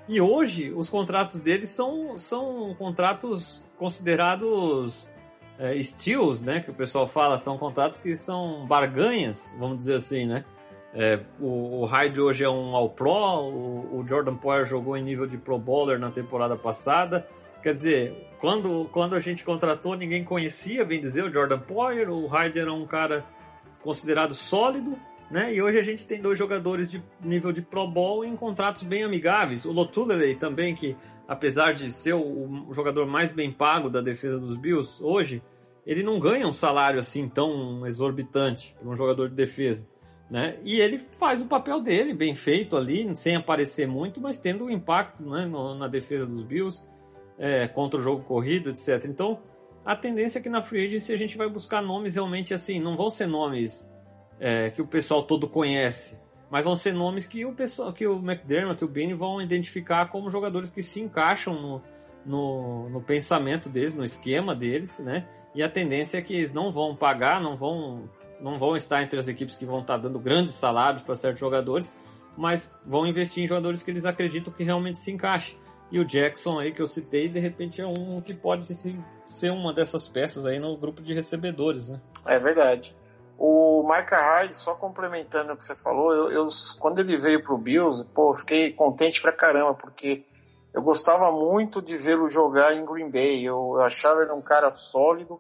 e 0.08 0.22
hoje 0.22 0.72
os 0.72 0.90
contratos 0.90 1.40
deles 1.40 1.70
são, 1.70 2.18
são 2.18 2.76
contratos 2.78 3.64
considerados 3.78 5.10
é, 5.58 5.82
steals, 5.82 6.42
né, 6.42 6.60
que 6.60 6.72
o 6.72 6.74
pessoal 6.74 7.08
fala, 7.08 7.38
são 7.38 7.58
contratos 7.58 8.00
que 8.00 8.16
são 8.16 8.66
barganhas, 8.68 9.54
vamos 9.58 9.78
dizer 9.78 9.96
assim, 9.96 10.26
né? 10.26 10.44
É, 10.94 11.20
o, 11.42 11.82
o 11.82 11.86
Hyde 11.86 12.22
hoje 12.22 12.46
é 12.46 12.50
um 12.50 12.74
All-Pro, 12.74 13.12
o, 13.12 14.00
o, 14.00 14.08
Jordan 14.08 14.36
Poyer 14.38 14.66
jogou 14.66 14.96
em 14.96 15.04
nível 15.04 15.28
de 15.28 15.38
Pro 15.38 15.60
Bowler 15.60 16.00
na 16.00 16.10
temporada 16.10 16.56
passada. 16.56 17.28
Quer 17.62 17.74
dizer, 17.74 18.30
quando, 18.40 18.88
quando 18.94 19.14
a 19.14 19.20
gente 19.20 19.44
contratou, 19.44 19.98
ninguém 19.98 20.24
conhecia, 20.24 20.86
bem 20.86 21.02
dizer, 21.02 21.26
o 21.26 21.32
Jordan 21.32 21.60
Poyer, 21.60 22.10
o 22.10 22.28
Hyde 22.28 22.60
era 22.60 22.72
um 22.72 22.86
cara 22.86 23.26
considerado 23.82 24.34
sólido, 24.34 24.98
né? 25.30 25.54
E 25.54 25.62
hoje 25.62 25.80
a 25.80 25.82
gente 25.82 26.08
tem 26.08 26.22
dois 26.22 26.40
jogadores 26.40 26.90
de 26.90 27.04
nível 27.22 27.52
de 27.52 27.62
Pro 27.62 27.86
Bowl 27.86 28.24
em 28.24 28.36
contratos 28.36 28.84
bem 28.84 29.04
amigáveis. 29.04 29.66
O 29.66 29.74
Lotuleley 29.74 30.36
também, 30.36 30.74
que 30.74 30.96
apesar 31.28 31.74
de 31.74 31.92
ser 31.92 32.14
o, 32.14 32.74
jogador 32.74 33.06
mais 33.06 33.32
bem 33.32 33.52
pago 33.52 33.90
da 33.90 34.02
defesa 34.02 34.40
dos 34.40 34.56
Bills 34.58 35.04
hoje, 35.04 35.42
ele 35.86 36.04
não 36.04 36.20
ganha 36.20 36.48
um 36.48 36.52
salário 36.52 37.00
assim 37.00 37.30
tão 37.30 37.86
exorbitante 37.86 38.76
para 38.80 38.90
um 38.90 38.96
jogador 38.96 39.30
de 39.30 39.36
defesa. 39.36 39.88
Né? 40.30 40.58
E 40.64 40.80
ele 40.80 41.06
faz 41.20 41.42
o 41.42 41.48
papel 41.48 41.80
dele, 41.82 42.14
bem 42.14 42.34
feito 42.34 42.76
ali, 42.76 43.16
sem 43.16 43.36
aparecer 43.36 43.88
muito, 43.88 44.20
mas 44.20 44.40
tendo 44.40 44.66
um 44.66 44.70
impacto 44.70 45.24
né, 45.24 45.46
no, 45.46 45.76
na 45.76 45.88
defesa 45.88 46.26
dos 46.26 46.44
Bills, 46.44 46.84
é, 47.38 47.68
contra 47.68 48.00
o 48.00 48.04
jogo 48.04 48.24
corrido, 48.24 48.70
etc. 48.70 49.06
Então, 49.06 49.40
a 49.86 49.96
tendência 49.96 50.40
é 50.40 50.42
que 50.42 50.50
na 50.50 50.64
Free 50.64 50.86
Agency 50.86 51.14
a 51.14 51.18
gente 51.18 51.38
vai 51.38 51.48
buscar 51.48 51.82
nomes 51.82 52.16
realmente 52.16 52.54
assim, 52.54 52.80
não 52.80 52.96
vão 52.96 53.10
ser 53.10 53.28
nomes 53.28 53.88
é, 54.40 54.72
que 54.72 54.82
o 54.82 54.88
pessoal 54.88 55.24
todo 55.24 55.48
conhece, 55.48 56.20
mas 56.56 56.64
vão 56.64 56.74
ser 56.74 56.94
nomes 56.94 57.28
que 57.28 57.46
o 57.46 57.54
pessoal, 57.54 57.92
que 57.92 58.08
o 58.08 58.16
McDermott 58.16 58.82
e 58.82 58.86
o 58.86 58.88
Bini 58.88 59.14
vão 59.14 59.42
identificar 59.42 60.06
como 60.06 60.30
jogadores 60.30 60.70
que 60.70 60.82
se 60.82 61.02
encaixam 61.02 61.54
no, 61.54 61.82
no, 62.26 62.90
no 62.92 63.02
pensamento 63.02 63.68
deles, 63.68 63.94
no 63.94 64.06
esquema 64.06 64.56
deles, 64.56 65.00
né? 65.00 65.28
E 65.54 65.62
a 65.62 65.70
tendência 65.70 66.18
é 66.18 66.22
que 66.22 66.34
eles 66.34 66.54
não 66.54 66.72
vão 66.72 66.96
pagar, 66.96 67.42
não 67.42 67.58
vão, 67.58 68.10
não 68.40 68.58
vão 68.58 68.74
estar 68.74 69.04
entre 69.04 69.20
as 69.20 69.28
equipes 69.28 69.58
que 69.58 69.66
vão 69.66 69.82
estar 69.82 69.98
dando 69.98 70.18
grandes 70.18 70.54
salários 70.54 71.02
para 71.02 71.14
certos 71.16 71.42
jogadores, 71.42 71.92
mas 72.38 72.74
vão 72.86 73.06
investir 73.06 73.44
em 73.44 73.48
jogadores 73.48 73.84
que 73.84 73.92
eles 73.92 74.06
acreditam 74.06 74.54
que 74.54 74.64
realmente 74.64 74.98
se 74.98 75.12
encaixem. 75.12 75.58
E 75.92 76.00
o 76.00 76.06
Jackson 76.06 76.58
aí 76.58 76.72
que 76.72 76.82
eu 76.82 76.88
citei, 76.88 77.28
de 77.28 77.38
repente 77.38 77.82
é 77.82 77.86
um 77.86 78.22
que 78.22 78.34
pode 78.34 78.66
ser 79.26 79.52
uma 79.52 79.74
dessas 79.74 80.08
peças 80.08 80.46
aí 80.46 80.58
no 80.58 80.78
grupo 80.78 81.02
de 81.02 81.14
recebedores, 81.14 81.90
né? 81.90 82.00
É 82.26 82.40
verdade. 82.40 82.96
O 83.38 83.84
Micah 83.84 84.40
Hyde, 84.40 84.56
só 84.56 84.76
complementando 84.76 85.54
o 85.54 85.58
que 85.58 85.66
você 85.66 85.76
falou, 85.76 86.14
eu, 86.14 86.32
eu 86.32 86.48
quando 86.80 87.00
ele 87.00 87.18
veio 87.18 87.44
pro 87.44 87.58
Bills, 87.58 88.06
pô, 88.14 88.34
fiquei 88.34 88.72
contente 88.72 89.22
pra 89.22 89.34
caramba, 89.34 89.74
porque 89.74 90.26
eu 90.74 90.82
gostava 90.82 91.32
muito 91.32 91.82
de 91.82 91.96
vê-lo 91.96 92.30
jogar 92.30 92.76
em 92.76 92.86
Green 92.86 93.10
Bay. 93.10 93.42
Eu, 93.42 93.76
eu 93.76 93.82
achava 93.82 94.22
ele 94.22 94.32
um 94.34 94.42
cara 94.42 94.72
sólido. 94.72 95.40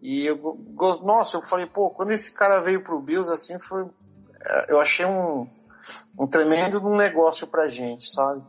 E 0.00 0.26
eu, 0.26 0.58
nossa, 1.02 1.38
eu 1.38 1.42
falei, 1.42 1.66
pô, 1.66 1.90
quando 1.90 2.12
esse 2.12 2.34
cara 2.34 2.60
veio 2.60 2.82
pro 2.82 3.00
Bills, 3.00 3.30
assim, 3.32 3.58
foi, 3.58 3.86
é, 4.44 4.72
eu 4.72 4.80
achei 4.80 5.06
um, 5.06 5.48
um 6.18 6.26
tremendo 6.26 6.80
negócio 6.90 7.46
pra 7.46 7.68
gente, 7.68 8.10
sabe? 8.10 8.42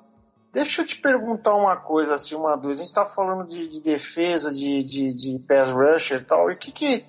Deixa 0.52 0.82
eu 0.82 0.86
te 0.86 1.00
perguntar 1.00 1.56
uma 1.56 1.78
coisa, 1.78 2.16
assim, 2.16 2.36
uma 2.36 2.56
dúvida. 2.56 2.82
A 2.82 2.86
gente 2.86 2.94
tá 2.94 3.06
falando 3.06 3.48
de, 3.48 3.68
de 3.68 3.82
defesa, 3.82 4.52
de, 4.52 4.84
de, 4.84 5.16
de 5.16 5.40
pass 5.40 5.70
rusher 5.72 6.22
e 6.22 6.26
tal. 6.26 6.52
E 6.52 6.56
o 6.56 6.58
que 6.58 6.72
que... 6.72 7.06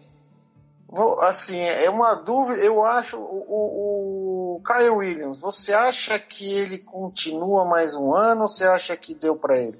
Assim, 1.20 1.58
é 1.58 1.88
uma 1.88 2.14
dúvida, 2.14 2.60
eu 2.60 2.84
acho, 2.84 3.16
o, 3.16 4.56
o, 4.56 4.62
Kyle 4.66 4.90
Williams, 4.90 5.40
você 5.40 5.72
acha 5.72 6.18
que 6.18 6.52
ele 6.52 6.78
continua 6.78 7.64
mais 7.64 7.94
um 7.94 8.12
ano 8.12 8.42
ou 8.42 8.46
você 8.48 8.64
acha 8.64 8.96
que 8.96 9.14
deu 9.14 9.36
para 9.36 9.56
ele? 9.56 9.78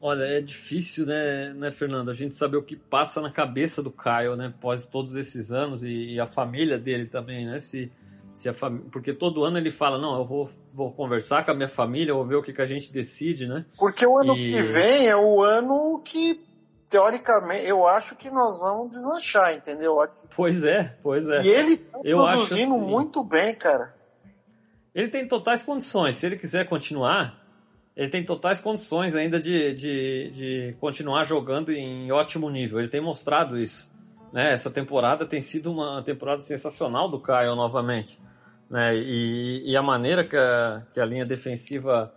Olha, 0.00 0.24
é 0.24 0.40
difícil, 0.40 1.04
né, 1.04 1.52
né, 1.52 1.70
Fernando? 1.70 2.10
A 2.10 2.14
gente 2.14 2.36
saber 2.36 2.56
o 2.56 2.62
que 2.62 2.76
passa 2.76 3.20
na 3.20 3.30
cabeça 3.30 3.82
do 3.82 3.90
Kyle, 3.90 4.36
né, 4.36 4.46
após 4.56 4.86
todos 4.86 5.16
esses 5.16 5.52
anos 5.52 5.84
e, 5.84 6.14
e 6.14 6.20
a 6.20 6.26
família 6.26 6.78
dele 6.78 7.06
também, 7.06 7.44
né? 7.44 7.58
Se, 7.58 7.92
se 8.34 8.48
a 8.48 8.54
fam... 8.54 8.78
Porque 8.90 9.12
todo 9.12 9.44
ano 9.44 9.58
ele 9.58 9.70
fala, 9.70 9.98
não, 9.98 10.16
eu 10.18 10.24
vou, 10.24 10.48
vou 10.70 10.92
conversar 10.94 11.44
com 11.44 11.50
a 11.50 11.54
minha 11.54 11.68
família, 11.68 12.14
vou 12.14 12.24
ver 12.24 12.36
o 12.36 12.42
que, 12.42 12.52
que 12.52 12.62
a 12.62 12.66
gente 12.66 12.92
decide, 12.92 13.46
né? 13.46 13.66
Porque 13.78 14.06
o 14.06 14.18
ano 14.18 14.36
e... 14.36 14.50
que 14.50 14.62
vem 14.62 15.08
é 15.08 15.16
o 15.16 15.42
ano 15.42 16.00
que, 16.04 16.40
teoricamente, 16.88 17.66
eu 17.66 17.86
acho 17.86 18.14
que 18.16 18.30
nós 18.30 18.58
vamos 18.58 18.90
deslanchar, 18.90 19.54
entendeu? 19.54 19.96
Pois 20.34 20.64
é, 20.64 20.96
pois 21.02 21.28
é. 21.28 21.42
E 21.42 21.48
ele 21.48 21.76
tá 21.78 22.00
eu 22.04 22.18
produzindo 22.18 22.74
assim... 22.74 22.84
muito 22.84 23.24
bem, 23.24 23.54
cara. 23.54 23.94
Ele 24.94 25.08
tem 25.08 25.26
totais 25.28 25.62
condições. 25.62 26.16
Se 26.16 26.26
ele 26.26 26.36
quiser 26.36 26.66
continuar, 26.68 27.38
ele 27.94 28.10
tem 28.10 28.24
totais 28.24 28.60
condições 28.60 29.14
ainda 29.14 29.38
de, 29.38 29.74
de, 29.74 30.30
de 30.30 30.76
continuar 30.80 31.24
jogando 31.24 31.70
em 31.70 32.10
ótimo 32.10 32.48
nível. 32.48 32.78
Ele 32.78 32.88
tem 32.88 33.00
mostrado 33.00 33.58
isso. 33.58 33.90
Né? 34.32 34.52
Essa 34.52 34.70
temporada 34.70 35.26
tem 35.26 35.40
sido 35.40 35.70
uma 35.70 36.02
temporada 36.02 36.42
sensacional 36.42 37.10
do 37.10 37.20
Caio 37.20 37.54
novamente. 37.54 38.18
Né? 38.70 38.96
E, 38.96 39.70
e, 39.70 39.76
a 39.76 39.82
maneira 39.82 40.26
que 40.26 40.36
a, 40.36 40.82
que 40.92 41.00
a 41.00 41.04
linha 41.04 41.24
defensiva 41.24 42.12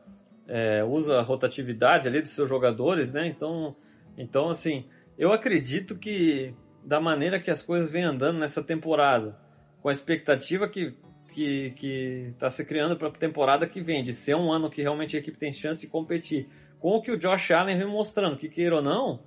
é, 0.48 0.84
usa 0.84 1.20
a 1.20 1.22
rotatividade 1.22 2.08
ali 2.08 2.22
dos 2.22 2.32
seus 2.32 2.50
jogadores, 2.50 3.14
né? 3.14 3.28
Então, 3.28 3.76
então, 4.20 4.50
assim, 4.50 4.86
eu 5.18 5.32
acredito 5.32 5.98
que 5.98 6.54
da 6.84 7.00
maneira 7.00 7.40
que 7.40 7.50
as 7.50 7.64
coisas 7.64 7.90
vêm 7.90 8.04
andando 8.04 8.38
nessa 8.38 8.62
temporada, 8.62 9.40
com 9.82 9.90
a 9.90 9.92
expectativa 9.92 10.68
que 10.68 10.94
que 11.34 11.72
que 11.72 12.32
está 12.34 12.50
se 12.50 12.66
criando 12.66 12.98
para 12.98 13.08
a 13.08 13.12
temporada 13.12 13.66
que 13.66 13.82
vem, 13.82 14.04
de 14.04 14.12
ser 14.12 14.36
um 14.36 14.52
ano 14.52 14.70
que 14.70 14.82
realmente 14.82 15.16
a 15.16 15.20
equipe 15.20 15.38
tem 15.38 15.54
chance 15.54 15.80
de 15.80 15.88
competir, 15.88 16.50
com 16.80 16.90
o 16.90 17.02
que 17.02 17.12
o 17.12 17.18
Josh 17.18 17.52
Allen 17.52 17.78
vem 17.78 17.88
mostrando, 17.88 18.36
que 18.36 18.50
queira 18.50 18.76
ou 18.76 18.82
não, 18.82 19.22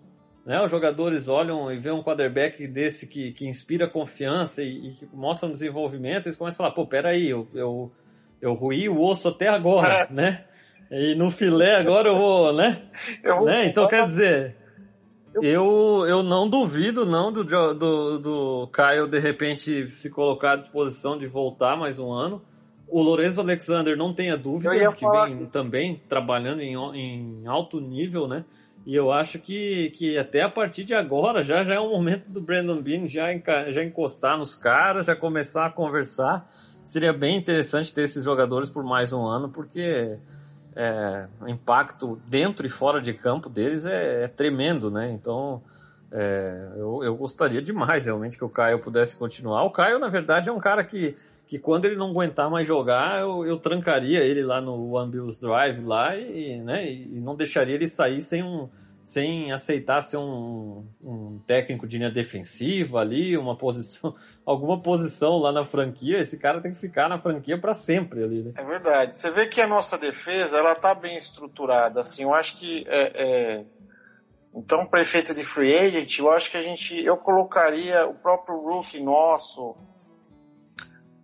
né? 0.45 0.61
Os 0.63 0.71
jogadores 0.71 1.29
olham 1.29 1.73
e 1.73 1.79
vêem 1.79 1.95
um 1.95 2.03
quarterback 2.03 2.67
desse 2.67 3.07
que, 3.07 3.33
que 3.33 3.47
inspira 3.47 3.89
confiança 3.89 4.63
e, 4.63 4.89
e 4.89 4.93
que 4.93 5.09
mostra 5.13 5.49
um 5.49 5.53
desenvolvimento, 5.53 6.27
eles 6.27 6.37
começam 6.37 6.67
a 6.67 6.69
falar, 6.69 6.75
pô, 6.75 6.87
peraí, 6.87 7.29
eu, 7.29 7.49
eu, 7.55 7.93
eu 8.41 8.53
ruí 8.53 8.89
o 8.89 9.01
osso 9.01 9.29
até 9.29 9.49
agora, 9.49 10.09
né? 10.13 10.45
E 10.91 11.15
no 11.15 11.31
filé 11.31 11.77
agora 11.77 12.09
eu 12.09 12.17
vou, 12.17 12.53
né? 12.55 12.83
Eu 13.23 13.37
vou 13.37 13.47
né? 13.47 13.67
Então 13.67 13.89
quer 13.89 14.07
dizer, 14.07 14.57
eu, 15.41 16.05
eu 16.07 16.23
não 16.23 16.49
duvido 16.49 17.07
não 17.07 17.33
do, 17.33 17.45
do, 17.45 18.19
do 18.19 18.71
Kyle 18.73 19.09
de 19.09 19.19
repente 19.19 19.89
se 19.91 20.11
colocar 20.11 20.53
à 20.53 20.57
disposição 20.57 21.17
de 21.17 21.27
voltar 21.27 21.77
mais 21.77 21.99
um 21.99 22.13
ano. 22.13 22.43
O 22.89 23.01
Lorenzo 23.01 23.41
Alexander 23.41 23.97
não 23.97 24.13
tenha 24.13 24.37
dúvida 24.37 24.71
que 24.93 25.09
vem 25.09 25.47
também 25.47 26.03
trabalhando 26.09 26.61
em, 26.61 26.75
em 26.75 27.47
alto 27.47 27.81
nível, 27.81 28.29
né? 28.29 28.45
E 28.85 28.95
eu 28.95 29.13
acho 29.13 29.39
que, 29.39 29.91
que 29.91 30.19
até 30.19 30.43
a 30.43 30.49
partir 30.49 30.85
de 30.85 30.93
agora 30.93 31.45
já, 31.45 31.63
já 31.65 31.75
é 31.75 31.81
o 31.81 31.89
momento 31.89 32.31
do 32.31 32.41
Brandon 32.41 32.83
Bean 32.83 33.07
já, 33.07 33.27
já 33.71 33.83
encostar 33.83 34.37
nos 34.37 34.57
caras, 34.57 35.07
já 35.07 35.15
começar 35.15 35.67
a 35.67 35.71
conversar. 35.71 36.51
Seria 36.85 37.13
bem 37.13 37.37
interessante 37.37 37.95
ter 37.95 38.03
esses 38.03 38.25
jogadores 38.25 38.69
por 38.69 38.83
mais 38.83 39.13
um 39.13 39.25
ano, 39.25 39.49
porque 39.49 40.19
é, 40.77 41.27
o 41.41 41.49
impacto 41.49 42.21
dentro 42.29 42.67
e 42.67 42.69
fora 42.69 43.01
de 43.01 43.13
campo 43.13 43.49
deles 43.49 43.87
é, 43.87 44.25
é 44.25 44.29
tremendo, 44.29 44.91
né? 44.91 45.11
Então 45.11 45.63
é, 46.11 46.69
eu, 46.77 47.03
eu 47.03 47.17
gostaria 47.17 47.63
demais 47.63 48.07
realmente 48.07 48.37
que 48.37 48.45
o 48.45 48.49
Caio 48.49 48.79
pudesse 48.79 49.17
continuar. 49.17 49.65
O 49.65 49.71
Caio, 49.71 49.99
na 49.99 50.09
verdade, 50.09 50.49
é 50.49 50.53
um 50.53 50.61
cara 50.61 50.85
que 50.85 51.17
que 51.53 51.59
quando 51.59 51.85
ele 51.85 51.97
não 51.97 52.09
aguentar 52.09 52.49
mais 52.49 52.67
jogar, 52.67 53.21
eu, 53.21 53.45
eu 53.45 53.59
trancaria 53.59 54.21
ele 54.21 54.43
lá 54.43 54.59
no 54.59 54.95
One 54.95 55.11
Bills 55.11 55.39
Drive 55.39 55.85
lá 55.85 56.17
e, 56.17 56.59
né, 56.63 56.91
e 56.91 57.21
não 57.21 57.37
deixaria 57.37 57.75
ele 57.75 57.87
sair 57.87 58.23
sem 58.23 58.43
um 58.43 58.71
sem 59.13 59.53
aceitar 59.53 60.01
ser 60.03 60.17
um, 60.17 60.87
um 61.03 61.39
técnico 61.47 61.87
de 61.87 61.99
linha 61.99 62.11
defensiva 62.11 63.01
ali, 63.01 63.37
uma 63.37 63.55
posição, 63.57 64.15
alguma 64.45 64.81
posição 64.81 65.37
lá 65.37 65.53
na 65.53 65.67
franquia, 65.67 66.19
esse 66.19 66.39
cara 66.39 66.63
tem 66.63 66.73
que 66.73 66.79
ficar 66.79 67.11
na 67.11 67.19
franquia 67.19 67.61
para 67.61 67.75
sempre 67.75 68.25
ali, 68.25 68.43
né? 68.43 68.53
É 68.57 68.65
verdade. 68.65 69.15
Você 69.15 69.31
vê 69.31 69.47
que 69.47 69.61
a 69.61 69.67
nossa 69.67 69.99
defesa, 69.99 70.57
ela 70.57 70.75
tá 70.75 70.95
bem 70.95 71.17
estruturada, 71.17 72.01
assim, 72.01 72.23
eu 72.23 72.33
acho 72.33 72.57
que 72.57 72.87
é, 72.89 73.13
é... 73.15 73.65
então 74.55 74.87
prefeito 74.87 75.35
de 75.35 75.45
free 75.45 75.77
agent, 75.77 76.19
eu 76.19 76.31
acho 76.31 76.51
que 76.51 76.57
a 76.57 76.63
gente, 76.63 76.99
eu 77.05 77.19
colocaria 77.19 78.07
o 78.07 78.15
próprio 78.15 78.57
rookie 78.57 78.99
nosso, 78.99 79.77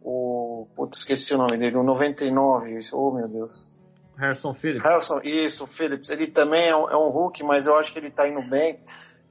o. 0.03 0.67
Putz, 0.77 0.99
esqueci 0.99 1.35
o 1.35 1.39
nome 1.39 1.57
dele, 1.57 1.77
o 1.77 1.83
99. 1.83 2.79
Oh, 2.93 3.11
meu 3.13 3.29
Deus. 3.29 3.71
Harrison 4.19 4.53
Phillips. 4.53 4.83
Harrison, 4.83 5.21
isso, 5.23 5.67
Phillips. 5.67 6.11
Ele 6.11 6.27
também 6.27 6.69
é 6.69 6.77
um, 6.77 6.91
é 6.91 6.97
um 6.97 7.09
Hulk, 7.09 7.43
mas 7.45 7.67
eu 7.67 7.77
acho 7.77 7.93
que 7.93 8.01
ele 8.01 8.11
tá 8.11 8.27
indo 8.27 8.43
bem. 8.43 8.81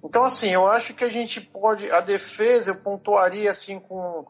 Então, 0.01 0.23
assim, 0.23 0.49
eu 0.49 0.65
acho 0.65 0.93
que 0.93 1.03
a 1.03 1.09
gente 1.09 1.41
pode. 1.41 1.91
A 1.91 1.99
defesa 1.99 2.71
eu 2.71 2.75
pontuaria 2.75 3.51
assim 3.51 3.79
com 3.79 4.25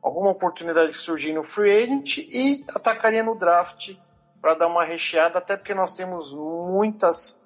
alguma 0.00 0.30
oportunidade 0.30 0.92
que 0.92 0.98
surgir 0.98 1.32
no 1.32 1.42
free 1.42 1.82
agent 1.82 2.18
e 2.18 2.64
atacaria 2.68 3.24
no 3.24 3.34
draft 3.34 3.96
para 4.40 4.54
dar 4.54 4.68
uma 4.68 4.84
recheada, 4.84 5.38
até 5.38 5.56
porque 5.56 5.74
nós 5.74 5.92
temos 5.92 6.32
muitas. 6.32 7.44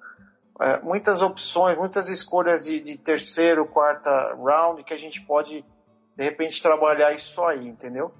É, 0.59 0.79
muitas 0.81 1.23
opções, 1.23 1.75
muitas 1.75 2.07
escolhas 2.07 2.63
de, 2.63 2.79
de 2.79 2.95
terceiro, 2.95 3.65
quarta 3.65 4.35
round 4.35 4.83
que 4.83 4.93
a 4.93 4.97
gente 4.97 5.19
pode 5.21 5.65
de 6.15 6.23
repente 6.23 6.61
trabalhar 6.61 7.11
isso 7.13 7.43
aí, 7.43 7.67
entendeu? 7.67 8.13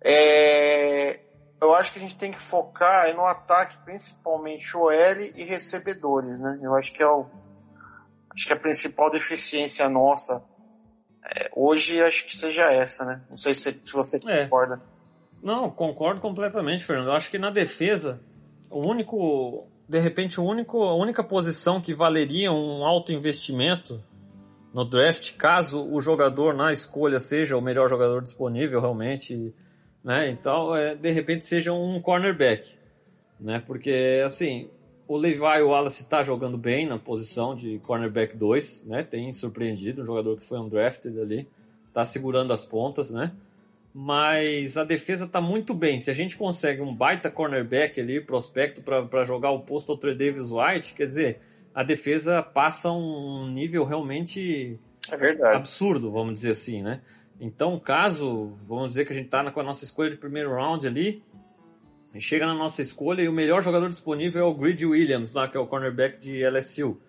É, 0.00 1.20
eu 1.60 1.74
acho 1.74 1.92
que 1.92 1.98
a 1.98 2.02
gente 2.02 2.16
tem 2.16 2.32
que 2.32 2.38
focar 2.38 3.14
no 3.14 3.24
ataque, 3.24 3.76
principalmente 3.84 4.76
OL 4.76 4.92
e 4.92 5.44
recebedores, 5.44 6.38
né? 6.40 6.58
Eu 6.62 6.74
acho 6.74 6.92
que 6.92 7.02
é 7.02 7.06
o, 7.06 7.26
acho 8.34 8.46
que 8.46 8.52
a 8.52 8.58
principal 8.58 9.10
deficiência 9.10 9.88
nossa 9.88 10.42
é, 11.24 11.50
hoje 11.54 12.00
acho 12.00 12.26
que 12.26 12.36
seja 12.36 12.72
essa, 12.72 13.04
né? 13.04 13.20
Não 13.28 13.36
sei 13.36 13.52
se, 13.52 13.80
se 13.84 13.92
você 13.92 14.18
é. 14.26 14.44
concorda. 14.44 14.80
Não, 15.42 15.70
concordo 15.70 16.20
completamente, 16.20 16.84
Fernando. 16.84 17.08
Eu 17.08 17.14
acho 17.14 17.30
que 17.30 17.38
na 17.38 17.50
defesa, 17.50 18.20
o 18.70 18.88
único, 18.88 19.68
de 19.88 19.98
repente, 19.98 20.40
o 20.40 20.44
único, 20.44 20.82
a 20.82 20.94
única 20.94 21.22
posição 21.22 21.80
que 21.80 21.94
valeria 21.94 22.50
um 22.50 22.84
alto 22.84 23.12
investimento 23.12 24.02
no 24.72 24.84
draft, 24.84 25.36
caso 25.36 25.84
o 25.90 26.00
jogador 26.00 26.54
na 26.54 26.72
escolha 26.72 27.18
seja 27.18 27.56
o 27.56 27.60
melhor 27.60 27.88
jogador 27.88 28.22
disponível 28.22 28.80
realmente, 28.80 29.54
né? 30.02 30.30
Então, 30.30 30.74
é, 30.74 30.94
de 30.94 31.10
repente 31.10 31.46
seja 31.46 31.72
um 31.72 32.00
cornerback, 32.00 32.74
né? 33.40 33.62
Porque 33.66 34.22
assim, 34.24 34.68
o 35.06 35.16
Levi 35.16 35.40
Wallace 35.40 36.02
está 36.02 36.22
jogando 36.22 36.58
bem 36.58 36.86
na 36.86 36.98
posição 36.98 37.54
de 37.54 37.78
cornerback 37.80 38.36
2, 38.36 38.86
né? 38.86 39.02
Tem 39.02 39.32
surpreendido, 39.32 40.02
um 40.02 40.06
jogador 40.06 40.36
que 40.36 40.44
foi 40.44 40.58
um 40.58 40.68
drafted 40.68 41.18
ali, 41.18 41.48
está 41.88 42.04
segurando 42.04 42.52
as 42.52 42.64
pontas, 42.64 43.10
né? 43.10 43.32
Mas 43.94 44.76
a 44.76 44.84
defesa 44.84 45.24
está 45.24 45.40
muito 45.40 45.72
bem. 45.72 45.98
Se 45.98 46.10
a 46.10 46.14
gente 46.14 46.36
consegue 46.36 46.82
um 46.82 46.94
baita 46.94 47.30
cornerback 47.30 47.98
ali, 47.98 48.20
prospecto 48.20 48.82
para 48.82 49.24
jogar 49.24 49.50
o 49.50 49.60
posto 49.60 49.92
ao 49.92 49.98
Davis 49.98 50.50
White, 50.50 50.94
quer 50.94 51.06
dizer, 51.06 51.40
a 51.74 51.82
defesa 51.82 52.42
passa 52.42 52.92
um 52.92 53.50
nível 53.50 53.84
realmente 53.84 54.78
é 55.10 55.56
absurdo, 55.56 56.10
vamos 56.10 56.34
dizer 56.34 56.50
assim, 56.50 56.82
né? 56.82 57.00
Então, 57.40 57.78
caso, 57.78 58.58
vamos 58.66 58.88
dizer 58.88 59.04
que 59.04 59.12
a 59.12 59.16
gente 59.16 59.26
está 59.26 59.48
com 59.50 59.60
a 59.60 59.62
nossa 59.62 59.84
escolha 59.84 60.10
de 60.10 60.16
primeiro 60.16 60.50
round 60.54 60.86
ali, 60.86 61.22
chega 62.18 62.46
na 62.46 62.54
nossa 62.54 62.82
escolha 62.82 63.22
e 63.22 63.28
o 63.28 63.32
melhor 63.32 63.62
jogador 63.62 63.88
disponível 63.88 64.42
é 64.42 64.44
o 64.44 64.54
Grid 64.54 64.84
Williams, 64.84 65.32
lá, 65.32 65.46
que 65.46 65.56
é 65.56 65.60
o 65.60 65.66
cornerback 65.66 66.18
de 66.18 66.44
LSU, 66.44 67.00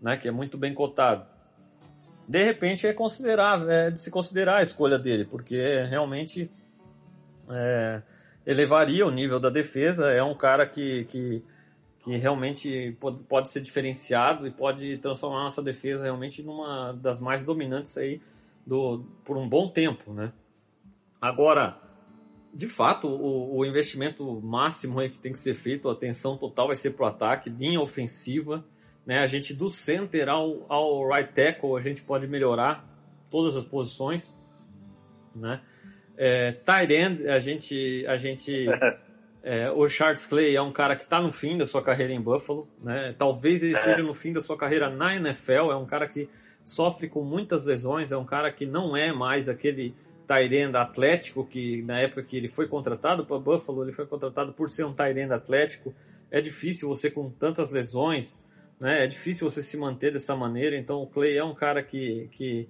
né, 0.00 0.16
que 0.16 0.28
é 0.28 0.30
muito 0.30 0.58
bem 0.58 0.74
cotado. 0.74 1.26
De 2.28 2.44
repente 2.44 2.86
é 2.86 2.92
considerável, 2.92 3.70
é 3.70 3.90
de 3.90 4.00
se 4.00 4.10
considerar 4.10 4.58
a 4.58 4.62
escolha 4.62 4.98
dele, 4.98 5.24
porque 5.24 5.56
realmente 5.88 6.50
é, 7.48 8.02
elevaria 8.46 9.06
o 9.06 9.10
nível 9.10 9.40
da 9.40 9.48
defesa. 9.48 10.10
É 10.10 10.22
um 10.22 10.34
cara 10.34 10.66
que, 10.66 11.04
que, 11.04 11.42
que 12.00 12.16
realmente 12.18 12.94
pode, 13.00 13.22
pode 13.22 13.48
ser 13.48 13.62
diferenciado 13.62 14.46
e 14.46 14.50
pode 14.50 14.98
transformar 14.98 15.40
a 15.40 15.44
nossa 15.44 15.62
defesa 15.62 16.04
realmente 16.04 16.42
numa 16.42 16.92
das 16.92 17.18
mais 17.18 17.42
dominantes 17.42 17.96
aí 17.96 18.20
do, 18.68 19.02
por 19.24 19.38
um 19.38 19.48
bom 19.48 19.70
tempo, 19.70 20.12
né? 20.12 20.30
Agora, 21.18 21.80
de 22.52 22.68
fato, 22.68 23.08
o, 23.08 23.56
o 23.56 23.64
investimento 23.64 24.40
máximo 24.42 25.00
que 25.08 25.18
tem 25.18 25.32
que 25.32 25.40
ser 25.40 25.54
feito, 25.54 25.88
a 25.88 25.92
atenção 25.92 26.36
total 26.36 26.66
vai 26.66 26.76
ser 26.76 26.90
para 26.90 27.06
o 27.06 27.08
ataque, 27.08 27.48
linha 27.48 27.80
ofensiva, 27.80 28.62
né? 29.06 29.20
A 29.20 29.26
gente 29.26 29.54
do 29.54 29.70
center 29.70 30.28
ao, 30.28 30.66
ao 30.70 31.08
right 31.08 31.32
tackle 31.32 31.78
a 31.78 31.80
gente 31.80 32.02
pode 32.02 32.28
melhorar 32.28 32.86
todas 33.30 33.56
as 33.56 33.64
posições, 33.64 34.36
né? 35.34 35.62
É, 36.18 36.52
tight 36.52 36.92
end, 36.92 37.26
a 37.26 37.38
gente, 37.38 38.04
a 38.06 38.18
gente 38.18 38.66
é, 39.42 39.70
o 39.70 39.88
Charles 39.88 40.26
Clay 40.26 40.54
é 40.54 40.60
um 40.60 40.72
cara 40.72 40.94
que 40.94 41.04
está 41.04 41.22
no 41.22 41.32
fim 41.32 41.56
da 41.56 41.64
sua 41.64 41.82
carreira 41.82 42.12
em 42.12 42.20
Buffalo, 42.20 42.68
né? 42.82 43.14
Talvez 43.16 43.62
ele 43.62 43.72
esteja 43.72 44.02
no 44.02 44.12
fim 44.12 44.30
da 44.30 44.42
sua 44.42 44.58
carreira 44.58 44.90
na 44.90 45.16
NFL, 45.16 45.72
é 45.72 45.76
um 45.76 45.86
cara 45.86 46.06
que 46.06 46.28
sofre 46.68 47.08
com 47.08 47.24
muitas 47.24 47.64
lesões, 47.64 48.12
é 48.12 48.16
um 48.16 48.26
cara 48.26 48.52
que 48.52 48.66
não 48.66 48.94
é 48.94 49.10
mais 49.10 49.48
aquele 49.48 49.94
Tyrande 50.26 50.76
atlético 50.76 51.46
que 51.46 51.80
na 51.82 51.98
época 51.98 52.22
que 52.22 52.36
ele 52.36 52.46
foi 52.46 52.68
contratado 52.68 53.24
para 53.24 53.38
Buffalo, 53.38 53.82
ele 53.82 53.92
foi 53.92 54.06
contratado 54.06 54.52
por 54.52 54.68
ser 54.68 54.84
um 54.84 54.92
Tyrande 54.92 55.32
atlético. 55.32 55.94
É 56.30 56.42
difícil 56.42 56.86
você 56.86 57.10
com 57.10 57.30
tantas 57.30 57.70
lesões, 57.70 58.38
né? 58.78 59.04
É 59.04 59.06
difícil 59.06 59.48
você 59.48 59.62
se 59.62 59.78
manter 59.78 60.12
dessa 60.12 60.36
maneira. 60.36 60.76
Então 60.76 61.02
o 61.02 61.06
Clay 61.06 61.38
é 61.38 61.42
um 61.42 61.54
cara 61.54 61.82
que, 61.82 62.28
que, 62.32 62.68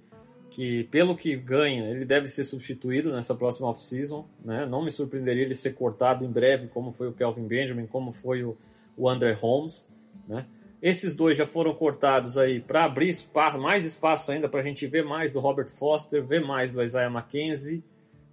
que 0.49 0.85
pelo 0.85 1.17
que 1.17 1.35
ganha, 1.35 1.89
ele 1.89 2.05
deve 2.05 2.29
ser 2.29 2.45
substituído 2.45 3.11
nessa 3.11 3.35
próxima 3.35 3.67
off-season, 3.67 4.25
né? 4.45 4.65
Não 4.65 4.81
me 4.81 4.91
surpreenderia 4.91 5.43
ele 5.43 5.55
ser 5.55 5.73
cortado 5.73 6.23
em 6.23 6.31
breve, 6.31 6.69
como 6.69 6.89
foi 6.89 7.09
o 7.09 7.13
Kelvin 7.13 7.45
Benjamin, 7.45 7.85
como 7.85 8.13
foi 8.13 8.45
o, 8.45 8.57
o 8.95 9.09
André 9.09 9.33
Holmes, 9.33 9.85
né? 10.25 10.45
Esses 10.81 11.13
dois 11.13 11.35
já 11.37 11.45
foram 11.45 11.73
cortados 11.73 12.37
aí 12.37 12.61
para 12.61 12.85
abrir 12.85 13.13
mais 13.59 13.83
espaço 13.83 14.31
ainda 14.31 14.47
para 14.47 14.61
a 14.61 14.63
gente 14.63 14.87
ver 14.87 15.03
mais 15.03 15.31
do 15.31 15.39
Robert 15.39 15.69
Foster, 15.69 16.25
ver 16.25 16.39
mais 16.39 16.71
do 16.71 16.81
Isaiah 16.81 17.11
McKenzie, 17.11 17.83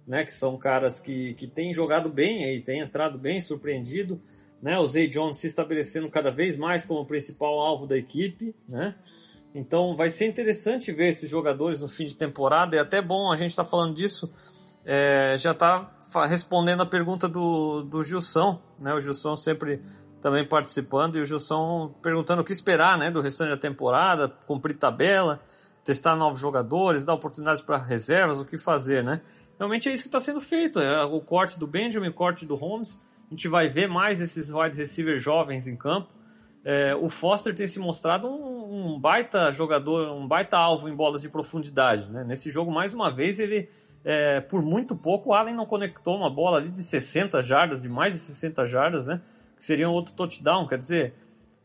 né, 0.07 0.23
que 0.23 0.31
são 0.31 0.57
caras 0.57 0.99
que, 0.99 1.33
que 1.33 1.45
têm 1.45 1.73
jogado 1.73 2.09
bem 2.09 2.45
aí, 2.45 2.61
têm 2.61 2.79
entrado 2.79 3.17
bem, 3.17 3.41
surpreendido, 3.41 4.21
né, 4.61 4.79
o 4.79 4.87
Zay 4.87 5.07
Jones 5.09 5.37
se 5.37 5.47
estabelecendo 5.47 6.09
cada 6.09 6.31
vez 6.31 6.55
mais 6.55 6.85
como 6.85 7.01
o 7.01 7.05
principal 7.05 7.59
alvo 7.59 7.85
da 7.85 7.97
equipe, 7.97 8.55
né, 8.67 8.95
então 9.53 9.93
vai 9.93 10.09
ser 10.09 10.27
interessante 10.27 10.93
ver 10.93 11.09
esses 11.09 11.29
jogadores 11.29 11.81
no 11.81 11.89
fim 11.89 12.05
de 12.05 12.15
temporada, 12.15 12.77
é 12.77 12.79
até 12.79 13.01
bom 13.01 13.29
a 13.29 13.35
gente 13.35 13.49
estar 13.49 13.65
tá 13.65 13.69
falando 13.69 13.93
disso, 13.93 14.33
é, 14.85 15.35
já 15.37 15.51
está 15.51 15.93
respondendo 16.29 16.81
a 16.81 16.85
pergunta 16.85 17.27
do, 17.27 17.81
do 17.83 18.01
Gilson, 18.01 18.61
né, 18.81 18.93
o 18.93 19.01
Gilson 19.01 19.35
sempre 19.35 19.81
também 20.21 20.47
participando 20.47 21.17
e 21.17 21.21
o 21.21 21.25
Gilson 21.25 21.93
perguntando 22.01 22.41
o 22.41 22.45
que 22.45 22.51
esperar 22.51 22.97
né, 22.97 23.11
do 23.11 23.21
restante 23.21 23.49
da 23.49 23.57
temporada, 23.57 24.27
cumprir 24.47 24.75
tabela, 24.75 25.39
testar 25.83 26.15
novos 26.15 26.39
jogadores, 26.39 27.03
dar 27.03 27.13
oportunidades 27.13 27.61
para 27.61 27.77
reservas, 27.77 28.39
o 28.39 28.45
que 28.45 28.57
fazer, 28.57 29.03
né? 29.03 29.21
Realmente 29.57 29.89
é 29.89 29.93
isso 29.93 30.03
que 30.03 30.09
está 30.09 30.19
sendo 30.19 30.41
feito, 30.41 30.79
é 30.79 31.03
o 31.03 31.19
corte 31.21 31.57
do 31.57 31.65
Benjamin, 31.65 32.09
o 32.09 32.13
corte 32.13 32.45
do 32.45 32.55
Holmes, 32.55 33.01
a 33.27 33.29
gente 33.31 33.47
vai 33.47 33.67
ver 33.67 33.87
mais 33.87 34.21
esses 34.21 34.53
wide 34.53 34.77
receivers 34.77 35.21
jovens 35.21 35.67
em 35.67 35.75
campo. 35.75 36.13
É, 36.63 36.95
o 36.95 37.09
Foster 37.09 37.55
tem 37.55 37.67
se 37.67 37.79
mostrado 37.79 38.27
um, 38.27 38.95
um, 38.95 38.99
baita 38.99 39.51
jogador, 39.51 40.11
um 40.13 40.27
baita 40.27 40.57
alvo 40.57 40.89
em 40.89 40.95
bolas 40.95 41.21
de 41.21 41.29
profundidade. 41.29 42.09
Né? 42.11 42.23
Nesse 42.23 42.49
jogo, 42.49 42.71
mais 42.71 42.93
uma 42.93 43.09
vez, 43.09 43.39
ele, 43.39 43.69
é, 44.03 44.41
por 44.41 44.61
muito 44.61 44.95
pouco, 44.95 45.29
o 45.29 45.33
Allen 45.33 45.55
não 45.55 45.65
conectou 45.65 46.15
uma 46.15 46.29
bola 46.29 46.57
ali 46.57 46.69
de 46.69 46.83
60 46.83 47.41
jardas, 47.41 47.81
de 47.81 47.89
mais 47.89 48.13
de 48.13 48.19
60 48.19 48.65
jardas, 48.65 49.07
né? 49.07 49.21
Que 49.57 49.63
seria 49.63 49.89
um 49.89 49.93
outro 49.93 50.13
touchdown, 50.13 50.67
quer 50.67 50.77
dizer, 50.77 51.13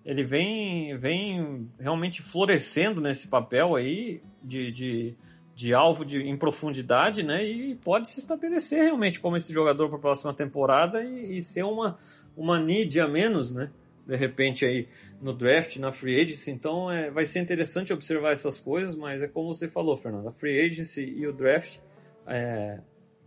ele 0.04 0.24
vem, 0.24 0.96
vem 0.96 1.70
realmente 1.78 2.22
florescendo 2.22 3.00
nesse 3.00 3.28
papel 3.28 3.76
aí 3.76 4.20
de, 4.42 4.72
de, 4.72 5.14
de 5.54 5.74
alvo 5.74 6.04
de, 6.04 6.18
em 6.22 6.36
profundidade, 6.36 7.22
né? 7.22 7.44
E 7.44 7.76
pode 7.76 8.08
se 8.08 8.18
estabelecer 8.18 8.82
realmente 8.82 9.20
como 9.20 9.36
esse 9.36 9.52
jogador 9.52 9.88
para 9.88 9.98
a 9.98 10.00
próxima 10.00 10.34
temporada 10.34 11.02
e, 11.04 11.38
e, 11.38 11.42
ser 11.42 11.64
uma, 11.64 11.98
uma 12.36 12.58
need 12.58 12.98
a 13.00 13.06
menos, 13.06 13.52
né? 13.52 13.70
De 14.04 14.16
repente 14.16 14.64
aí 14.64 14.88
no 15.20 15.32
draft, 15.32 15.76
na 15.76 15.92
free 15.92 16.20
agency. 16.20 16.50
Então 16.50 16.90
é, 16.90 17.08
vai 17.08 17.24
ser 17.24 17.38
interessante 17.38 17.92
observar 17.92 18.32
essas 18.32 18.58
coisas, 18.58 18.96
mas 18.96 19.22
é 19.22 19.28
como 19.28 19.54
você 19.54 19.68
falou, 19.68 19.96
Fernando, 19.96 20.26
a 20.26 20.32
free 20.32 20.60
agency 20.60 21.04
e 21.04 21.26
o 21.28 21.32
draft, 21.32 21.78
é, 22.26 22.80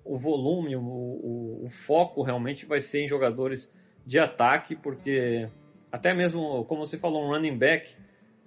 o 0.04 0.18
volume, 0.18 0.76
o, 0.76 0.82
o, 0.82 1.66
o 1.66 1.70
foco 1.70 2.22
realmente 2.22 2.66
vai 2.66 2.82
ser 2.82 3.04
em 3.04 3.08
jogadores 3.08 3.74
de 4.06 4.20
porque 4.82 5.50
até 5.92 6.14
mesmo, 6.14 6.66
como 6.66 6.86
você 6.86 6.98
falou, 6.98 7.26
um 7.26 7.30
running 7.30 7.58
back 7.58 7.94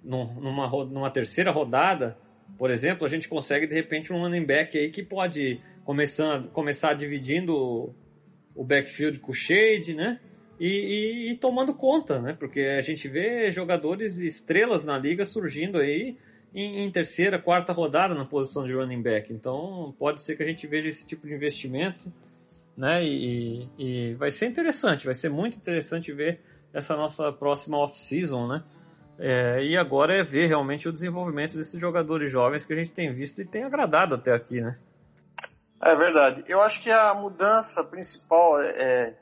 numa, 0.03 0.69
numa 0.85 1.11
terceira 1.11 1.51
rodada, 1.51 2.17
por 2.57 2.71
exemplo, 2.71 3.05
a 3.05 3.09
gente 3.09 3.27
consegue 3.27 3.67
de 3.67 3.75
repente 3.75 4.13
um 4.13 4.21
running 4.21 4.45
back 4.45 4.77
aí 4.77 4.89
que 4.89 5.03
pode 5.03 5.59
começar, 5.83 6.43
começar 6.53 6.93
dividindo 6.93 7.93
o 8.55 8.63
backfield 8.63 9.19
com 9.19 9.31
o 9.31 9.35
shade, 9.35 9.93
né? 9.93 10.19
E, 10.59 10.67
e, 10.67 11.31
e, 11.31 11.37
tomando 11.37 11.73
conta, 11.73 12.21
né? 12.21 12.35
Porque 12.37 12.59
a 12.61 12.81
gente 12.81 13.07
vê 13.07 13.49
jogadores 13.51 14.17
estrelas 14.17 14.83
na 14.83 14.97
liga 14.97 15.23
surgindo 15.23 15.77
aí 15.77 16.17
em, 16.53 16.83
em, 16.83 16.91
terceira, 16.91 17.39
quarta 17.39 17.71
rodada 17.71 18.13
na 18.13 18.25
posição 18.25 18.65
de 18.65 18.73
running 18.73 19.01
back. 19.01 19.31
Então 19.31 19.95
pode 19.97 20.21
ser 20.21 20.35
que 20.35 20.43
a 20.43 20.45
gente 20.45 20.67
veja 20.67 20.89
esse 20.89 21.07
tipo 21.07 21.25
de 21.25 21.33
investimento 21.33 22.11
né? 22.79 23.03
E, 23.03 23.69
e 23.77 24.13
vai 24.13 24.31
ser 24.31 24.45
interessante, 24.45 25.03
vai 25.03 25.13
ser 25.13 25.29
muito 25.29 25.57
interessante 25.57 26.13
ver 26.13 26.39
essa 26.73 26.95
nossa 26.95 27.29
próxima 27.33 27.77
off-season, 27.77 28.47
né? 28.47 28.63
É, 29.19 29.61
e 29.61 29.75
agora 29.75 30.17
é 30.17 30.23
ver 30.23 30.47
realmente 30.47 30.87
o 30.87 30.93
desenvolvimento 30.93 31.57
desses 31.57 31.77
jogadores 31.77 32.31
jovens 32.31 32.65
que 32.65 32.71
a 32.71 32.75
gente 32.77 32.93
tem 32.93 33.11
visto 33.11 33.41
e 33.41 33.45
tem 33.45 33.65
agradado 33.65 34.15
até 34.15 34.33
aqui, 34.33 34.61
né? 34.61 34.79
É 35.83 35.93
verdade. 35.93 36.45
Eu 36.47 36.61
acho 36.61 36.81
que 36.81 36.89
a 36.89 37.13
mudança 37.13 37.83
principal 37.83 38.61
é, 38.61 38.69
é, 38.69 39.13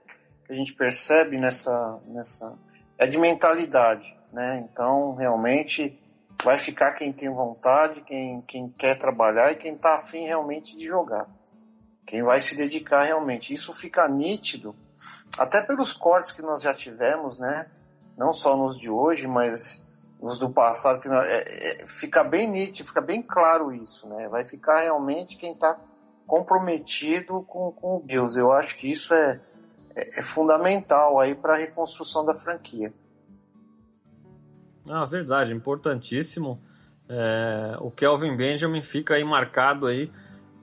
que 0.46 0.54
a 0.54 0.56
gente 0.56 0.76
percebe 0.76 1.40
nessa, 1.40 2.00
nessa 2.06 2.54
é 2.96 3.08
de 3.08 3.18
mentalidade, 3.18 4.16
né? 4.32 4.68
Então, 4.72 5.16
realmente 5.16 6.00
vai 6.44 6.60
ficar 6.60 6.94
quem 6.94 7.12
tem 7.12 7.30
vontade, 7.30 8.02
quem, 8.02 8.40
quem 8.42 8.70
quer 8.70 9.00
trabalhar 9.00 9.52
e 9.52 9.56
quem 9.56 9.74
está 9.74 9.96
afim 9.96 10.28
realmente 10.28 10.78
de 10.78 10.86
jogar 10.86 11.28
quem 12.08 12.24
vai 12.24 12.40
se 12.40 12.56
dedicar 12.56 13.04
realmente. 13.04 13.54
Isso 13.54 13.74
fica 13.74 14.08
nítido, 14.08 14.74
até 15.38 15.62
pelos 15.62 15.92
cortes 15.92 16.32
que 16.32 16.42
nós 16.42 16.64
já 16.64 16.74
tivemos, 16.74 17.38
né? 17.38 17.70
Não 18.18 18.32
só 18.32 18.56
nos 18.56 18.80
de 18.80 18.90
hoje, 18.90 19.28
mas 19.28 19.86
nos 20.20 20.40
do 20.40 20.50
passado, 20.50 21.02
que 21.02 21.10
é, 21.10 21.82
é, 21.82 21.86
fica 21.86 22.24
bem 22.24 22.50
nítido, 22.50 22.88
fica 22.88 23.02
bem 23.02 23.22
claro 23.22 23.74
isso, 23.74 24.08
né? 24.08 24.28
Vai 24.30 24.46
ficar 24.46 24.80
realmente 24.80 25.36
quem 25.36 25.52
está 25.52 25.78
comprometido 26.26 27.44
com, 27.44 27.72
com 27.74 27.98
o 27.98 28.00
Bills. 28.00 28.40
Eu 28.40 28.54
acho 28.54 28.78
que 28.78 28.90
isso 28.90 29.14
é, 29.14 29.40
é, 29.94 30.20
é 30.20 30.24
fundamental 30.24 31.20
aí 31.20 31.36
para 31.36 31.54
a 31.54 31.58
reconstrução 31.58 32.26
da 32.26 32.34
franquia. 32.34 32.92
Ah, 34.90 35.04
verdade, 35.04 35.54
importantíssimo. 35.54 36.60
É, 37.10 37.78
o 37.82 37.92
Kelvin 37.92 38.36
Benjamin 38.36 38.82
fica 38.82 39.16
aí 39.16 39.24
marcado 39.24 39.86
aí 39.88 40.12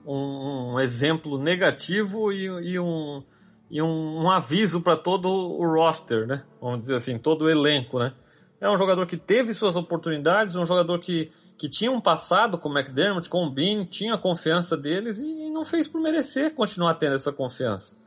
um, 0.05 0.73
um 0.73 0.79
exemplo 0.79 1.37
negativo 1.37 2.31
e, 2.31 2.45
e 2.45 2.79
um, 2.79 3.23
e 3.69 3.81
um, 3.81 4.23
um 4.23 4.31
aviso 4.31 4.81
para 4.81 4.95
todo 4.95 5.27
o 5.27 5.65
roster, 5.65 6.27
né? 6.27 6.43
Vamos 6.61 6.81
dizer 6.81 6.95
assim, 6.95 7.17
todo 7.17 7.45
o 7.45 7.49
elenco, 7.49 7.99
né? 7.99 8.13
É 8.61 8.69
um 8.69 8.77
jogador 8.77 9.05
que 9.05 9.17
teve 9.17 9.53
suas 9.53 9.75
oportunidades, 9.75 10.55
um 10.55 10.65
jogador 10.65 10.99
que, 10.99 11.31
que 11.57 11.69
tinha 11.69 11.91
um 11.91 11.99
passado 11.99 12.57
com 12.57 12.69
o 12.69 12.77
McDermott, 12.77 13.29
com 13.29 13.45
o 13.45 13.49
Bean, 13.49 13.85
tinha 13.85 14.13
a 14.13 14.17
confiança 14.17 14.77
deles 14.77 15.19
e, 15.19 15.47
e 15.47 15.49
não 15.49 15.65
fez 15.65 15.87
por 15.87 15.99
merecer 16.01 16.53
continuar 16.53 16.95
tendo 16.95 17.15
essa 17.15 17.31
confiança. 17.31 17.97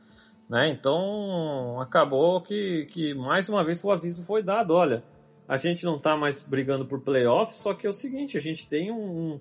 Né? 0.49 0.69
Então 0.69 1.79
acabou 1.79 2.41
que, 2.41 2.87
que 2.89 3.13
mais 3.13 3.47
uma 3.47 3.63
vez 3.63 3.83
o 3.83 3.91
aviso 3.91 4.23
foi 4.23 4.41
dado, 4.41 4.73
olha, 4.73 5.03
a 5.47 5.57
gente 5.57 5.85
não 5.85 5.95
está 5.95 6.17
mais 6.17 6.41
brigando 6.41 6.85
por 6.85 7.01
playoffs, 7.01 7.57
só 7.57 7.73
que 7.73 7.85
é 7.85 7.89
o 7.89 7.93
seguinte, 7.93 8.37
a 8.37 8.41
gente 8.41 8.67
tem 8.67 8.91
um, 8.91 9.39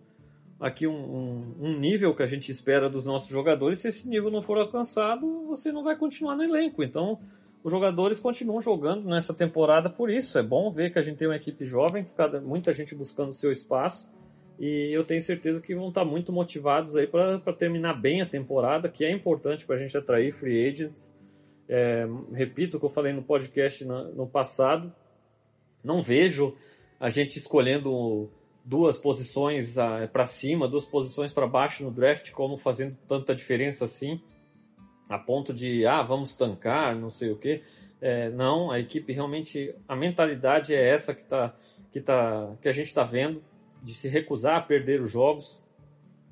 aqui 0.61 0.87
um, 0.87 0.93
um, 0.93 1.55
um, 1.61 1.79
nível 1.79 2.15
que 2.15 2.23
a 2.23 2.27
gente 2.27 2.51
espera 2.51 2.89
dos 2.91 3.05
nossos 3.05 3.29
jogadores. 3.29 3.81
Se 3.81 3.89
esse 3.89 4.09
nível 4.09 4.31
não 4.31 4.43
for 4.43 4.59
alcançado, 4.59 5.47
você 5.47 5.71
não 5.71 5.85
vai 5.85 5.97
continuar 5.97 6.37
no 6.37 6.43
elenco. 6.43 6.83
Então, 6.83 7.19
os 7.63 7.71
jogadores 7.71 8.21
continuam 8.21 8.61
jogando 8.61 9.09
nessa 9.09 9.33
temporada 9.33 9.89
por 9.89 10.11
isso. 10.11 10.39
É 10.39 10.43
bom 10.43 10.71
ver 10.71 10.93
que 10.93 10.99
a 10.99 11.03
gente 11.03 11.17
tem 11.17 11.29
uma 11.29 11.37
equipe 11.37 11.65
jovem, 11.65 12.07
cada, 12.17 12.41
muita 12.41 12.75
gente 12.75 12.95
buscando 12.95 13.33
seu 13.33 13.53
espaço. 13.53 14.09
E 14.59 14.91
eu 14.93 15.05
tenho 15.05 15.23
certeza 15.23 15.61
que 15.61 15.75
vão 15.75 15.89
estar 15.89 16.05
muito 16.05 16.33
motivados 16.33 16.97
aí 16.97 17.07
para 17.07 17.39
terminar 17.53 17.95
bem 17.95 18.21
a 18.21 18.27
temporada, 18.27 18.89
que 18.89 19.05
é 19.05 19.13
importante 19.13 19.65
para 19.65 19.77
a 19.77 19.79
gente 19.79 19.97
atrair 19.97 20.33
free 20.33 20.69
agents. 20.69 21.15
É, 21.69 22.09
repito 22.33 22.77
o 22.77 22.81
que 22.81 22.87
eu 22.87 22.91
falei 22.91 23.13
no 23.13 23.23
podcast 23.23 23.85
no, 23.85 24.13
no 24.15 24.27
passado. 24.27 24.93
Não 25.85 26.03
vejo 26.03 26.57
a 26.99 27.09
gente 27.09 27.37
escolhendo 27.37 28.29
duas 28.69 28.99
posições 28.99 29.79
ah, 29.79 30.07
para 30.13 30.27
cima, 30.27 30.69
duas 30.69 30.85
posições 30.85 31.33
para 31.33 31.47
baixo 31.47 31.83
no 31.83 31.91
draft, 31.91 32.31
como 32.33 32.59
fazendo 32.59 32.95
tanta 33.09 33.35
diferença 33.35 33.87
assim, 33.87 34.21
a 35.09 35.19
ponto 35.19 35.55
de, 35.55 35.87
ah, 35.87 36.03
vamos 36.03 36.33
tancar, 36.33 36.95
não 36.95 37.09
sei 37.09 37.31
o 37.31 37.37
que. 37.37 37.63
É, 37.99 38.29
não, 38.29 38.71
a 38.71 38.79
equipe 38.79 39.11
realmente, 39.11 39.75
a 39.89 39.97
mentalidade 39.97 40.75
é 40.75 40.87
essa 40.87 41.15
que, 41.15 41.25
tá, 41.25 41.55
que, 41.91 41.99
tá, 41.99 42.55
que 42.61 42.69
a 42.69 42.73
gente 42.73 42.89
está 42.89 43.03
vendo 43.03 43.43
de 43.83 43.95
se 43.95 44.07
recusar 44.07 44.57
a 44.57 44.61
perder 44.61 45.01
os 45.01 45.11
jogos, 45.11 45.63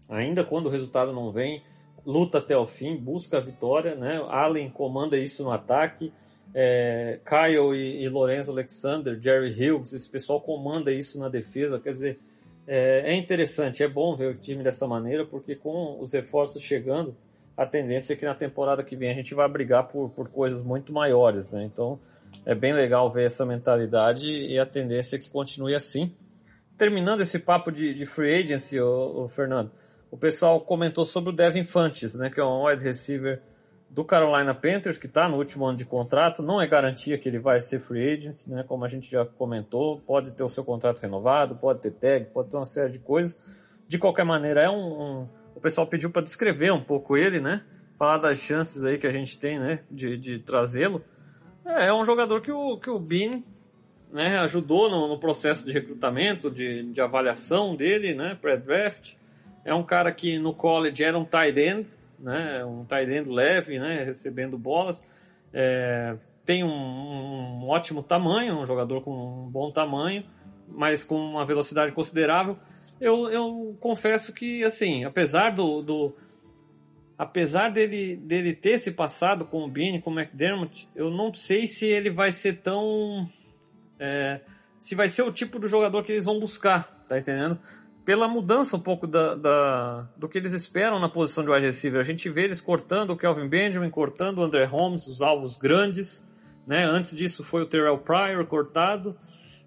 ainda 0.07 0.45
quando 0.45 0.67
o 0.67 0.71
resultado 0.71 1.15
não 1.15 1.31
vem, 1.31 1.63
luta 2.05 2.37
até 2.37 2.57
o 2.57 2.67
fim, 2.67 2.99
busca 2.99 3.39
a 3.39 3.41
vitória, 3.41 3.95
né? 3.95 4.23
Allen 4.29 4.69
comanda 4.69 5.17
isso 5.17 5.43
no 5.43 5.51
ataque, 5.51 6.13
é, 6.59 7.21
Kyle 7.23 7.75
e, 7.75 8.03
e 8.03 8.09
Lorenzo 8.09 8.51
Alexander, 8.51 9.21
Jerry 9.21 9.53
Hughes, 9.53 9.93
esse 9.93 10.09
pessoal 10.09 10.41
comanda 10.41 10.91
isso 10.91 11.21
na 11.21 11.29
defesa, 11.29 11.79
quer 11.79 11.93
dizer, 11.93 12.19
é, 12.67 13.13
é 13.13 13.15
interessante, 13.15 13.83
é 13.83 13.89
bom 13.89 14.17
ver 14.17 14.31
o 14.31 14.35
time 14.35 14.65
dessa 14.65 14.87
maneira, 14.87 15.27
porque 15.27 15.55
com 15.55 16.01
os 16.01 16.15
reforços 16.15 16.63
chegando, 16.63 17.15
a 17.55 17.67
tendência 17.67 18.15
é 18.15 18.17
que 18.17 18.25
na 18.25 18.35
temporada 18.35 18.83
que 18.83 18.97
vem 18.97 19.11
a 19.11 19.15
gente 19.15 19.35
vai 19.35 19.47
brigar 19.47 19.87
por, 19.87 20.09
por 20.09 20.31
coisas 20.31 20.63
muito 20.63 20.95
maiores, 20.95 21.51
né? 21.51 21.63
Então 21.63 21.99
é 22.47 22.55
bem 22.55 22.73
legal 22.73 23.11
ver 23.11 23.27
essa 23.27 23.45
mentalidade 23.45 24.27
e 24.27 24.59
a 24.59 24.65
tendência 24.65 25.17
é 25.17 25.19
que 25.19 25.29
continue 25.29 25.75
assim. 25.75 26.11
Terminando 26.79 27.21
esse 27.21 27.39
papo 27.39 27.71
de, 27.71 27.93
de 27.93 28.07
free 28.07 28.43
agency, 28.43 28.81
o, 28.81 29.29
Fernando, 29.29 29.71
o 30.11 30.17
pessoal 30.17 30.61
comentou 30.61 31.05
sobre 31.05 31.31
o 31.31 31.33
Devin 31.33 31.65
Fantes, 31.65 32.15
né, 32.15 32.31
que 32.31 32.41
é 32.41 32.45
um 32.45 32.67
wide 32.67 32.83
receiver 32.83 33.43
do 33.97 34.05
Carolina 34.05 34.55
Panthers, 34.55 34.99
que 34.99 35.07
está 35.07 35.27
no 35.27 35.39
último 35.39 35.65
ano 35.65 35.79
de 35.79 35.87
contrato, 35.87 36.43
não 36.43 36.61
é 36.61 36.67
garantia 36.67 37.17
que 37.17 37.27
ele 37.27 37.39
vai 37.39 37.61
ser 37.61 37.81
free 37.81 38.13
agent, 38.13 38.47
né, 38.47 38.63
como 38.63 38.85
a 38.85 38.89
gente 38.89 39.11
já 39.11 39.25
comentou, 39.25 40.03
pode 40.03 40.33
ter 40.33 40.45
o 40.45 40.51
seu 40.51 40.63
contrato 40.63 41.01
renovado, 41.01 41.57
pode 41.57 41.81
ter 41.81 41.93
tag, 41.93 42.27
pode 42.27 42.51
ter 42.51 42.57
uma 42.59 42.67
série 42.67 42.93
de 42.93 42.99
coisas. 42.99 43.43
De 43.89 43.97
qualquer 43.97 44.25
maneira, 44.25 44.61
é 44.61 44.69
um, 44.69 44.75
um 45.23 45.29
o 45.55 45.61
pessoal 45.63 45.87
pediu 45.87 46.11
para 46.11 46.21
descrever 46.21 46.71
um 46.75 46.83
pouco 46.83 47.17
ele, 47.17 47.41
né, 47.41 47.65
falar 47.99 48.19
das 48.19 48.37
chances 48.37 48.85
aí 48.85 48.99
que 48.99 49.07
a 49.07 49.13
gente 49.13 49.39
tem, 49.39 49.59
né, 49.59 49.81
de, 49.91 50.19
de 50.19 50.41
trazê-lo. 50.41 51.03
É, 51.65 51.87
é 51.87 51.95
um 51.95 52.05
jogador 52.05 52.43
que 52.43 52.53
o, 52.53 52.77
que 52.77 52.91
o 52.91 52.99
Bean 52.99 53.43
né, 54.13 54.37
ajudou 54.41 54.91
no, 54.91 55.09
no, 55.09 55.19
processo 55.19 55.65
de 55.65 55.73
recrutamento, 55.73 56.51
de, 56.51 56.83
de 56.83 57.01
avaliação 57.01 57.75
dele, 57.75 58.15
né, 58.15 58.37
pré-draft. 58.39 59.15
É 59.65 59.73
um 59.73 59.83
cara 59.83 60.13
que 60.13 60.39
no 60.39 60.53
college 60.53 61.03
era 61.03 61.19
um 61.19 61.25
tight 61.25 61.59
end, 61.59 61.89
né, 62.19 62.65
um 62.65 62.85
tight 62.85 63.29
leve, 63.29 63.79
né, 63.79 64.05
recebendo 64.05 64.59
bolas. 64.59 65.03
É, 65.53 66.17
tem 66.45 66.63
um, 66.65 66.69
um, 66.69 67.69
ótimo 67.69 68.03
tamanho, 68.03 68.61
um 68.61 68.67
jogador 68.67 69.03
com 69.03 69.47
um 69.47 69.51
bom 69.51 69.71
tamanho, 69.71 70.25
mas 70.69 71.03
com 71.03 71.17
uma 71.17 71.45
velocidade 71.47 71.93
considerável. 71.93 72.57
Eu, 73.01 73.29
eu 73.31 73.77
confesso 73.81 74.33
que, 74.33 74.65
assim, 74.65 75.05
apesar 75.05 75.55
do, 75.55 75.83
do 75.83 76.15
apesar 77.19 77.71
dele, 77.71 78.17
dele 78.17 78.55
ter 78.55 78.79
se 78.79 78.93
passado 78.93 79.45
com 79.45 79.65
o 79.65 79.69
Bean, 79.69 80.01
com 80.01 80.11
o 80.11 80.19
McDermott, 80.19 80.89
eu 80.95 81.11
não 81.11 81.33
sei 81.33 81.67
se 81.67 81.87
ele 81.87 82.11
vai 82.11 82.33
ser 82.33 82.61
tão 82.61 83.27
é, 83.99 84.41
se 84.79 84.95
vai 84.95 85.09
ser 85.09 85.23
o 85.23 85.33
tipo 85.33 85.59
do 85.59 85.69
jogador 85.69 86.03
que 86.05 86.13
eles 86.13 86.25
vão 86.25 86.39
buscar, 86.39 87.05
tá 87.09 87.19
entendendo? 87.19 87.59
Pela 88.07 88.29
mudança 88.29 88.77
um 88.77 88.81
pouco 88.81 89.07
da, 89.07 89.35
da, 89.35 90.09
do 90.17 90.29
que 90.29 90.39
eles 90.39 90.53
esperam 90.53 91.01
na 91.01 91.09
posição 91.09 91.45
de 91.45 91.51
wide 91.51 91.67
receiver. 91.67 92.01
A 92.01 92.05
gente 92.05 92.31
vê 92.31 92.45
eles 92.45 92.61
cortando 92.61 93.11
o 93.11 93.17
Kelvin 93.17 93.49
Benjamin, 93.49 93.91
cortando 93.91 94.39
o 94.39 94.45
André 94.45 94.65
Holmes, 94.65 95.09
os 95.09 95.21
alvos 95.21 95.57
grandes. 95.57 96.25
Né? 96.65 96.85
Antes 96.85 97.17
disso 97.17 97.43
foi 97.43 97.63
o 97.63 97.67
Terrell 97.67 97.99
Pryor 97.99 98.47
cortado. 98.47 99.15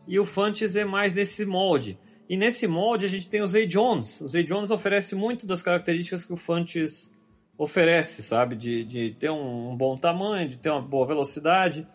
E 0.08 0.18
o 0.18 0.26
Fantes 0.26 0.78
é 0.78 0.86
mais 0.86 1.14
nesse 1.14 1.46
molde. 1.46 2.00
E 2.30 2.38
nesse 2.38 2.66
molde 2.66 3.06
a 3.06 3.10
gente 3.10 3.28
tem 3.28 3.42
o 3.42 3.48
Zay 3.48 3.68
Jones. 3.68 4.22
O 4.22 4.28
Zay 4.30 4.44
Jones 4.44 4.72
oferece 4.72 5.16
muito 5.16 5.46
das 5.46 5.62
características 5.62 6.26
que 6.26 6.32
o 6.32 6.38
Fantes 6.38 7.14
oferece, 7.58 8.24
sabe? 8.24 8.56
De, 8.56 8.86
de 8.86 9.12
ter 9.20 9.30
um, 9.30 9.72
um 9.72 9.76
bom 9.76 9.98
tamanho, 9.98 10.48
de 10.48 10.56
ter 10.56 10.70
uma 10.70 10.82
boa 10.82 11.06
velocidade 11.06 11.86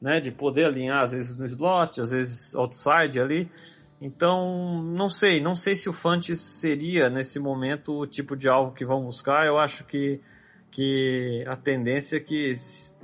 né, 0.00 0.18
de 0.18 0.30
poder 0.30 0.64
alinhar 0.64 1.02
às 1.02 1.12
vezes 1.12 1.36
no 1.36 1.44
slot, 1.44 2.00
às 2.00 2.10
vezes 2.10 2.54
outside 2.54 3.20
ali. 3.20 3.50
Então, 4.00 4.82
não 4.82 5.10
sei, 5.10 5.40
não 5.40 5.54
sei 5.54 5.74
se 5.74 5.88
o 5.88 5.92
Fantes 5.92 6.40
seria 6.40 7.10
nesse 7.10 7.38
momento 7.38 7.98
o 7.98 8.06
tipo 8.06 8.34
de 8.34 8.48
alvo 8.48 8.72
que 8.72 8.84
vão 8.84 9.04
buscar. 9.04 9.46
Eu 9.46 9.58
acho 9.58 9.84
que, 9.84 10.20
que 10.70 11.44
a 11.46 11.54
tendência 11.54 12.16
é 12.16 12.20
que, 12.20 12.54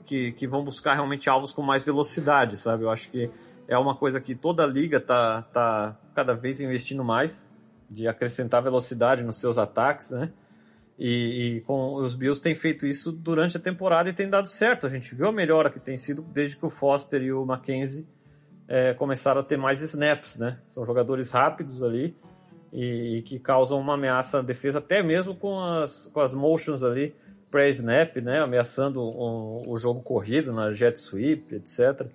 que, 0.06 0.32
que 0.32 0.46
vão 0.46 0.64
buscar 0.64 0.94
realmente 0.94 1.28
alvos 1.28 1.52
com 1.52 1.60
mais 1.60 1.84
velocidade, 1.84 2.56
sabe? 2.56 2.84
Eu 2.84 2.90
acho 2.90 3.10
que 3.10 3.30
é 3.68 3.76
uma 3.76 3.94
coisa 3.94 4.20
que 4.20 4.34
toda 4.34 4.62
a 4.62 4.66
liga 4.66 4.98
tá, 4.98 5.42
tá 5.42 5.96
cada 6.14 6.32
vez 6.32 6.60
investindo 6.62 7.04
mais, 7.04 7.46
de 7.90 8.08
acrescentar 8.08 8.62
velocidade 8.62 9.22
nos 9.22 9.38
seus 9.38 9.58
ataques, 9.58 10.10
né? 10.10 10.32
E, 10.98 11.56
e, 11.56 11.60
com 11.62 11.96
os 11.96 12.14
Bills 12.14 12.40
têm 12.40 12.54
feito 12.54 12.86
isso 12.86 13.12
durante 13.12 13.58
a 13.58 13.60
temporada 13.60 14.08
e 14.08 14.14
tem 14.14 14.30
dado 14.30 14.48
certo. 14.48 14.86
A 14.86 14.88
gente 14.88 15.14
viu 15.14 15.28
a 15.28 15.32
melhora 15.32 15.70
que 15.70 15.78
tem 15.78 15.98
sido 15.98 16.22
desde 16.22 16.56
que 16.56 16.64
o 16.64 16.70
Foster 16.70 17.20
e 17.22 17.30
o 17.30 17.44
Mackenzie 17.44 18.06
é, 18.68 18.94
começaram 18.94 19.40
a 19.40 19.44
ter 19.44 19.56
mais 19.56 19.80
snaps, 19.80 20.38
né? 20.38 20.58
São 20.70 20.84
jogadores 20.84 21.30
rápidos 21.30 21.82
ali 21.82 22.16
e, 22.72 23.18
e, 23.18 23.22
que 23.22 23.38
causam 23.38 23.78
uma 23.78 23.94
ameaça 23.94 24.40
à 24.40 24.42
defesa, 24.42 24.78
até 24.78 25.02
mesmo 25.02 25.34
com 25.34 25.60
as, 25.60 26.08
com 26.08 26.20
as 26.20 26.34
motions 26.34 26.82
ali 26.82 27.14
pré-snap, 27.50 28.16
né? 28.16 28.40
Ameaçando 28.40 29.00
o, 29.00 29.62
o 29.68 29.76
jogo 29.76 30.02
corrido 30.02 30.52
na 30.52 30.72
jet 30.72 30.98
sweep, 30.98 31.54
etc. 31.54 32.06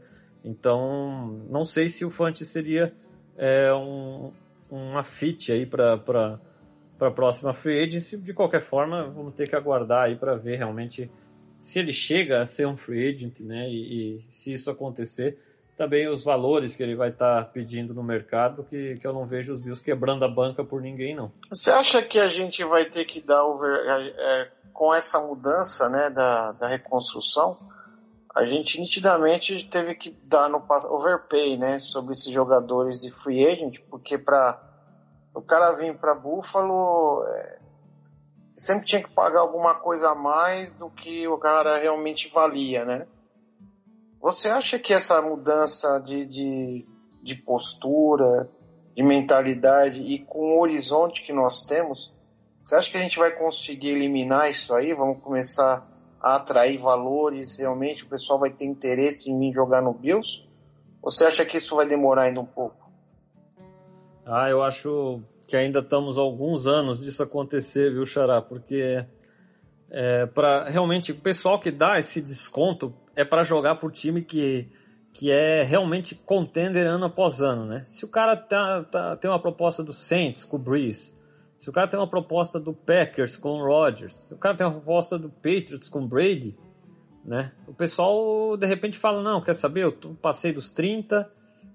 Então, 0.44 1.42
não 1.50 1.64
sei 1.64 1.88
se 1.88 2.04
o 2.04 2.10
Fante 2.10 2.46
seria 2.46 2.94
é, 3.38 3.74
um, 3.74 4.32
uma 4.70 5.04
fit 5.04 5.52
aí 5.52 5.66
para 5.66 5.98
para 7.02 7.08
a 7.08 7.12
próxima 7.12 7.52
free 7.52 7.84
agency. 7.84 8.16
De 8.16 8.32
qualquer 8.32 8.62
forma, 8.62 9.10
vamos 9.10 9.34
ter 9.34 9.50
que 9.50 9.56
aguardar 9.56 10.04
aí 10.04 10.16
para 10.16 10.36
ver 10.36 10.58
realmente 10.58 11.10
se 11.60 11.80
ele 11.80 11.92
chega 11.92 12.44
a 12.44 12.46
ser 12.46 12.68
um 12.68 12.78
free 12.78 13.10
agent, 13.10 13.40
né? 13.40 13.68
E, 13.68 14.20
e 14.20 14.26
se 14.32 14.54
isso 14.54 14.70
acontecer, 14.70 15.36
também 15.82 16.08
os 16.08 16.24
valores 16.24 16.76
que 16.76 16.84
ele 16.84 16.96
vai 16.96 17.10
estar 17.10 17.44
tá 17.44 17.50
pedindo 17.50 17.92
no 17.92 18.04
mercado, 18.04 18.64
que, 18.64 18.94
que 19.00 19.08
eu 19.08 19.12
não 19.12 19.26
vejo 19.26 19.52
os 19.54 19.60
Bills 19.60 19.84
quebrando 19.84 20.24
a 20.24 20.28
banca 20.28 20.64
por 20.64 20.80
ninguém, 20.80 21.16
não. 21.16 21.32
Você 21.50 21.72
acha 21.72 22.04
que 22.04 22.20
a 22.20 22.28
gente 22.28 22.64
vai 22.64 22.86
ter 22.86 23.04
que 23.06 23.20
dar 23.20 23.44
over, 23.44 23.84
é, 23.90 24.52
com 24.72 24.94
essa 24.94 25.20
mudança, 25.20 25.90
né, 25.90 26.12
da, 26.12 26.52
da 26.52 26.68
reconstrução? 26.68 27.58
A 28.36 28.46
gente 28.46 28.80
nitidamente 28.80 29.68
teve 29.72 29.96
que 29.96 30.12
dar 30.24 30.48
no 30.48 30.64
overpay, 30.92 31.58
né, 31.58 31.80
sobre 31.80 32.14
esses 32.14 32.32
jogadores 32.32 33.02
de 33.02 33.10
free 33.10 33.44
agent, 33.44 33.80
porque 33.90 34.20
para 34.20 34.62
o 35.34 35.42
cara 35.42 35.72
vir 35.72 35.98
para 35.98 36.14
Buffalo, 36.14 37.26
é, 37.28 37.58
sempre 38.52 38.86
tinha 38.86 39.02
que 39.02 39.10
pagar 39.10 39.40
alguma 39.40 39.74
coisa 39.74 40.12
a 40.12 40.16
mais 40.16 40.76
do 40.76 40.92
que 40.92 41.28
o 41.28 41.40
cara 41.40 41.80
realmente 41.80 42.30
valia, 42.32 42.86
né? 42.86 43.08
Você 44.22 44.48
acha 44.50 44.78
que 44.78 44.94
essa 44.94 45.20
mudança 45.20 46.00
de, 46.00 46.26
de, 46.26 46.86
de 47.24 47.36
postura, 47.36 48.48
de 48.96 49.02
mentalidade 49.02 50.00
e 50.00 50.20
com 50.20 50.56
o 50.56 50.62
horizonte 50.62 51.24
que 51.24 51.34
nós 51.34 51.66
temos, 51.66 52.14
você 52.64 52.76
acha 52.76 52.92
que 52.92 52.98
a 52.98 53.02
gente 53.02 53.18
vai 53.18 53.32
conseguir 53.32 53.90
eliminar 53.90 54.52
isso 54.52 54.76
aí? 54.76 54.94
Vamos 54.94 55.24
começar 55.24 55.88
a 56.22 56.36
atrair 56.36 56.78
valores, 56.78 57.58
realmente 57.58 58.04
o 58.04 58.08
pessoal 58.08 58.40
vai 58.40 58.52
ter 58.52 58.66
interesse 58.66 59.32
em 59.32 59.40
vir 59.40 59.54
jogar 59.54 59.82
no 59.82 59.92
Bills? 59.92 60.48
Ou 61.02 61.12
você 61.12 61.26
acha 61.26 61.44
que 61.44 61.58
isso 61.58 61.76
vai 61.76 61.88
demorar 61.88 62.24
ainda 62.24 62.42
um 62.42 62.46
pouco? 62.46 62.92
Ah, 64.24 64.48
eu 64.48 64.62
acho 64.62 65.24
que 65.48 65.58
ainda 65.58 65.80
estamos 65.80 66.20
alguns 66.20 66.68
anos 66.68 67.00
disso 67.00 67.24
acontecer, 67.24 67.92
viu, 67.92 68.06
Xará? 68.06 68.40
Porque 68.40 69.04
é, 69.92 70.26
para 70.26 70.70
realmente 70.70 71.12
o 71.12 71.16
pessoal 71.16 71.60
que 71.60 71.70
dá 71.70 72.00
esse 72.00 72.22
desconto 72.22 72.94
é 73.14 73.26
para 73.26 73.44
jogar 73.44 73.76
por 73.76 73.92
time 73.92 74.22
que, 74.22 74.70
que 75.12 75.30
é 75.30 75.64
realmente 75.64 76.16
contender 76.16 76.88
ano 76.88 77.06
após 77.06 77.42
ano, 77.42 77.66
né? 77.66 77.84
Se 77.86 78.06
o 78.06 78.08
cara 78.08 78.38
tá, 78.38 78.84
tá, 78.84 79.18
tem 79.18 79.30
uma 79.30 79.42
proposta 79.42 79.84
do 79.84 79.92
Saints 79.92 80.46
com 80.46 80.56
o 80.56 80.60
Breeze, 80.60 81.14
se 81.58 81.70
o 81.70 81.74
cara 81.74 81.88
tem 81.88 82.00
uma 82.00 82.10
proposta 82.10 82.58
do 82.58 82.74
Packers 82.74 83.36
com 83.36 83.50
o 83.50 83.66
Rodgers, 83.66 84.14
se 84.14 84.34
o 84.34 84.38
cara 84.38 84.56
tem 84.56 84.66
uma 84.66 84.74
proposta 84.74 85.20
do 85.20 85.30
Patriots 85.30 85.90
com 85.90 86.00
o 86.00 86.08
Brady, 86.08 86.58
né? 87.26 87.52
O 87.68 87.74
pessoal 87.74 88.56
de 88.56 88.66
repente 88.66 88.98
fala, 88.98 89.22
não, 89.22 89.42
quer 89.42 89.54
saber, 89.54 89.84
eu 89.84 89.92
passei 90.22 90.54
dos 90.54 90.72
30, 90.72 91.30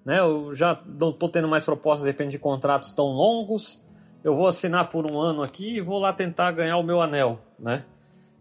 né? 0.04 0.20
Eu 0.20 0.54
já 0.54 0.82
não 0.86 1.10
estou 1.10 1.28
tendo 1.28 1.48
mais 1.48 1.64
propostas 1.64 2.04
de 2.04 2.10
repente 2.10 2.30
de 2.32 2.38
contratos 2.38 2.92
tão 2.92 3.04
longos. 3.04 3.80
Eu 4.24 4.34
vou 4.34 4.48
assinar 4.48 4.88
por 4.88 5.08
um 5.08 5.20
ano 5.20 5.42
aqui 5.42 5.76
e 5.76 5.80
vou 5.80 5.98
lá 5.98 6.12
tentar 6.12 6.50
ganhar 6.50 6.78
o 6.78 6.82
meu 6.82 7.00
anel, 7.00 7.38
né? 7.58 7.84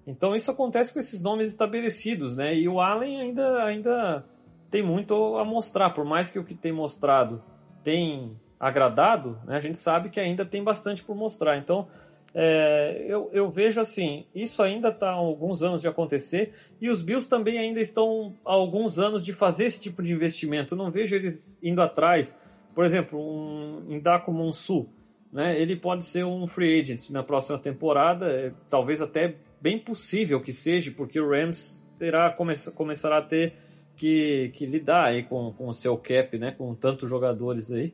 Então 0.05 0.35
isso 0.35 0.51
acontece 0.51 0.93
com 0.93 0.99
esses 0.99 1.21
nomes 1.21 1.47
estabelecidos, 1.47 2.37
né? 2.37 2.55
E 2.55 2.67
o 2.67 2.79
Allen 2.79 3.21
ainda, 3.21 3.63
ainda 3.63 4.25
tem 4.69 4.83
muito 4.83 5.37
a 5.37 5.45
mostrar, 5.45 5.91
por 5.91 6.05
mais 6.05 6.29
que 6.29 6.39
o 6.39 6.43
que 6.43 6.53
tem 6.53 6.71
mostrado 6.71 7.41
tem 7.83 8.35
agradado, 8.59 9.39
né, 9.45 9.57
a 9.57 9.59
gente 9.59 9.77
sabe 9.77 10.09
que 10.09 10.19
ainda 10.19 10.45
tem 10.45 10.63
bastante 10.63 11.03
por 11.03 11.15
mostrar. 11.15 11.57
Então, 11.57 11.87
é, 12.33 13.05
eu, 13.07 13.29
eu, 13.31 13.49
vejo 13.49 13.79
assim, 13.79 14.25
isso 14.33 14.61
ainda 14.61 14.89
está 14.89 15.09
há 15.09 15.13
alguns 15.13 15.63
anos 15.63 15.81
de 15.81 15.87
acontecer 15.87 16.53
e 16.81 16.89
os 16.89 17.01
Bills 17.01 17.29
também 17.29 17.57
ainda 17.57 17.79
estão 17.79 18.33
há 18.45 18.51
alguns 18.51 18.99
anos 18.99 19.23
de 19.23 19.31
fazer 19.31 19.65
esse 19.65 19.81
tipo 19.81 20.03
de 20.03 20.11
investimento. 20.11 20.73
Eu 20.73 20.77
não 20.77 20.91
vejo 20.91 21.15
eles 21.15 21.57
indo 21.63 21.81
atrás. 21.81 22.37
Por 22.73 22.83
exemplo, 22.83 23.17
um 23.17 23.85
Indaco 23.87 24.33
Monsu, 24.33 24.89
né? 25.31 25.57
Ele 25.57 25.77
pode 25.77 26.03
ser 26.03 26.25
um 26.25 26.45
free 26.45 26.81
agent 26.81 27.09
na 27.09 27.23
próxima 27.23 27.57
temporada, 27.57 28.27
é, 28.29 28.51
talvez 28.69 29.01
até 29.01 29.35
bem 29.61 29.79
possível 29.79 30.41
que 30.41 30.53
seja, 30.53 30.91
porque 30.91 31.19
o 31.19 31.29
Rams 31.29 31.83
terá 31.97 32.29
come, 32.31 32.55
começará 32.73 33.17
a 33.17 33.21
ter 33.21 33.53
que, 33.95 34.51
que 34.53 34.65
lidar 34.65 35.05
aí 35.05 35.23
com, 35.23 35.53
com 35.53 35.67
o 35.67 35.73
seu 35.73 35.97
cap, 35.97 36.37
né? 36.37 36.51
Com 36.51 36.73
tantos 36.75 37.09
jogadores 37.09 37.71
aí 37.71 37.93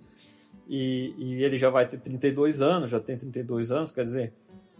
e, 0.67 1.13
e, 1.17 1.43
ele 1.43 1.57
já 1.57 1.69
vai 1.69 1.85
ter 1.85 1.99
32 1.99 2.61
anos, 2.61 2.89
já 2.89 2.99
tem 2.99 3.17
32 3.17 3.73
anos, 3.73 3.91
quer 3.91 4.05
dizer, 4.05 4.33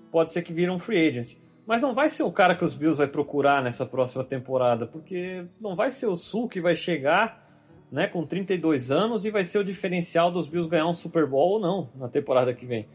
pode 0.10 0.32
ser 0.32 0.42
que 0.42 0.54
vire 0.54 0.72
um 0.72 0.80
free 0.80 1.06
agent. 1.06 1.36
Mas 1.68 1.82
não 1.82 1.94
vai 1.94 2.08
ser 2.08 2.24
o 2.24 2.32
cara 2.32 2.56
que 2.56 2.64
os 2.64 2.74
Bills 2.74 2.98
vai 2.98 3.08
procurar 3.08 3.62
nessa 3.62 3.86
próxima 3.86 4.24
temporada, 4.24 4.88
porque 4.88 5.46
não 5.60 5.76
vai 5.76 5.92
ser 5.92 6.08
o 6.08 6.16
Sul 6.16 6.48
que 6.48 6.62
vai 6.62 6.76
chegar 6.76 7.46
né, 7.92 8.08
com 8.08 8.26
32 8.26 8.90
anos 8.90 9.26
e 9.26 9.32
vai 9.32 9.44
ser 9.44 9.60
o 9.60 9.66
diferencial 9.66 10.32
dos 10.32 10.48
Bills 10.48 10.70
ganhar 10.70 10.88
um 10.88 10.94
Super 10.94 11.28
Bowl 11.28 11.56
ou 11.56 11.60
não 11.60 11.90
na 11.96 12.08
temporada 12.08 12.54
que 12.54 12.66
vem. 12.66 12.88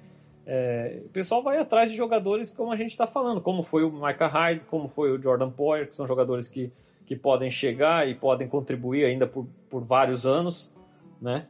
É, 0.48 1.02
o 1.04 1.08
pessoal 1.08 1.42
vai 1.42 1.58
atrás 1.58 1.90
de 1.90 1.96
jogadores 1.96 2.52
como 2.52 2.70
a 2.70 2.76
gente 2.76 2.92
está 2.92 3.06
falando, 3.06 3.40
como 3.40 3.64
foi 3.64 3.82
o 3.82 3.90
Micah 3.90 4.28
Hyde, 4.28 4.60
como 4.70 4.86
foi 4.86 5.10
o 5.10 5.20
Jordan 5.20 5.50
Poyer, 5.50 5.88
que 5.88 5.94
são 5.94 6.06
jogadores 6.06 6.46
que, 6.46 6.72
que 7.04 7.16
podem 7.16 7.50
chegar 7.50 8.08
e 8.08 8.14
podem 8.14 8.46
contribuir 8.46 9.04
ainda 9.04 9.26
por, 9.26 9.48
por 9.68 9.82
vários 9.82 10.24
anos, 10.24 10.72
né? 11.20 11.48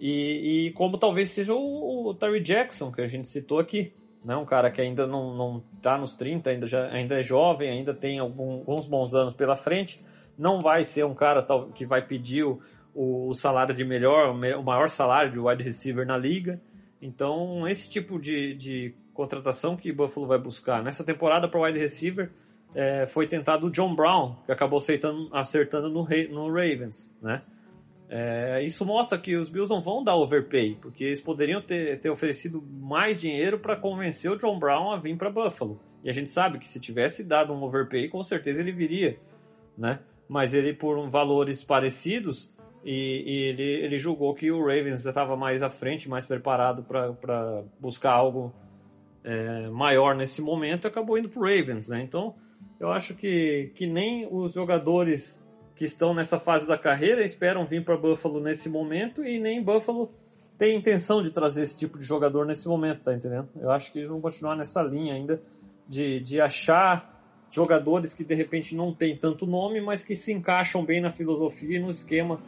E, 0.00 0.66
e 0.66 0.72
como 0.72 0.98
talvez 0.98 1.30
seja 1.30 1.54
o, 1.54 2.08
o 2.08 2.14
Terry 2.14 2.40
Jackson, 2.40 2.90
que 2.90 3.00
a 3.00 3.06
gente 3.06 3.28
citou 3.28 3.60
aqui. 3.60 3.92
Né? 4.24 4.36
Um 4.36 4.44
cara 4.44 4.68
que 4.68 4.80
ainda 4.80 5.06
não, 5.06 5.34
não 5.36 5.62
tá 5.80 5.96
nos 5.96 6.14
30, 6.14 6.50
ainda, 6.50 6.66
já, 6.66 6.88
ainda 6.88 7.20
é 7.20 7.22
jovem, 7.22 7.70
ainda 7.70 7.94
tem 7.94 8.18
algum, 8.18 8.58
alguns 8.58 8.86
bons 8.86 9.14
anos 9.14 9.32
pela 9.32 9.54
frente. 9.54 10.00
Não 10.36 10.60
vai 10.60 10.82
ser 10.82 11.04
um 11.04 11.14
cara 11.14 11.46
que 11.72 11.86
vai 11.86 12.04
pedir 12.04 12.42
o, 12.42 12.60
o 12.92 13.32
salário 13.34 13.74
de 13.74 13.84
melhor, 13.84 14.30
o 14.30 14.62
maior 14.62 14.88
salário 14.88 15.30
de 15.30 15.38
wide 15.38 15.62
receiver 15.62 16.04
na 16.04 16.16
liga. 16.16 16.60
Então, 17.02 17.66
esse 17.68 17.90
tipo 17.90 18.18
de, 18.18 18.54
de 18.54 18.94
contratação 19.12 19.76
que 19.76 19.92
Buffalo 19.92 20.26
vai 20.26 20.38
buscar. 20.38 20.82
Nessa 20.82 21.02
temporada 21.02 21.48
para 21.48 21.60
wide 21.60 21.78
receiver 21.78 22.30
é, 22.74 23.06
foi 23.06 23.26
tentado 23.26 23.66
o 23.66 23.70
John 23.70 23.94
Brown, 23.94 24.36
que 24.46 24.52
acabou 24.52 24.78
acertando, 24.78 25.28
acertando 25.32 25.90
no, 25.90 26.06
no 26.30 26.46
Ravens, 26.48 27.12
né? 27.20 27.42
É, 28.14 28.62
isso 28.62 28.84
mostra 28.84 29.18
que 29.18 29.34
os 29.36 29.48
Bills 29.48 29.72
não 29.72 29.80
vão 29.80 30.04
dar 30.04 30.14
overpay, 30.16 30.76
porque 30.82 31.02
eles 31.02 31.20
poderiam 31.22 31.62
ter, 31.62 31.98
ter 31.98 32.10
oferecido 32.10 32.62
mais 32.62 33.16
dinheiro 33.16 33.58
para 33.58 33.74
convencer 33.74 34.30
o 34.30 34.36
John 34.36 34.58
Brown 34.58 34.92
a 34.92 34.98
vir 34.98 35.16
para 35.16 35.30
Buffalo. 35.30 35.80
E 36.04 36.10
a 36.10 36.12
gente 36.12 36.28
sabe 36.28 36.58
que 36.58 36.68
se 36.68 36.78
tivesse 36.78 37.24
dado 37.24 37.54
um 37.54 37.62
overpay, 37.62 38.08
com 38.08 38.22
certeza 38.22 38.60
ele 38.60 38.70
viria, 38.70 39.18
né? 39.78 40.00
Mas 40.28 40.52
ele, 40.52 40.74
por 40.74 41.08
valores 41.08 41.64
parecidos, 41.64 42.51
e, 42.84 43.22
e 43.26 43.48
ele, 43.48 43.84
ele 43.84 43.98
julgou 43.98 44.34
que 44.34 44.50
o 44.50 44.60
Ravens 44.60 45.04
estava 45.04 45.36
mais 45.36 45.62
à 45.62 45.68
frente, 45.68 46.08
mais 46.08 46.26
preparado 46.26 46.82
para 46.82 47.62
buscar 47.78 48.12
algo 48.12 48.52
é, 49.24 49.68
maior 49.68 50.14
nesse 50.14 50.42
momento, 50.42 50.86
acabou 50.86 51.16
indo 51.16 51.28
para 51.28 51.40
o 51.40 51.44
Ravens, 51.44 51.88
né? 51.88 52.02
Então, 52.02 52.34
eu 52.80 52.90
acho 52.90 53.14
que, 53.14 53.72
que 53.74 53.86
nem 53.86 54.26
os 54.30 54.54
jogadores 54.54 55.42
que 55.76 55.84
estão 55.84 56.12
nessa 56.14 56.38
fase 56.38 56.66
da 56.66 56.76
carreira 56.76 57.24
esperam 57.24 57.64
vir 57.64 57.84
para 57.84 57.96
Buffalo 57.96 58.40
nesse 58.40 58.68
momento 58.68 59.24
e 59.24 59.38
nem 59.38 59.62
Buffalo 59.62 60.12
tem 60.58 60.76
intenção 60.76 61.22
de 61.22 61.30
trazer 61.30 61.62
esse 61.62 61.76
tipo 61.76 61.98
de 61.98 62.04
jogador 62.04 62.46
nesse 62.46 62.68
momento, 62.68 63.02
tá 63.02 63.14
entendendo? 63.14 63.48
Eu 63.60 63.70
acho 63.70 63.90
que 63.92 63.98
eles 63.98 64.08
vão 64.08 64.20
continuar 64.20 64.56
nessa 64.56 64.82
linha 64.82 65.14
ainda 65.14 65.40
de, 65.88 66.20
de 66.20 66.40
achar 66.40 67.11
jogadores 67.52 68.14
que 68.14 68.24
de 68.24 68.34
repente 68.34 68.74
não 68.74 68.92
tem 68.92 69.16
tanto 69.16 69.46
nome, 69.46 69.80
mas 69.80 70.02
que 70.02 70.16
se 70.16 70.32
encaixam 70.32 70.84
bem 70.84 71.00
na 71.00 71.10
filosofia 71.10 71.78
e 71.78 71.80
no 71.80 71.90
esquema 71.90 72.40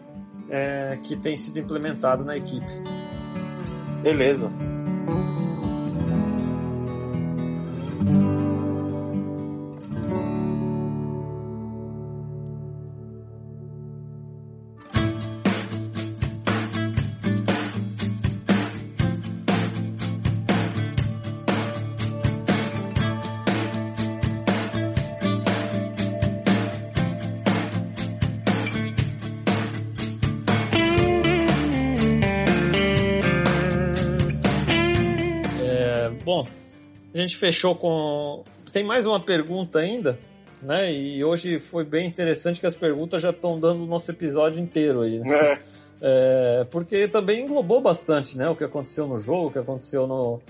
é, 0.49 0.99
que 1.03 1.15
tem 1.15 1.37
sido 1.37 1.59
implementado 1.59 2.25
na 2.25 2.37
equipe. 2.37 2.67
Beleza. 4.03 4.51
Gente 37.27 37.37
fechou 37.37 37.75
com. 37.75 38.45
Tem 38.73 38.85
mais 38.85 39.07
uma 39.07 39.21
pergunta 39.21 39.79
ainda, 39.79 40.19
né? 40.63 40.93
E 40.93 41.25
hoje 41.25 41.59
foi 41.59 41.85
bem 41.85 42.07
interessante 42.07 42.61
que 42.61 42.67
as 42.67 42.75
perguntas 42.75 43.23
já 43.23 43.31
estão 43.31 43.59
dando 43.59 43.85
o 43.85 43.87
nosso 43.87 44.11
episódio 44.11 44.61
inteiro 44.61 45.03
aí. 45.03 45.19
Né? 45.19 45.35
É. 45.35 45.59
É, 46.03 46.67
porque 46.71 47.09
também 47.09 47.45
englobou 47.45 47.81
bastante, 47.81 48.37
né? 48.37 48.49
O 48.49 48.57
que 48.57 48.65
aconteceu 48.65 49.07
no 49.07 49.19
jogo, 49.19 49.47
o 49.47 49.51
que 49.53 49.59
aconteceu 49.59 50.07
no, 50.07 50.41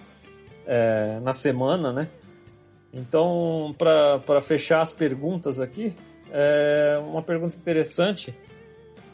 é, 0.66 1.20
na 1.20 1.32
semana, 1.32 1.92
né? 1.92 2.08
Então, 2.92 3.74
para 3.76 4.40
fechar 4.40 4.80
as 4.80 4.92
perguntas 4.92 5.60
aqui, 5.60 5.94
é 6.30 6.98
uma 7.06 7.22
pergunta 7.22 7.56
interessante 7.56 8.34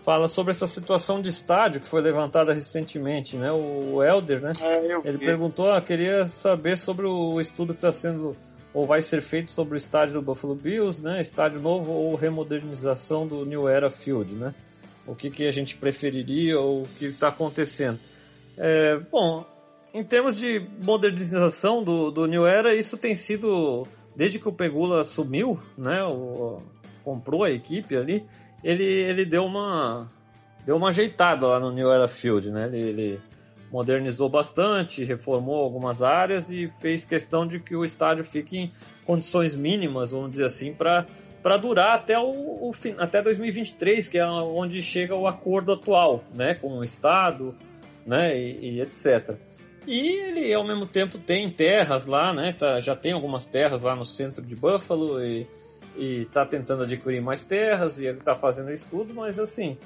fala 0.02 0.28
sobre 0.28 0.50
essa 0.50 0.66
situação 0.66 1.20
de 1.20 1.28
estádio 1.28 1.80
que 1.80 1.88
foi 1.88 2.00
levantada 2.00 2.52
recentemente, 2.52 3.36
né? 3.36 3.50
O 3.52 4.02
Elder, 4.02 4.40
né? 4.40 4.52
É, 4.60 5.08
Ele 5.08 5.18
perguntou, 5.18 5.72
ah, 5.72 5.80
queria 5.80 6.24
saber 6.26 6.76
sobre 6.76 7.06
o 7.06 7.40
estudo 7.40 7.72
que 7.72 7.78
está 7.78 7.92
sendo 7.92 8.36
ou 8.72 8.86
vai 8.86 9.02
ser 9.02 9.20
feito 9.20 9.50
sobre 9.50 9.74
o 9.74 9.76
estádio 9.76 10.14
do 10.14 10.22
Buffalo 10.22 10.54
Bills, 10.54 11.02
né? 11.02 11.20
Estádio 11.20 11.60
novo 11.60 11.90
ou 11.90 12.14
remodernização 12.14 13.26
do 13.26 13.44
New 13.44 13.68
Era 13.68 13.90
Field, 13.90 14.34
né? 14.34 14.54
O 15.06 15.14
que, 15.14 15.28
que 15.28 15.46
a 15.46 15.50
gente 15.50 15.76
preferiria 15.76 16.58
ou 16.58 16.82
o 16.82 16.88
que 16.98 17.06
está 17.06 17.28
acontecendo? 17.28 17.98
É, 18.56 19.00
bom, 19.10 19.44
em 19.92 20.04
termos 20.04 20.36
de 20.36 20.64
modernização 20.82 21.82
do, 21.82 22.10
do 22.10 22.26
New 22.26 22.46
Era, 22.46 22.74
isso 22.74 22.96
tem 22.96 23.14
sido 23.14 23.86
desde 24.14 24.38
que 24.38 24.48
o 24.48 24.52
Pegula 24.52 25.00
assumiu, 25.00 25.60
né? 25.76 26.04
O, 26.04 26.62
comprou 27.02 27.42
a 27.42 27.50
equipe 27.50 27.96
ali 27.96 28.24
ele, 28.62 28.84
ele 28.84 29.24
deu 29.24 29.44
uma 29.44 30.10
deu 30.64 30.76
uma 30.76 30.88
ajeitada 30.88 31.46
lá 31.46 31.58
no 31.58 31.72
New 31.72 31.90
Era 31.90 32.06
Field, 32.06 32.50
né? 32.50 32.66
Ele, 32.66 32.78
ele, 32.78 33.20
modernizou 33.70 34.28
bastante, 34.28 35.04
reformou 35.04 35.62
algumas 35.62 36.02
áreas 36.02 36.50
e 36.50 36.68
fez 36.80 37.04
questão 37.04 37.46
de 37.46 37.60
que 37.60 37.76
o 37.76 37.84
estádio 37.84 38.24
fique 38.24 38.58
em 38.58 38.72
condições 39.06 39.54
mínimas, 39.54 40.10
vamos 40.10 40.32
dizer 40.32 40.46
assim, 40.46 40.74
para 40.74 41.06
para 41.42 41.56
durar 41.56 41.94
até 41.94 42.18
o, 42.18 42.30
o 42.30 42.72
até 42.98 43.22
2023, 43.22 44.08
que 44.08 44.18
é 44.18 44.26
onde 44.26 44.82
chega 44.82 45.14
o 45.14 45.26
acordo 45.26 45.72
atual, 45.72 46.22
né, 46.34 46.54
com 46.54 46.78
o 46.78 46.84
estado, 46.84 47.56
né, 48.04 48.38
e, 48.38 48.74
e 48.74 48.80
etc. 48.82 49.36
E 49.86 49.98
ele 50.28 50.52
ao 50.52 50.66
mesmo 50.66 50.84
tempo 50.84 51.16
tem 51.16 51.48
terras 51.48 52.04
lá, 52.04 52.34
né, 52.34 52.52
tá, 52.52 52.78
já 52.78 52.94
tem 52.94 53.12
algumas 53.12 53.46
terras 53.46 53.80
lá 53.80 53.96
no 53.96 54.04
centro 54.04 54.44
de 54.44 54.54
Buffalo 54.54 55.24
e 55.24 55.46
e 56.00 56.22
está 56.22 56.46
tentando 56.46 56.84
adquirir 56.84 57.20
mais 57.20 57.44
terras 57.44 57.98
e 57.98 58.06
está 58.06 58.34
fazendo 58.34 58.72
estudo, 58.72 59.12
mas 59.12 59.38
assim, 59.38 59.76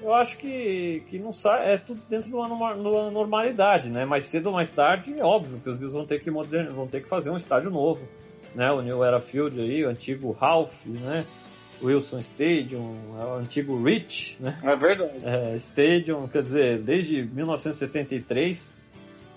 eu 0.00 0.12
acho 0.12 0.36
que, 0.36 1.04
que 1.08 1.20
não 1.20 1.32
sai, 1.32 1.74
é 1.74 1.78
tudo 1.78 2.02
dentro 2.10 2.28
de 2.28 2.34
uma, 2.34 2.48
uma 2.48 3.10
normalidade, 3.12 3.88
né? 3.88 4.04
Mais 4.04 4.24
cedo 4.24 4.46
ou 4.46 4.52
mais 4.54 4.72
tarde, 4.72 5.16
é 5.16 5.22
óbvio 5.22 5.60
que 5.60 5.68
os 5.70 5.76
Bills 5.76 5.96
vão 5.96 6.04
ter 6.04 6.20
que 6.20 6.32
modern, 6.32 6.72
vão 6.72 6.88
ter 6.88 7.00
que 7.00 7.08
fazer 7.08 7.30
um 7.30 7.36
estádio 7.36 7.70
novo, 7.70 8.08
né? 8.56 8.72
O 8.72 8.82
New 8.82 9.04
Era 9.04 9.20
Field 9.20 9.60
aí, 9.60 9.84
o 9.84 9.88
antigo 9.88 10.32
Ralph, 10.32 10.84
né? 10.86 11.24
Wilson 11.80 12.18
Stadium, 12.18 12.96
é 13.20 13.24
o 13.24 13.34
antigo 13.34 13.80
Rich, 13.80 14.38
né? 14.40 14.58
É 14.64 14.74
verdade. 14.74 15.12
É, 15.22 15.56
Stadium, 15.56 16.26
quer 16.26 16.42
dizer, 16.42 16.78
desde 16.80 17.22
1973. 17.22 18.68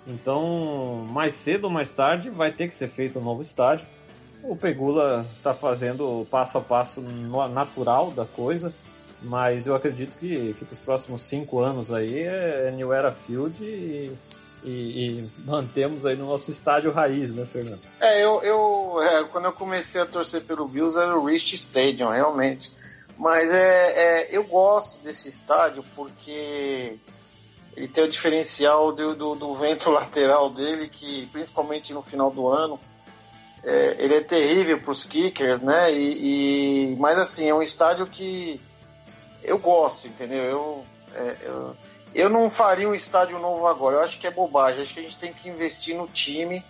Então, 0.07 1.07
mais 1.09 1.34
cedo 1.34 1.65
ou 1.65 1.69
mais 1.71 1.91
tarde 1.91 2.30
vai 2.32 2.51
ter 2.51 2.67
que 2.67 2.73
ser 2.73 2.88
feito 2.88 3.19
um 3.19 3.23
novo 3.23 3.41
estádio 3.41 3.88
o 4.48 4.56
Pegula 4.56 5.26
está 5.38 5.54
fazendo 5.54 6.22
o 6.22 6.26
passo 6.26 6.58
a 6.58 6.62
passo 6.62 7.02
natural 7.02 8.12
da 8.12 8.26
coisa, 8.26 8.74
mas 9.22 9.66
eu 9.68 9.76
acredito 9.76 10.18
que, 10.18 10.54
que 10.54 10.74
os 10.74 10.80
próximos 10.80 11.22
cinco 11.22 11.60
anos 11.60 11.91
aí 11.91 12.20
é 12.20 12.72
New 12.72 12.93
Era 12.93 13.12
Field 13.12 13.64
e, 13.64 14.12
e, 14.64 14.70
e, 14.70 15.30
mantemos 15.46 16.06
aí 16.06 16.16
no 16.16 16.28
nosso 16.28 16.52
estádio 16.52 16.91
raiz, 16.91 17.34
né, 17.34 17.46
Fernando? 17.46 17.82
É, 18.00 18.24
eu, 18.24 18.41
eu 18.43 19.02
é, 19.02 19.24
quando 19.26 19.46
eu 19.46 19.54
comecei 19.54 20.02
a 20.02 20.06
torcer 20.06 20.43
pelo 20.43 20.68
Bills 20.68 20.98
era 20.98 21.18
o 21.18 21.26
Rich 21.26 21.56
Stadium, 21.56 22.10
realmente. 22.10 22.72
Mas 23.18 23.50
é, 23.52 24.28
é, 24.28 24.38
eu 24.38 24.43
gosto 24.43 25.02
desse 25.02 25.28
estádio 25.30 25.84
porque 25.96 27.00
ele 27.76 27.88
tem 27.88 28.04
o 28.04 28.10
diferencial 28.10 28.91
do, 28.91 29.16
do, 29.16 29.36
do 29.36 29.54
vento 29.56 29.89
lateral 29.91 30.50
dele, 30.50 30.89
que 30.89 31.28
principalmente 31.28 31.93
no 31.93 32.02
final 32.02 32.30
do 32.30 32.48
ano, 32.48 32.80
é, 33.66 33.95
ele 33.97 34.16
é 34.16 34.22
terrível 34.22 34.80
para 34.80 34.91
os 34.91 35.03
kickers, 35.03 35.59
né? 35.59 35.91
E, 35.91 36.91
e, 36.91 36.95
mas 36.97 37.18
assim, 37.18 37.49
é 37.49 37.53
um 37.53 37.63
estádio 37.63 38.05
que 38.05 38.61
eu 39.43 39.57
gosto, 39.57 40.07
entendeu? 40.07 40.43
Eu, 40.43 40.86
é, 41.16 41.36
eu, 41.41 41.76
eu 42.13 42.30
não 42.30 42.49
faria 42.49 42.88
um 42.88 42.93
estádio 42.93 43.39
novo 43.39 43.66
agora, 43.68 43.97
eu 43.97 44.03
acho 44.03 44.20
que 44.20 44.28
é 44.28 44.32
bobagem, 44.32 44.82
acho 44.82 44.93
que 44.93 44.99
a 44.99 45.03
gente 45.03 45.18
tem 45.18 45.34
que 45.34 45.49
investir 45.49 45.95
no 45.97 46.07
time, 46.07 46.63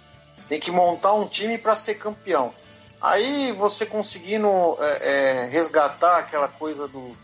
tem 0.47 0.59
que 0.59 0.71
montar 0.71 1.13
um 1.13 1.27
time 1.27 1.57
para 1.57 1.75
ser 1.75 1.95
campeão. 1.95 2.53
Aí 3.01 3.51
você 3.51 3.85
conseguindo 3.85 4.47
é, 4.79 5.09
é, 5.11 5.45
resgatar 5.47 6.17
aquela 6.17 6.47
coisa 6.47 6.87
do, 6.87 7.15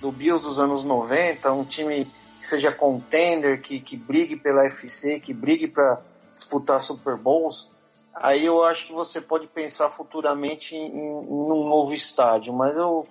do 0.00 0.10
Bills 0.10 0.42
dos 0.42 0.58
anos 0.58 0.82
90, 0.82 1.52
um 1.52 1.64
time 1.64 2.10
que 2.40 2.46
seja 2.48 2.72
contender, 2.72 3.62
que, 3.62 3.80
que 3.80 3.96
brigue 3.96 4.34
pela 4.34 4.66
FC, 4.66 5.20
que 5.20 5.32
brigue 5.32 5.68
para 5.68 6.00
disputar 6.34 6.80
Super 6.80 7.16
Bowls, 7.16 7.68
aí 8.20 8.44
eu 8.44 8.62
acho 8.62 8.86
que 8.86 8.92
você 8.92 9.20
pode 9.20 9.46
pensar 9.48 9.88
futuramente 9.88 10.76
em, 10.76 10.86
em, 10.86 11.10
um 11.10 11.68
novo 11.68 11.92
estádio, 11.92 12.52
mas 12.52 12.76
eu, 12.76 13.04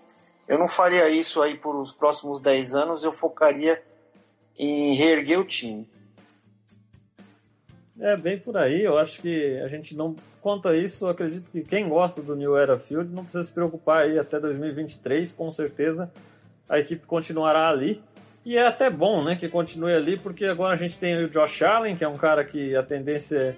eu 0.48 0.58
não 0.58 0.68
faria 0.68 1.10
isso 1.10 1.42
aí 1.42 1.58
por 1.58 1.76
os 1.76 1.92
próximos 1.92 2.40
10 2.40 2.74
anos, 2.76 3.04
eu 3.04 3.12
focaria 3.12 3.82
em 4.58 4.94
reerguer 4.94 5.40
o 5.40 5.46
time. 5.46 5.90
É 8.00 8.16
bem 8.16 8.40
por 8.40 8.56
aí, 8.56 8.82
eu 8.84 8.98
acho 8.98 9.22
que 9.22 9.60
a 9.60 9.68
gente 9.68 9.94
não 9.96 10.16
quanto 10.42 10.70
a 10.70 10.78
isso, 10.78 11.06
eu 11.06 11.10
acredito 11.10 11.52
que 11.52 11.62
quem 11.64 11.90
gosta 11.90 12.22
do 12.22 12.34
New 12.34 12.56
Era 12.56 12.78
Field 12.78 13.14
não 13.14 13.24
precisa 13.24 13.44
se 13.44 13.52
preocupar 13.52 14.04
aí 14.04 14.18
até 14.18 14.40
2023, 14.40 15.34
com 15.34 15.52
certeza 15.52 16.10
a 16.70 16.78
equipe 16.78 17.06
continuará 17.06 17.68
ali. 17.68 18.02
E 18.46 18.56
é 18.56 18.66
até 18.66 18.90
bom, 18.90 19.24
né, 19.24 19.36
que 19.36 19.50
continue 19.50 19.94
ali, 19.94 20.18
porque 20.18 20.46
agora 20.46 20.74
a 20.74 20.78
gente 20.78 20.98
tem 20.98 21.26
o 21.26 21.30
Josh 21.30 21.64
Allen, 21.64 21.98
que 21.98 22.04
é 22.04 22.08
um 22.08 22.18
cara 22.18 22.46
que 22.46 22.76
a 22.76 22.84
tendência 22.84 23.38
é, 23.38 23.56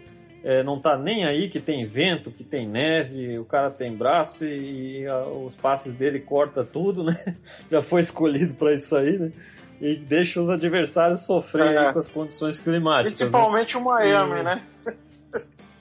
não 0.64 0.80
tá 0.80 0.98
nem 0.98 1.24
aí, 1.24 1.50
que 1.50 1.60
tem 1.60 1.86
vento, 1.86 2.32
que 2.32 2.44
tem 2.44 2.68
neve, 2.68 3.38
o 3.38 3.46
cara 3.46 3.70
tem 3.70 3.96
braço 3.96 4.44
e, 4.44 5.02
e 5.02 5.08
a, 5.08 5.24
os 5.26 5.56
passes 5.56 5.94
dele 5.94 6.20
corta 6.20 6.64
tudo, 6.64 7.04
né? 7.04 7.36
Já 7.70 7.82
foi 7.82 8.02
escolhido 8.02 8.54
para 8.56 8.74
isso 8.74 8.96
aí, 8.96 9.18
né? 9.20 9.32
E 9.80 9.96
deixa 9.96 10.42
os 10.42 10.50
adversários 10.50 11.22
sofrer 11.22 11.76
é. 11.76 11.94
com 11.94 12.00
as 12.00 12.08
condições 12.08 12.60
climáticas. 12.60 13.14
Né? 13.14 13.18
Principalmente 13.18 13.76
né? 13.76 13.82
o 13.82 13.86
Miami, 13.86 14.40
e... 14.40 14.44
né? 14.44 14.62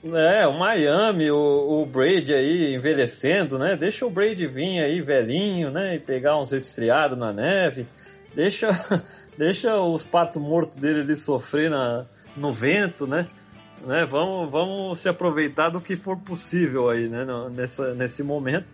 É, 0.03 0.47
o 0.47 0.57
Miami, 0.57 1.29
o, 1.29 1.83
o 1.83 1.85
Brady 1.85 2.33
aí 2.33 2.73
envelhecendo, 2.73 3.59
né? 3.59 3.75
Deixa 3.75 4.03
o 4.03 4.09
Brady 4.09 4.47
vir 4.47 4.79
aí 4.79 4.99
velhinho, 4.99 5.69
né? 5.69 5.93
E 5.93 5.99
pegar 5.99 6.39
uns 6.39 6.51
resfriados 6.51 7.15
na 7.15 7.31
neve. 7.31 7.85
Deixa, 8.33 8.69
deixa 9.37 9.79
os 9.79 10.03
patos 10.03 10.41
mortos 10.41 10.77
dele 10.77 11.01
ali 11.01 11.15
sofrer 11.15 11.69
na, 11.69 12.07
no 12.35 12.51
vento, 12.51 13.05
né? 13.05 13.27
Né? 13.85 14.05
Vamos, 14.05 14.51
vamos 14.51 14.99
se 14.99 15.09
aproveitar 15.09 15.69
do 15.69 15.81
que 15.81 15.95
for 15.95 16.17
possível 16.17 16.89
aí, 16.89 17.07
né? 17.07 17.25
Nessa, 17.51 17.93
nesse 17.93 18.23
momento. 18.23 18.73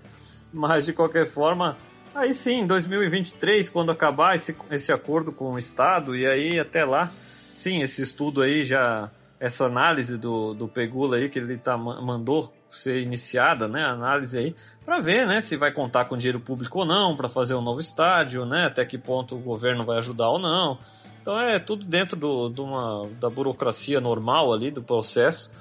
Mas 0.53 0.85
de 0.85 0.93
qualquer 0.93 1.27
forma, 1.27 1.77
aí 2.15 2.33
sim, 2.33 2.65
2023, 2.65 3.69
quando 3.69 3.91
acabar 3.91 4.35
esse, 4.35 4.55
esse 4.71 4.91
acordo 4.91 5.31
com 5.31 5.53
o 5.53 5.57
Estado, 5.57 6.15
e 6.15 6.25
aí 6.25 6.59
até 6.59 6.85
lá, 6.85 7.11
sim, 7.53 7.81
esse 7.81 8.01
estudo 8.01 8.41
aí 8.41 8.63
já 8.63 9.11
essa 9.39 9.65
análise 9.65 10.17
do, 10.17 10.53
do 10.53 10.67
Pegula 10.67 11.17
aí 11.17 11.29
que 11.29 11.37
ele 11.37 11.57
tá, 11.57 11.77
mandou 11.77 12.51
ser 12.69 13.01
iniciada, 13.01 13.67
né, 13.67 13.83
a 13.83 13.91
análise 13.91 14.37
aí, 14.37 14.55
para 14.83 14.99
ver, 14.99 15.27
né, 15.27 15.39
se 15.41 15.55
vai 15.55 15.71
contar 15.71 16.05
com 16.05 16.17
dinheiro 16.17 16.39
público 16.39 16.79
ou 16.79 16.85
não 16.85 17.15
para 17.15 17.29
fazer 17.29 17.53
um 17.53 17.61
novo 17.61 17.79
estádio, 17.79 18.45
né, 18.45 18.65
até 18.65 18.83
que 18.83 18.97
ponto 18.97 19.35
o 19.35 19.39
governo 19.39 19.85
vai 19.85 19.99
ajudar 19.99 20.29
ou 20.29 20.39
não. 20.39 20.79
Então 21.27 21.37
é 21.37 21.59
tudo 21.59 21.83
dentro 21.83 22.15
do, 22.15 22.47
do 22.47 22.63
uma, 22.63 23.05
da 23.19 23.29
burocracia 23.29 23.99
normal 23.99 24.53
ali 24.53 24.71
do 24.71 24.81
processo 24.81 25.51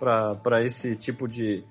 para 0.00 0.64
esse 0.64 0.96
tipo 0.96 1.28
de, 1.28 1.62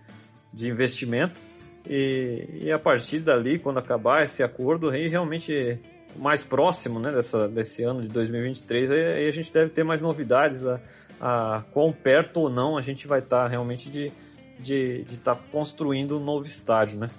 de 0.53 0.69
investimento. 0.69 1.41
E, 1.83 2.59
e 2.61 2.71
a 2.71 2.77
partir 2.77 3.21
dali, 3.21 3.57
quando 3.57 3.79
acabar 3.79 4.21
esse 4.21 4.43
acordo, 4.43 4.91
aí 4.91 5.07
realmente 5.07 5.79
mais 6.15 6.43
próximo 6.43 6.99
né, 6.99 7.11
dessa, 7.11 7.47
desse 7.47 7.81
ano 7.81 8.03
de 8.03 8.07
2023, 8.07 8.91
aí, 8.91 9.27
a 9.27 9.31
gente 9.31 9.51
deve 9.51 9.71
ter 9.71 9.83
mais 9.83 9.99
novidades 9.99 10.67
a, 10.67 10.79
a 11.19 11.63
quão 11.73 11.91
perto 11.91 12.41
ou 12.41 12.51
não 12.51 12.77
a 12.77 12.81
gente 12.81 13.07
vai 13.07 13.17
estar 13.17 13.45
tá 13.45 13.47
realmente 13.47 13.89
de 13.89 14.11
de 14.59 15.03
estar 15.09 15.35
tá 15.35 15.41
construindo 15.51 16.17
um 16.17 16.23
novo 16.23 16.45
estádio, 16.45 16.99
né? 16.99 17.09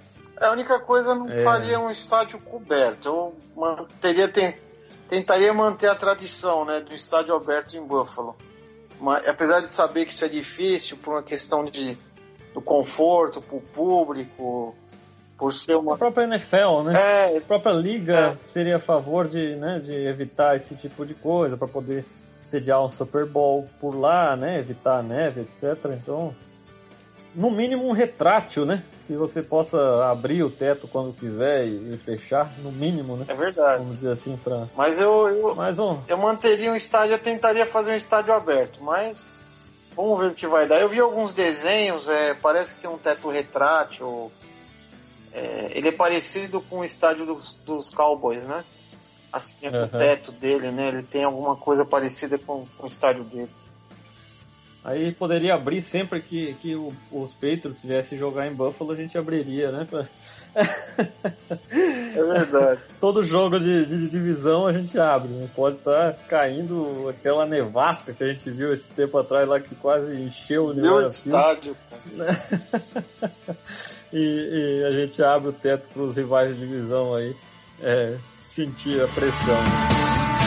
A 0.40 0.52
única 0.52 0.78
coisa 0.78 1.14
não 1.14 1.28
é... 1.28 1.42
faria 1.42 1.80
um 1.80 1.90
estádio 1.90 2.38
coberto. 2.38 3.08
Eu 3.08 3.34
manteria, 3.56 4.28
tentaria 5.08 5.52
manter 5.52 5.88
a 5.88 5.94
tradição, 5.94 6.64
né, 6.64 6.80
do 6.80 6.94
estádio 6.94 7.34
aberto 7.34 7.76
em 7.76 7.82
Buffalo. 7.82 8.36
Mas, 9.00 9.26
apesar 9.26 9.60
de 9.60 9.68
saber 9.68 10.04
que 10.04 10.12
isso 10.12 10.24
é 10.24 10.28
difícil 10.28 10.96
por 10.96 11.14
uma 11.14 11.22
questão 11.22 11.64
de 11.64 11.98
do 12.54 12.62
conforto 12.62 13.42
para 13.42 13.56
o 13.56 13.60
público, 13.60 14.76
por 15.36 15.52
ser 15.52 15.76
uma. 15.76 15.94
A 15.94 15.98
própria 15.98 16.24
NFL, 16.24 16.82
né? 16.84 17.32
É, 17.32 17.38
a 17.38 17.40
própria 17.40 17.72
liga 17.72 18.16
é. 18.16 18.48
seria 18.48 18.76
a 18.76 18.80
favor 18.80 19.26
de, 19.26 19.56
né, 19.56 19.80
de 19.80 19.92
evitar 19.92 20.54
esse 20.54 20.76
tipo 20.76 21.04
de 21.04 21.14
coisa 21.14 21.56
para 21.56 21.66
poder 21.66 22.04
sediar 22.40 22.82
um 22.82 22.88
Super 22.88 23.26
Bowl 23.26 23.68
por 23.80 23.98
lá, 23.98 24.36
né? 24.36 24.58
Evitar 24.60 25.00
a 25.00 25.02
neve, 25.02 25.40
etc. 25.40 25.76
Então, 25.92 26.34
no 27.34 27.50
mínimo 27.50 27.86
um 27.86 27.92
retrátil, 27.92 28.64
né? 28.64 28.82
Que 29.06 29.14
você 29.14 29.42
possa 29.42 30.10
abrir 30.10 30.42
o 30.42 30.50
teto 30.50 30.88
quando 30.88 31.12
quiser 31.12 31.66
e, 31.66 31.96
fechar, 31.98 32.50
no 32.58 32.72
mínimo, 32.72 33.16
né? 33.16 33.26
É 33.28 33.34
verdade. 33.34 33.82
Vamos 33.82 33.96
dizer 33.96 34.10
assim 34.10 34.36
para. 34.36 34.66
Mas 34.76 35.00
eu 35.00 35.28
eu, 35.28 35.54
mas, 35.54 35.78
um... 35.78 35.98
eu 36.08 36.16
manteria 36.16 36.72
um 36.72 36.76
estádio, 36.76 37.14
eu 37.14 37.18
tentaria 37.18 37.66
fazer 37.66 37.92
um 37.92 37.96
estádio 37.96 38.32
aberto, 38.32 38.82
mas 38.82 39.42
vamos 39.94 40.18
ver 40.18 40.26
o 40.28 40.34
que 40.34 40.46
vai 40.46 40.66
dar. 40.66 40.80
Eu 40.80 40.88
vi 40.88 41.00
alguns 41.00 41.32
desenhos, 41.32 42.08
é, 42.08 42.34
parece 42.34 42.74
que 42.74 42.80
tem 42.80 42.90
um 42.90 42.98
teto 42.98 43.28
retrátil. 43.28 44.30
É, 45.32 45.72
ele 45.74 45.88
é 45.88 45.92
parecido 45.92 46.60
com 46.60 46.78
o 46.80 46.84
estádio 46.84 47.26
dos, 47.26 47.52
dos 47.64 47.90
Cowboys, 47.90 48.44
né? 48.44 48.64
assim, 49.34 49.66
uhum. 49.66 49.84
o 49.84 49.88
teto 49.88 50.30
dele, 50.30 50.70
né? 50.70 50.88
Ele 50.88 51.02
tem 51.02 51.24
alguma 51.24 51.56
coisa 51.56 51.84
parecida 51.84 52.38
com, 52.38 52.66
com 52.78 52.84
o 52.84 52.86
estádio 52.86 53.24
deles. 53.24 53.64
Aí 54.84 55.12
poderia 55.12 55.54
abrir 55.54 55.80
sempre 55.80 56.20
que, 56.20 56.54
que 56.60 56.76
o, 56.76 56.92
os 57.10 57.32
Patriots 57.32 57.82
viessem 57.82 58.18
jogar 58.18 58.46
em 58.46 58.52
Buffalo, 58.52 58.92
a 58.92 58.96
gente 58.96 59.16
abriria, 59.16 59.72
né? 59.72 59.86
É 60.54 62.22
verdade. 62.22 62.82
Todo 63.00 63.24
jogo 63.24 63.58
de, 63.58 63.86
de, 63.86 64.00
de, 64.00 64.08
divisão 64.08 64.66
a 64.66 64.72
gente 64.74 64.98
abre, 64.98 65.32
né? 65.32 65.48
Pode 65.56 65.76
estar 65.76 66.12
tá 66.12 66.18
caindo 66.28 67.08
aquela 67.08 67.46
nevasca 67.46 68.12
que 68.12 68.22
a 68.22 68.28
gente 68.28 68.50
viu 68.50 68.70
esse 68.72 68.92
tempo 68.92 69.16
atrás 69.16 69.48
lá 69.48 69.58
que 69.58 69.74
quase 69.74 70.14
encheu 70.20 70.66
o 70.66 70.74
Meu 70.74 71.06
estádio. 71.06 71.74
e, 74.12 74.82
e, 74.82 74.84
a 74.84 74.92
gente 74.92 75.22
abre 75.22 75.48
o 75.48 75.52
teto 75.52 75.88
para 75.88 76.02
os 76.02 76.16
rivais 76.16 76.54
de 76.54 76.60
divisão 76.60 77.14
aí. 77.14 77.34
É, 77.80 78.18
sentir 78.54 79.02
a 79.02 79.08
pressão. 79.08 80.43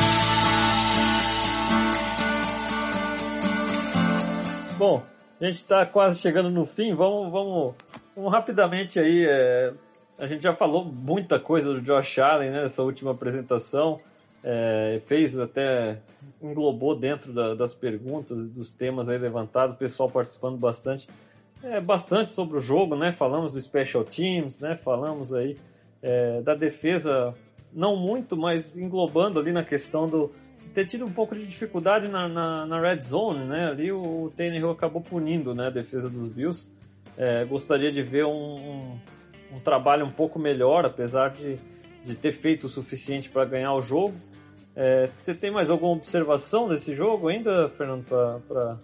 Bom, 4.77 5.03
a 5.41 5.45
gente 5.45 5.55
está 5.55 5.87
quase 5.87 6.19
chegando 6.19 6.51
no 6.51 6.63
fim. 6.63 6.93
Vamos, 6.93 7.31
vamos, 7.31 7.73
vamos 8.15 8.31
rapidamente 8.31 8.99
aí. 8.99 9.25
É, 9.27 9.73
a 10.19 10.27
gente 10.27 10.43
já 10.43 10.53
falou 10.53 10.85
muita 10.85 11.39
coisa 11.39 11.73
do 11.73 11.81
Josh 11.81 12.19
Allen 12.19 12.51
né, 12.51 12.61
nessa 12.61 12.83
última 12.83 13.09
apresentação. 13.09 13.99
É, 14.43 15.01
fez 15.07 15.39
até 15.39 15.97
englobou 16.39 16.95
dentro 16.95 17.33
da, 17.33 17.55
das 17.55 17.73
perguntas 17.73 18.47
dos 18.49 18.75
temas 18.75 19.09
aí 19.09 19.17
levantados, 19.17 19.75
o 19.75 19.79
pessoal 19.79 20.11
participando 20.11 20.57
bastante. 20.59 21.07
É, 21.63 21.81
bastante 21.81 22.31
sobre 22.31 22.57
o 22.57 22.61
jogo, 22.61 22.95
né? 22.95 23.11
Falamos 23.11 23.53
do 23.53 23.59
Special 23.59 24.03
Teams, 24.03 24.59
né? 24.59 24.75
Falamos 24.75 25.33
aí 25.33 25.57
é, 26.03 26.39
da 26.41 26.53
defesa 26.53 27.33
não 27.73 27.95
muito, 27.95 28.37
mas 28.37 28.77
englobando 28.77 29.39
ali 29.39 29.51
na 29.51 29.63
questão 29.63 30.07
do 30.07 30.31
ter 30.73 30.85
tido 30.85 31.05
um 31.05 31.11
pouco 31.11 31.35
de 31.35 31.45
dificuldade 31.45 32.07
na, 32.07 32.27
na, 32.27 32.65
na 32.65 32.79
red 32.79 33.01
zone, 33.01 33.45
né? 33.45 33.67
Ali 33.67 33.91
o, 33.91 34.25
o 34.25 34.33
Tannehill 34.35 34.71
acabou 34.71 35.01
punindo 35.01 35.53
né, 35.53 35.67
a 35.67 35.69
defesa 35.69 36.09
dos 36.09 36.29
Bills. 36.29 36.67
É, 37.17 37.43
gostaria 37.45 37.91
de 37.91 38.01
ver 38.01 38.25
um, 38.25 38.29
um, 38.31 38.99
um, 39.53 39.59
trabalho 39.59 40.05
um 40.05 40.11
pouco 40.11 40.37
melhor, 40.37 40.85
apesar 40.85 41.29
de, 41.29 41.57
de 42.05 42.15
ter 42.15 42.31
feito 42.31 42.65
o 42.65 42.69
suficiente 42.69 43.29
para 43.29 43.45
ganhar 43.45 43.73
o 43.73 43.81
jogo. 43.81 44.13
É, 44.75 45.09
você 45.17 45.33
tem 45.33 45.49
mais 45.49 45.69
alguma 45.69 45.93
observação 45.93 46.69
desse 46.69 46.93
jogo 46.93 47.27
ainda, 47.27 47.67
Fernando, 47.69 48.05
para 48.05 48.77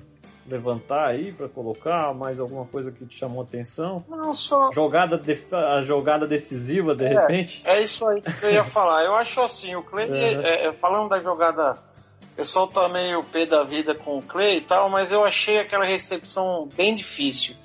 levantar 0.47 1.07
aí 1.07 1.31
para 1.31 1.47
colocar? 1.47 2.13
Mais 2.13 2.39
alguma 2.39 2.65
coisa 2.65 2.91
que 2.91 3.05
te 3.05 3.17
chamou 3.17 3.41
atenção? 3.41 4.03
Não, 4.07 4.33
só. 4.33 4.71
Jogada 4.71 5.17
de... 5.17 5.37
A 5.51 5.81
jogada 5.81 6.27
decisiva, 6.27 6.95
de 6.95 7.05
é, 7.05 7.09
repente? 7.09 7.61
É 7.65 7.81
isso 7.81 8.07
aí 8.07 8.21
que 8.21 8.45
eu 8.45 8.51
ia 8.51 8.63
falar. 8.63 9.03
Eu 9.03 9.15
acho 9.15 9.41
assim, 9.41 9.75
o 9.75 9.83
Clay, 9.83 10.09
é, 10.11 10.67
é, 10.67 10.71
falando 10.71 11.09
da 11.09 11.19
jogada. 11.19 11.77
O 12.23 12.35
pessoal 12.35 12.67
tá 12.67 12.89
meio 12.89 13.23
pé 13.23 13.45
da 13.45 13.63
vida 13.63 13.93
com 13.93 14.17
o 14.17 14.21
Clay 14.21 14.57
e 14.57 14.61
tal, 14.61 14.89
mas 14.89 15.11
eu 15.11 15.23
achei 15.23 15.59
aquela 15.59 15.85
recepção 15.85 16.67
bem 16.75 16.95
difícil. 16.95 17.55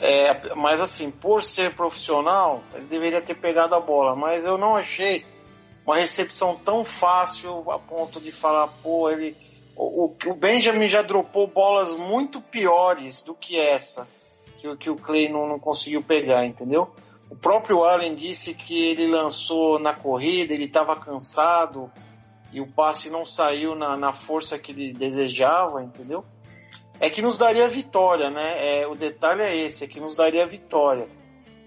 É, 0.00 0.54
mas 0.54 0.80
assim, 0.80 1.10
por 1.10 1.42
ser 1.42 1.74
profissional, 1.74 2.62
ele 2.74 2.84
deveria 2.84 3.22
ter 3.22 3.34
pegado 3.34 3.74
a 3.74 3.80
bola, 3.80 4.14
mas 4.14 4.44
eu 4.44 4.58
não 4.58 4.76
achei 4.76 5.24
uma 5.86 5.96
recepção 5.96 6.56
tão 6.56 6.84
fácil 6.84 7.70
a 7.70 7.78
ponto 7.78 8.20
de 8.20 8.32
falar, 8.32 8.66
pô, 8.82 9.08
ele. 9.08 9.36
O, 9.76 10.14
o 10.26 10.34
Benjamin 10.34 10.86
já 10.86 11.02
dropou 11.02 11.46
bolas 11.46 11.94
muito 11.94 12.40
piores 12.40 13.20
do 13.20 13.34
que 13.34 13.58
essa, 13.58 14.08
que, 14.58 14.76
que 14.76 14.90
o 14.90 14.96
Clay 14.96 15.28
não, 15.28 15.46
não 15.46 15.58
conseguiu 15.58 16.02
pegar, 16.02 16.46
entendeu? 16.46 16.90
O 17.28 17.36
próprio 17.36 17.84
Allen 17.84 18.14
disse 18.14 18.54
que 18.54 18.88
ele 18.88 19.06
lançou 19.06 19.78
na 19.78 19.92
corrida, 19.92 20.54
ele 20.54 20.64
estava 20.64 20.96
cansado 20.96 21.90
e 22.52 22.60
o 22.60 22.66
passe 22.66 23.10
não 23.10 23.26
saiu 23.26 23.74
na, 23.74 23.96
na 23.96 24.12
força 24.12 24.58
que 24.58 24.72
ele 24.72 24.92
desejava, 24.92 25.82
entendeu? 25.82 26.24
É 26.98 27.10
que 27.10 27.20
nos 27.20 27.36
daria 27.36 27.68
vitória, 27.68 28.30
né? 28.30 28.80
É, 28.80 28.86
o 28.86 28.94
detalhe 28.94 29.42
é 29.42 29.54
esse, 29.54 29.84
é 29.84 29.88
que 29.88 30.00
nos 30.00 30.16
daria 30.16 30.46
vitória. 30.46 31.08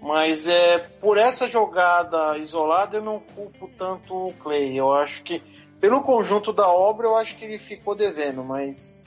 Mas 0.02 0.48
é, 0.48 0.78
por 0.78 1.18
essa 1.18 1.46
jogada 1.46 2.36
isolada 2.38 2.96
eu 2.96 3.02
não 3.02 3.20
culpo 3.20 3.70
tanto 3.76 4.28
o 4.28 4.32
Clay. 4.34 4.76
Eu 4.76 4.92
acho 4.92 5.22
que, 5.22 5.42
pelo 5.80 6.02
conjunto 6.02 6.52
da 6.52 6.68
obra, 6.68 7.06
eu 7.06 7.16
acho 7.16 7.36
que 7.36 7.44
ele 7.44 7.58
ficou 7.58 7.94
devendo, 7.94 8.44
mas 8.44 9.02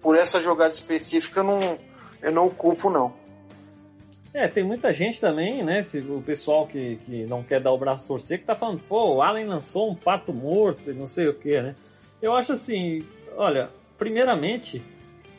por 0.00 0.16
essa 0.16 0.40
jogada 0.40 0.72
específica 0.72 1.40
eu 1.40 1.44
não, 1.44 1.78
eu 2.20 2.32
não 2.32 2.50
culpo, 2.50 2.90
não. 2.90 3.14
É, 4.34 4.48
tem 4.48 4.64
muita 4.64 4.92
gente 4.92 5.20
também, 5.20 5.62
né? 5.62 5.82
Se, 5.82 5.98
o 6.00 6.22
pessoal 6.22 6.66
que, 6.66 6.96
que 7.04 7.26
não 7.26 7.42
quer 7.42 7.60
dar 7.60 7.70
o 7.70 7.78
braço 7.78 8.06
torcer, 8.06 8.38
que 8.40 8.46
tá 8.46 8.56
falando, 8.56 8.80
pô, 8.88 9.16
o 9.16 9.22
Allen 9.22 9.46
lançou 9.46 9.90
um 9.90 9.94
pato 9.94 10.32
morto 10.32 10.90
e 10.90 10.94
não 10.94 11.06
sei 11.06 11.28
o 11.28 11.34
que, 11.34 11.60
né? 11.60 11.74
Eu 12.20 12.34
acho 12.34 12.52
assim, 12.52 13.04
olha, 13.36 13.68
primeiramente, 13.98 14.82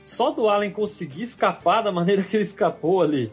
só 0.04 0.30
do 0.30 0.48
Allen 0.48 0.70
conseguir 0.70 1.24
escapar 1.24 1.82
da 1.82 1.92
maneira 1.92 2.22
que 2.22 2.38
ele 2.38 2.44
escapou 2.44 3.02
ali 3.02 3.32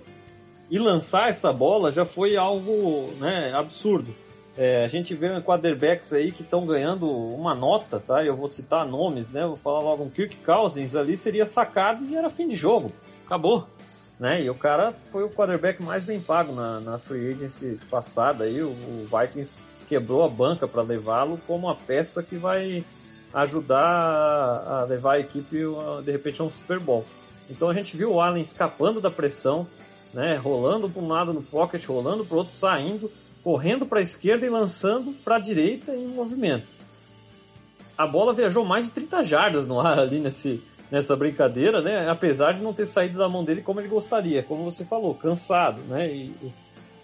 e 0.70 0.78
lançar 0.78 1.28
essa 1.28 1.52
bola 1.52 1.92
já 1.92 2.06
foi 2.06 2.36
algo 2.36 3.12
né, 3.18 3.52
absurdo. 3.52 4.14
É, 4.60 4.84
a 4.84 4.88
gente 4.88 5.14
vê 5.14 5.40
quarterbacks 5.40 6.12
aí 6.12 6.30
que 6.30 6.42
estão 6.42 6.66
ganhando 6.66 7.10
uma 7.10 7.54
nota, 7.54 7.98
tá? 7.98 8.22
Eu 8.22 8.36
vou 8.36 8.46
citar 8.46 8.84
nomes, 8.84 9.30
né? 9.30 9.46
Vou 9.46 9.56
falar 9.56 9.80
logo 9.80 10.04
um 10.04 10.10
Kirk 10.10 10.36
Cousins 10.44 10.94
ali 10.94 11.16
seria 11.16 11.46
sacado 11.46 12.04
e 12.04 12.14
era 12.14 12.28
fim 12.28 12.46
de 12.46 12.56
jogo. 12.56 12.92
Acabou. 13.24 13.66
Né? 14.18 14.42
E 14.42 14.50
o 14.50 14.54
cara 14.54 14.92
foi 15.10 15.24
o 15.24 15.30
quarterback 15.30 15.82
mais 15.82 16.04
bem 16.04 16.20
pago 16.20 16.52
na, 16.52 16.78
na 16.78 16.98
free 16.98 17.30
agency 17.30 17.80
passada 17.90 18.44
aí. 18.44 18.60
O, 18.60 18.68
o 18.68 19.08
Vikings 19.10 19.54
quebrou 19.88 20.22
a 20.22 20.28
banca 20.28 20.68
para 20.68 20.82
levá-lo 20.82 21.40
como 21.46 21.68
uma 21.68 21.74
peça 21.74 22.22
que 22.22 22.36
vai 22.36 22.84
ajudar 23.32 23.82
a 23.82 24.84
levar 24.86 25.14
a 25.14 25.20
equipe 25.20 25.56
de 26.04 26.12
repente 26.12 26.42
a 26.42 26.44
um 26.44 26.50
Super 26.50 26.78
Bowl. 26.78 27.06
Então 27.48 27.70
a 27.70 27.72
gente 27.72 27.96
viu 27.96 28.12
o 28.12 28.20
Allen 28.20 28.42
escapando 28.42 29.00
da 29.00 29.10
pressão, 29.10 29.66
né, 30.12 30.36
rolando 30.36 30.90
para 30.90 31.02
um 31.02 31.08
lado 31.08 31.32
no 31.32 31.40
pocket, 31.42 31.82
rolando 31.86 32.26
para 32.26 32.36
outro, 32.36 32.52
saindo, 32.52 33.10
correndo 33.42 33.86
para 33.86 34.00
a 34.00 34.02
esquerda 34.02 34.46
e 34.46 34.50
lançando 34.50 35.12
para 35.24 35.36
a 35.36 35.38
direita 35.38 35.94
em 35.94 36.06
movimento. 36.08 36.68
A 37.96 38.06
bola 38.06 38.32
viajou 38.32 38.64
mais 38.64 38.86
de 38.86 38.92
30 38.92 39.24
jardas 39.24 39.66
no 39.66 39.80
ar 39.80 39.98
ali 39.98 40.18
nesse, 40.18 40.62
nessa 40.90 41.14
brincadeira, 41.16 41.80
né? 41.80 42.08
Apesar 42.08 42.52
de 42.52 42.60
não 42.60 42.72
ter 42.72 42.86
saído 42.86 43.18
da 43.18 43.28
mão 43.28 43.44
dele 43.44 43.62
como 43.62 43.80
ele 43.80 43.88
gostaria, 43.88 44.42
como 44.42 44.64
você 44.64 44.84
falou, 44.84 45.14
cansado, 45.14 45.82
né? 45.82 46.08
E, 46.08 46.34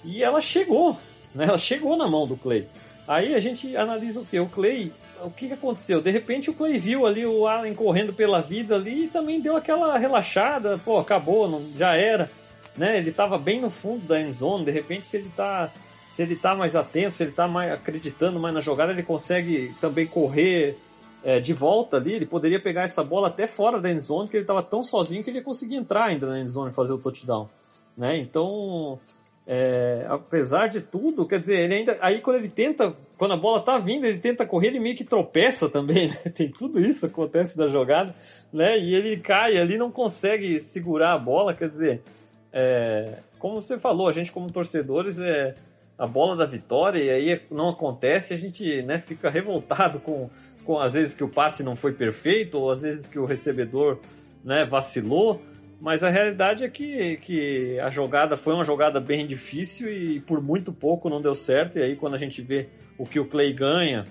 e 0.04 0.22
ela 0.22 0.40
chegou, 0.40 0.98
né? 1.34 1.44
Ela 1.46 1.58
chegou 1.58 1.96
na 1.96 2.08
mão 2.08 2.26
do 2.26 2.36
Clay. 2.36 2.66
Aí 3.06 3.34
a 3.34 3.40
gente 3.40 3.76
analisa 3.76 4.20
o 4.20 4.26
que? 4.26 4.38
O 4.40 4.48
Clay, 4.48 4.92
o 5.22 5.30
que, 5.30 5.52
aconteceu? 5.52 6.00
De 6.00 6.10
repente 6.10 6.50
o 6.50 6.54
Clay 6.54 6.76
viu 6.78 7.06
ali 7.06 7.24
o 7.24 7.46
Allen 7.46 7.74
correndo 7.74 8.12
pela 8.12 8.40
vida 8.40 8.74
ali 8.74 9.04
e 9.04 9.08
também 9.08 9.40
deu 9.40 9.56
aquela 9.56 9.96
relaxada, 9.96 10.76
pô, 10.78 10.98
acabou, 10.98 11.48
não, 11.48 11.62
já 11.76 11.94
era 11.94 12.28
né? 12.76 12.98
Ele 12.98 13.10
estava 13.10 13.38
bem 13.38 13.60
no 13.60 13.70
fundo 13.70 14.06
da 14.06 14.20
end 14.20 14.32
zone, 14.32 14.64
de 14.64 14.70
repente 14.70 15.06
se 15.06 15.16
ele 15.16 15.28
está 15.28 15.70
se 16.16 16.22
ele 16.22 16.34
tá 16.34 16.54
mais 16.54 16.74
atento, 16.74 17.14
se 17.14 17.22
ele 17.22 17.30
está 17.30 17.46
mais 17.46 17.70
acreditando 17.70 18.40
mais 18.40 18.54
na 18.54 18.62
jogada, 18.62 18.90
ele 18.90 19.02
consegue 19.02 19.74
também 19.82 20.06
correr 20.06 20.74
é, 21.22 21.38
de 21.38 21.52
volta 21.52 21.98
ali, 21.98 22.14
ele 22.14 22.24
poderia 22.24 22.58
pegar 22.58 22.84
essa 22.84 23.04
bola 23.04 23.28
até 23.28 23.46
fora 23.46 23.78
da 23.78 23.90
end 23.90 24.00
zone, 24.00 24.26
que 24.26 24.34
ele 24.34 24.44
estava 24.44 24.62
tão 24.62 24.82
sozinho 24.82 25.22
que 25.22 25.28
ele 25.28 25.40
ia 25.40 25.44
conseguir 25.44 25.76
entrar 25.76 26.06
ainda 26.06 26.26
na 26.26 26.40
end 26.40 26.48
zone 26.48 26.70
e 26.70 26.74
fazer 26.74 26.94
o 26.94 26.98
touchdown, 26.98 27.50
né? 27.94 28.16
Então, 28.16 28.98
é, 29.46 30.06
apesar 30.08 30.68
de 30.68 30.80
tudo, 30.80 31.28
quer 31.28 31.38
dizer, 31.38 31.58
ele 31.58 31.74
ainda, 31.74 31.98
aí 32.00 32.22
quando 32.22 32.36
ele 32.36 32.48
tenta, 32.48 32.96
quando 33.18 33.34
a 33.34 33.36
bola 33.36 33.60
tá 33.60 33.76
vindo, 33.76 34.06
ele 34.06 34.18
tenta 34.18 34.46
correr, 34.46 34.68
ele 34.68 34.80
meio 34.80 34.96
que 34.96 35.04
tropeça 35.04 35.68
também, 35.68 36.08
né? 36.08 36.16
tem 36.34 36.50
tudo 36.50 36.80
isso 36.80 37.04
acontece 37.04 37.58
da 37.58 37.68
jogada, 37.68 38.14
né? 38.50 38.78
E 38.78 38.94
ele 38.94 39.18
cai 39.18 39.58
ali, 39.58 39.76
não 39.76 39.90
consegue 39.90 40.60
segurar 40.60 41.12
a 41.12 41.18
bola, 41.18 41.52
quer 41.52 41.68
dizer, 41.68 42.02
é, 42.50 43.18
como 43.38 43.60
você 43.60 43.78
falou, 43.78 44.08
a 44.08 44.12
gente 44.12 44.32
como 44.32 44.50
torcedores 44.50 45.18
é 45.18 45.54
a 45.98 46.06
bola 46.06 46.36
da 46.36 46.44
vitória 46.44 47.02
e 47.02 47.10
aí 47.10 47.40
não 47.50 47.70
acontece, 47.70 48.34
a 48.34 48.36
gente 48.36 48.82
né, 48.82 48.98
fica 48.98 49.30
revoltado 49.30 49.98
com, 49.98 50.28
com 50.64 50.78
às 50.78 50.92
vezes 50.92 51.14
que 51.14 51.24
o 51.24 51.28
passe 51.28 51.62
não 51.62 51.74
foi 51.74 51.92
perfeito 51.92 52.58
ou 52.58 52.70
às 52.70 52.80
vezes 52.82 53.06
que 53.06 53.18
o 53.18 53.24
recebedor 53.24 53.98
né, 54.44 54.64
vacilou, 54.64 55.42
mas 55.80 56.02
a 56.02 56.08
realidade 56.08 56.64
é 56.64 56.68
que, 56.68 57.16
que 57.18 57.78
a 57.80 57.90
jogada 57.90 58.36
foi 58.36 58.54
uma 58.54 58.64
jogada 58.64 59.00
bem 59.00 59.26
difícil 59.26 59.92
e 59.92 60.20
por 60.20 60.42
muito 60.42 60.72
pouco 60.72 61.10
não 61.10 61.20
deu 61.20 61.34
certo. 61.34 61.78
E 61.78 61.82
aí 61.82 61.96
quando 61.96 62.14
a 62.14 62.18
gente 62.18 62.40
vê 62.40 62.68
o 62.96 63.06
que 63.06 63.20
o 63.20 63.26
Clay 63.26 63.52
ganha, 63.52 64.04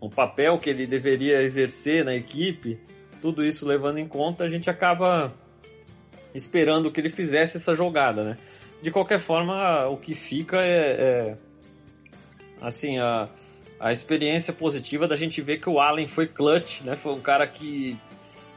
o 0.00 0.08
papel 0.08 0.58
que 0.58 0.68
ele 0.68 0.86
deveria 0.86 1.42
exercer 1.42 2.04
na 2.04 2.14
equipe, 2.14 2.78
tudo 3.20 3.44
isso 3.44 3.66
levando 3.66 3.98
em 3.98 4.08
conta, 4.08 4.42
a 4.42 4.48
gente 4.48 4.68
acaba 4.68 5.32
esperando 6.34 6.90
que 6.90 7.00
ele 7.00 7.08
fizesse 7.08 7.56
essa 7.56 7.74
jogada, 7.74 8.24
né? 8.24 8.38
De 8.82 8.90
qualquer 8.90 9.20
forma, 9.20 9.86
o 9.86 9.96
que 9.96 10.12
fica 10.12 10.58
é, 10.60 10.90
é 11.00 11.36
assim 12.60 12.98
a, 12.98 13.28
a 13.78 13.92
experiência 13.92 14.52
positiva 14.52 15.06
da 15.06 15.16
gente 15.16 15.40
ver 15.40 15.58
que 15.58 15.70
o 15.70 15.80
Allen 15.80 16.08
foi 16.08 16.26
clutch, 16.26 16.82
né? 16.82 16.96
Foi 16.96 17.12
um 17.12 17.20
cara 17.20 17.46
que 17.46 17.96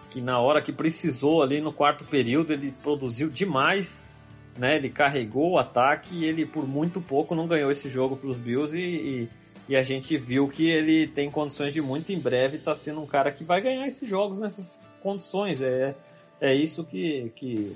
que 0.09 0.21
na 0.21 0.39
hora 0.39 0.61
que 0.61 0.71
precisou 0.71 1.43
ali 1.43 1.59
no 1.59 1.73
quarto 1.73 2.05
período 2.05 2.53
ele 2.53 2.73
produziu 2.81 3.29
demais, 3.29 4.05
né? 4.57 4.77
Ele 4.77 4.89
carregou 4.89 5.51
o 5.51 5.59
ataque 5.59 6.15
e 6.15 6.25
ele 6.25 6.45
por 6.45 6.67
muito 6.67 6.99
pouco 7.01 7.35
não 7.35 7.47
ganhou 7.47 7.69
esse 7.69 7.89
jogo 7.89 8.15
para 8.15 8.29
os 8.29 8.37
Bills 8.37 8.75
e, 8.75 8.81
e, 8.81 9.29
e, 9.69 9.75
a 9.75 9.83
gente 9.83 10.17
viu 10.17 10.47
que 10.47 10.69
ele 10.69 11.05
tem 11.05 11.29
condições 11.29 11.73
de 11.73 11.81
muito 11.81 12.11
em 12.11 12.19
breve 12.19 12.57
estar 12.57 12.71
tá 12.71 12.75
sendo 12.75 13.01
um 13.01 13.05
cara 13.05 13.31
que 13.31 13.43
vai 13.43 13.61
ganhar 13.61 13.85
esses 13.85 14.09
jogos 14.09 14.39
nessas 14.39 14.81
condições. 15.03 15.61
É, 15.61 15.93
é 16.39 16.55
isso 16.55 16.83
que, 16.83 17.31
que, 17.35 17.75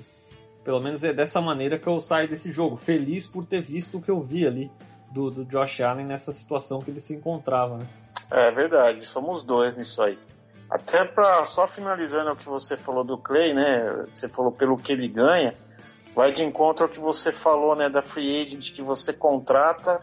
pelo 0.64 0.80
menos 0.80 1.02
é 1.04 1.12
dessa 1.12 1.40
maneira 1.40 1.78
que 1.78 1.86
eu 1.86 2.00
saio 2.00 2.28
desse 2.28 2.50
jogo. 2.52 2.76
Feliz 2.76 3.26
por 3.26 3.46
ter 3.46 3.60
visto 3.60 3.98
o 3.98 4.02
que 4.02 4.10
eu 4.10 4.20
vi 4.22 4.46
ali 4.46 4.70
do, 5.10 5.30
do 5.30 5.44
Josh 5.44 5.80
Allen 5.80 6.06
nessa 6.06 6.32
situação 6.32 6.80
que 6.80 6.90
ele 6.90 7.00
se 7.00 7.14
encontrava, 7.14 7.78
né? 7.78 7.86
É 8.30 8.50
verdade, 8.52 9.04
somos 9.04 9.42
dois 9.42 9.76
nisso 9.76 10.00
aí. 10.02 10.18
Até 10.70 11.04
para 11.04 11.44
só 11.44 11.66
finalizando 11.66 12.30
o 12.30 12.36
que 12.36 12.46
você 12.46 12.76
falou 12.76 13.02
do 13.02 13.18
Clay, 13.18 13.52
né? 13.52 14.04
Você 14.14 14.28
falou 14.28 14.52
pelo 14.52 14.76
que 14.76 14.92
ele 14.92 15.08
ganha, 15.08 15.56
vai 16.14 16.32
de 16.32 16.44
encontro 16.44 16.84
ao 16.84 16.90
que 16.90 17.00
você 17.00 17.32
falou, 17.32 17.74
né? 17.74 17.88
Da 17.88 18.02
free 18.02 18.42
agent 18.42 18.72
que 18.72 18.82
você 18.82 19.12
contrata 19.12 20.00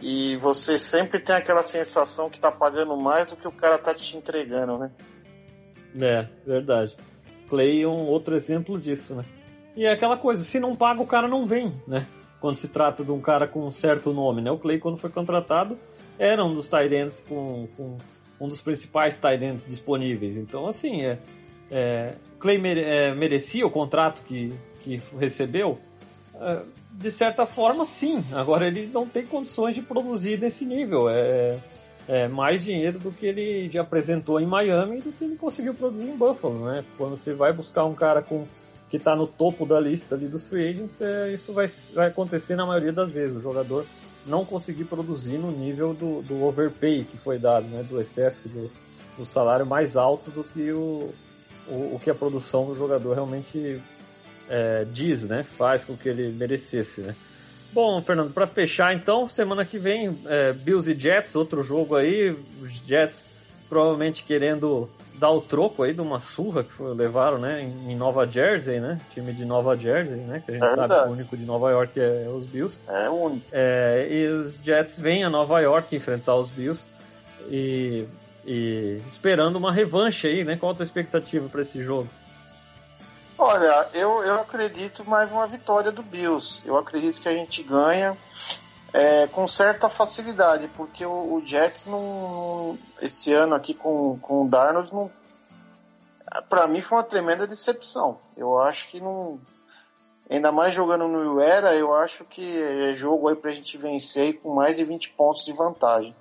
e 0.00 0.36
você 0.36 0.78
sempre 0.78 1.18
tem 1.18 1.34
aquela 1.34 1.62
sensação 1.64 2.30
que 2.30 2.38
tá 2.38 2.52
pagando 2.52 2.96
mais 2.96 3.30
do 3.30 3.36
que 3.36 3.48
o 3.48 3.52
cara 3.52 3.78
tá 3.78 3.92
te 3.92 4.16
entregando, 4.16 4.78
né? 4.78 4.90
É, 5.98 6.28
verdade. 6.46 6.96
Clay 7.48 7.82
é 7.82 7.88
um 7.88 8.06
outro 8.06 8.36
exemplo 8.36 8.78
disso, 8.78 9.16
né? 9.16 9.24
E 9.76 9.84
é 9.84 9.92
aquela 9.92 10.16
coisa, 10.16 10.42
se 10.42 10.58
não 10.58 10.74
paga, 10.74 11.02
o 11.02 11.06
cara 11.06 11.28
não 11.28 11.46
vem, 11.46 11.72
né? 11.86 12.06
Quando 12.40 12.56
se 12.56 12.68
trata 12.68 13.04
de 13.04 13.10
um 13.10 13.20
cara 13.20 13.46
com 13.46 13.66
um 13.66 13.70
certo 13.70 14.12
nome, 14.12 14.42
né? 14.42 14.50
O 14.50 14.58
Clay, 14.58 14.78
quando 14.78 14.96
foi 14.96 15.10
contratado, 15.10 15.78
era 16.18 16.44
um 16.44 16.54
dos 16.54 16.68
tight 16.68 17.22
com, 17.28 17.68
com, 17.76 17.98
um 18.40 18.48
dos 18.48 18.60
principais 18.60 19.16
tight 19.18 19.40
disponíveis. 19.66 20.36
Então, 20.36 20.66
assim, 20.66 21.02
é, 21.02 21.18
é 21.70 22.14
Clay 22.38 22.58
mere, 22.58 22.82
é, 22.82 23.14
merecia 23.14 23.66
o 23.66 23.70
contrato 23.70 24.22
que, 24.22 24.52
que 24.82 25.00
recebeu? 25.18 25.78
É, 26.34 26.62
de 26.92 27.10
certa 27.10 27.46
forma, 27.46 27.84
sim. 27.84 28.24
Agora, 28.32 28.66
ele 28.66 28.90
não 28.92 29.06
tem 29.06 29.24
condições 29.24 29.74
de 29.74 29.82
produzir 29.82 30.38
nesse 30.38 30.64
nível. 30.64 31.08
É, 31.08 31.58
é, 32.08 32.26
mais 32.26 32.64
dinheiro 32.64 32.98
do 32.98 33.12
que 33.12 33.24
ele 33.24 33.70
já 33.70 33.82
apresentou 33.82 34.40
em 34.40 34.46
Miami 34.46 34.98
e 34.98 35.00
do 35.00 35.12
que 35.12 35.22
ele 35.22 35.36
conseguiu 35.36 35.74
produzir 35.74 36.08
em 36.08 36.16
Buffalo, 36.16 36.66
né? 36.66 36.84
Quando 36.98 37.16
você 37.16 37.32
vai 37.32 37.52
buscar 37.52 37.84
um 37.84 37.94
cara 37.94 38.20
com 38.20 38.46
que 38.90 38.96
está 38.96 39.14
no 39.14 39.26
topo 39.26 39.64
da 39.64 39.78
lista 39.78 40.16
ali 40.16 40.26
dos 40.26 40.48
free 40.48 40.68
agents, 40.68 41.00
é, 41.00 41.32
isso 41.32 41.52
vai, 41.52 41.68
vai 41.94 42.08
acontecer 42.08 42.56
na 42.56 42.66
maioria 42.66 42.92
das 42.92 43.12
vezes. 43.12 43.36
O 43.36 43.40
jogador 43.40 43.86
não 44.26 44.44
conseguir 44.44 44.84
produzir 44.84 45.38
no 45.38 45.50
nível 45.50 45.94
do, 45.94 46.22
do 46.22 46.44
overpay 46.44 47.04
que 47.04 47.16
foi 47.16 47.38
dado, 47.38 47.66
né? 47.68 47.84
Do 47.88 48.00
excesso 48.00 48.48
do, 48.48 48.70
do 49.16 49.24
salário 49.24 49.64
mais 49.64 49.96
alto 49.96 50.30
do 50.30 50.42
que 50.42 50.72
o, 50.72 51.10
o, 51.68 51.94
o 51.94 52.00
que 52.02 52.10
a 52.10 52.14
produção 52.14 52.66
do 52.66 52.74
jogador 52.74 53.14
realmente 53.14 53.80
é, 54.48 54.84
diz, 54.90 55.22
né? 55.22 55.44
Faz 55.44 55.84
com 55.84 55.96
que 55.96 56.08
ele 56.08 56.28
merecesse, 56.32 57.00
né? 57.00 57.14
Bom, 57.72 58.02
Fernando, 58.02 58.32
para 58.32 58.48
fechar 58.48 58.92
então, 58.92 59.28
semana 59.28 59.64
que 59.64 59.78
vem, 59.78 60.18
é, 60.26 60.52
Bills 60.52 60.90
e 60.90 60.98
Jets, 60.98 61.36
outro 61.36 61.62
jogo 61.62 61.94
aí, 61.94 62.36
os 62.60 62.72
Jets 62.84 63.28
provavelmente 63.68 64.24
querendo 64.24 64.90
dar 65.20 65.30
o 65.30 65.40
troco 65.42 65.82
aí 65.82 65.92
de 65.92 66.00
uma 66.00 66.18
surra 66.18 66.64
que 66.64 66.72
foi, 66.72 66.94
levaram, 66.94 67.38
né, 67.38 67.60
em, 67.60 67.94
Nova 67.94 68.26
Jersey, 68.26 68.80
né? 68.80 68.98
Time 69.10 69.34
de 69.34 69.44
Nova 69.44 69.76
Jersey, 69.76 70.16
né? 70.16 70.42
Que 70.44 70.52
a 70.52 70.54
gente 70.54 70.64
É 70.64 70.74
sabe 70.74 70.94
que 70.94 71.08
o 71.08 71.12
único 71.12 71.36
de 71.36 71.44
Nova 71.44 71.70
York 71.70 72.00
é 72.00 72.26
os 72.28 72.46
Bills. 72.46 72.80
É 72.88 73.10
único. 73.10 73.44
É, 73.52 74.08
e 74.10 74.26
os 74.28 74.56
Jets 74.56 74.98
vêm 74.98 75.22
a 75.22 75.28
Nova 75.28 75.60
York 75.60 75.94
enfrentar 75.94 76.36
os 76.36 76.48
Bills 76.48 76.82
e, 77.50 78.08
e 78.46 78.98
esperando 79.06 79.56
uma 79.56 79.70
revanche 79.70 80.26
aí, 80.26 80.42
né? 80.42 80.56
Qual 80.56 80.72
a 80.72 80.74
tua 80.74 80.84
expectativa 80.84 81.46
para 81.50 81.60
esse 81.60 81.82
jogo? 81.82 82.08
Olha, 83.36 83.88
eu, 83.92 84.22
eu 84.22 84.34
acredito 84.40 85.04
mais 85.08 85.30
uma 85.30 85.46
vitória 85.46 85.92
do 85.92 86.02
Bills. 86.02 86.62
Eu 86.66 86.78
acredito 86.78 87.20
que 87.20 87.28
a 87.28 87.32
gente 87.32 87.62
ganha 87.62 88.16
é, 88.92 89.26
com 89.28 89.46
certa 89.46 89.88
facilidade, 89.88 90.68
porque 90.76 91.04
o, 91.04 91.34
o 91.34 91.42
Jets 91.44 91.86
não, 91.86 92.78
esse 93.00 93.32
ano 93.32 93.54
aqui 93.54 93.74
com, 93.74 94.18
com 94.18 94.44
o 94.44 94.48
Darnold 94.48 94.92
não, 94.92 95.10
para 96.48 96.66
mim 96.66 96.80
foi 96.80 96.98
uma 96.98 97.04
tremenda 97.04 97.46
decepção. 97.46 98.18
Eu 98.36 98.58
acho 98.58 98.88
que 98.88 99.00
não, 99.00 99.40
ainda 100.28 100.50
mais 100.52 100.74
jogando 100.74 101.06
no 101.06 101.40
Era, 101.40 101.74
eu 101.74 101.94
acho 101.94 102.24
que 102.24 102.62
é 102.62 102.92
jogo 102.92 103.28
aí 103.28 103.36
pra 103.36 103.52
gente 103.52 103.76
vencer 103.78 104.40
com 104.40 104.54
mais 104.54 104.76
de 104.76 104.84
20 104.84 105.10
pontos 105.10 105.44
de 105.44 105.52
vantagem. 105.52 106.14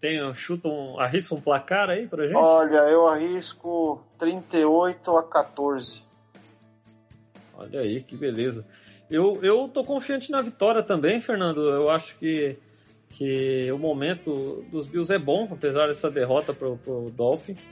Tem, 0.00 0.32
chuta 0.32 0.68
um, 0.68 0.98
arrisca 1.00 1.34
um 1.34 1.40
placar 1.40 1.90
aí 1.90 2.06
pra 2.06 2.26
gente? 2.26 2.36
Olha, 2.36 2.88
eu 2.88 3.08
arrisco 3.08 4.00
38 4.16 5.16
a 5.16 5.24
14. 5.24 6.04
Olha 7.56 7.80
aí, 7.80 8.00
que 8.04 8.16
beleza. 8.16 8.64
Eu, 9.10 9.38
eu 9.42 9.68
tô 9.68 9.84
confiante 9.84 10.30
na 10.30 10.42
vitória 10.42 10.82
também, 10.82 11.20
Fernando. 11.20 11.60
Eu 11.60 11.88
acho 11.90 12.16
que, 12.18 12.56
que 13.10 13.70
o 13.72 13.78
momento 13.78 14.64
dos 14.70 14.86
Bills 14.86 15.12
é 15.12 15.18
bom, 15.18 15.48
apesar 15.50 15.86
dessa 15.88 16.10
derrota 16.10 16.52
pro, 16.52 16.76
pro 16.76 17.10
Dolphins. 17.10 17.66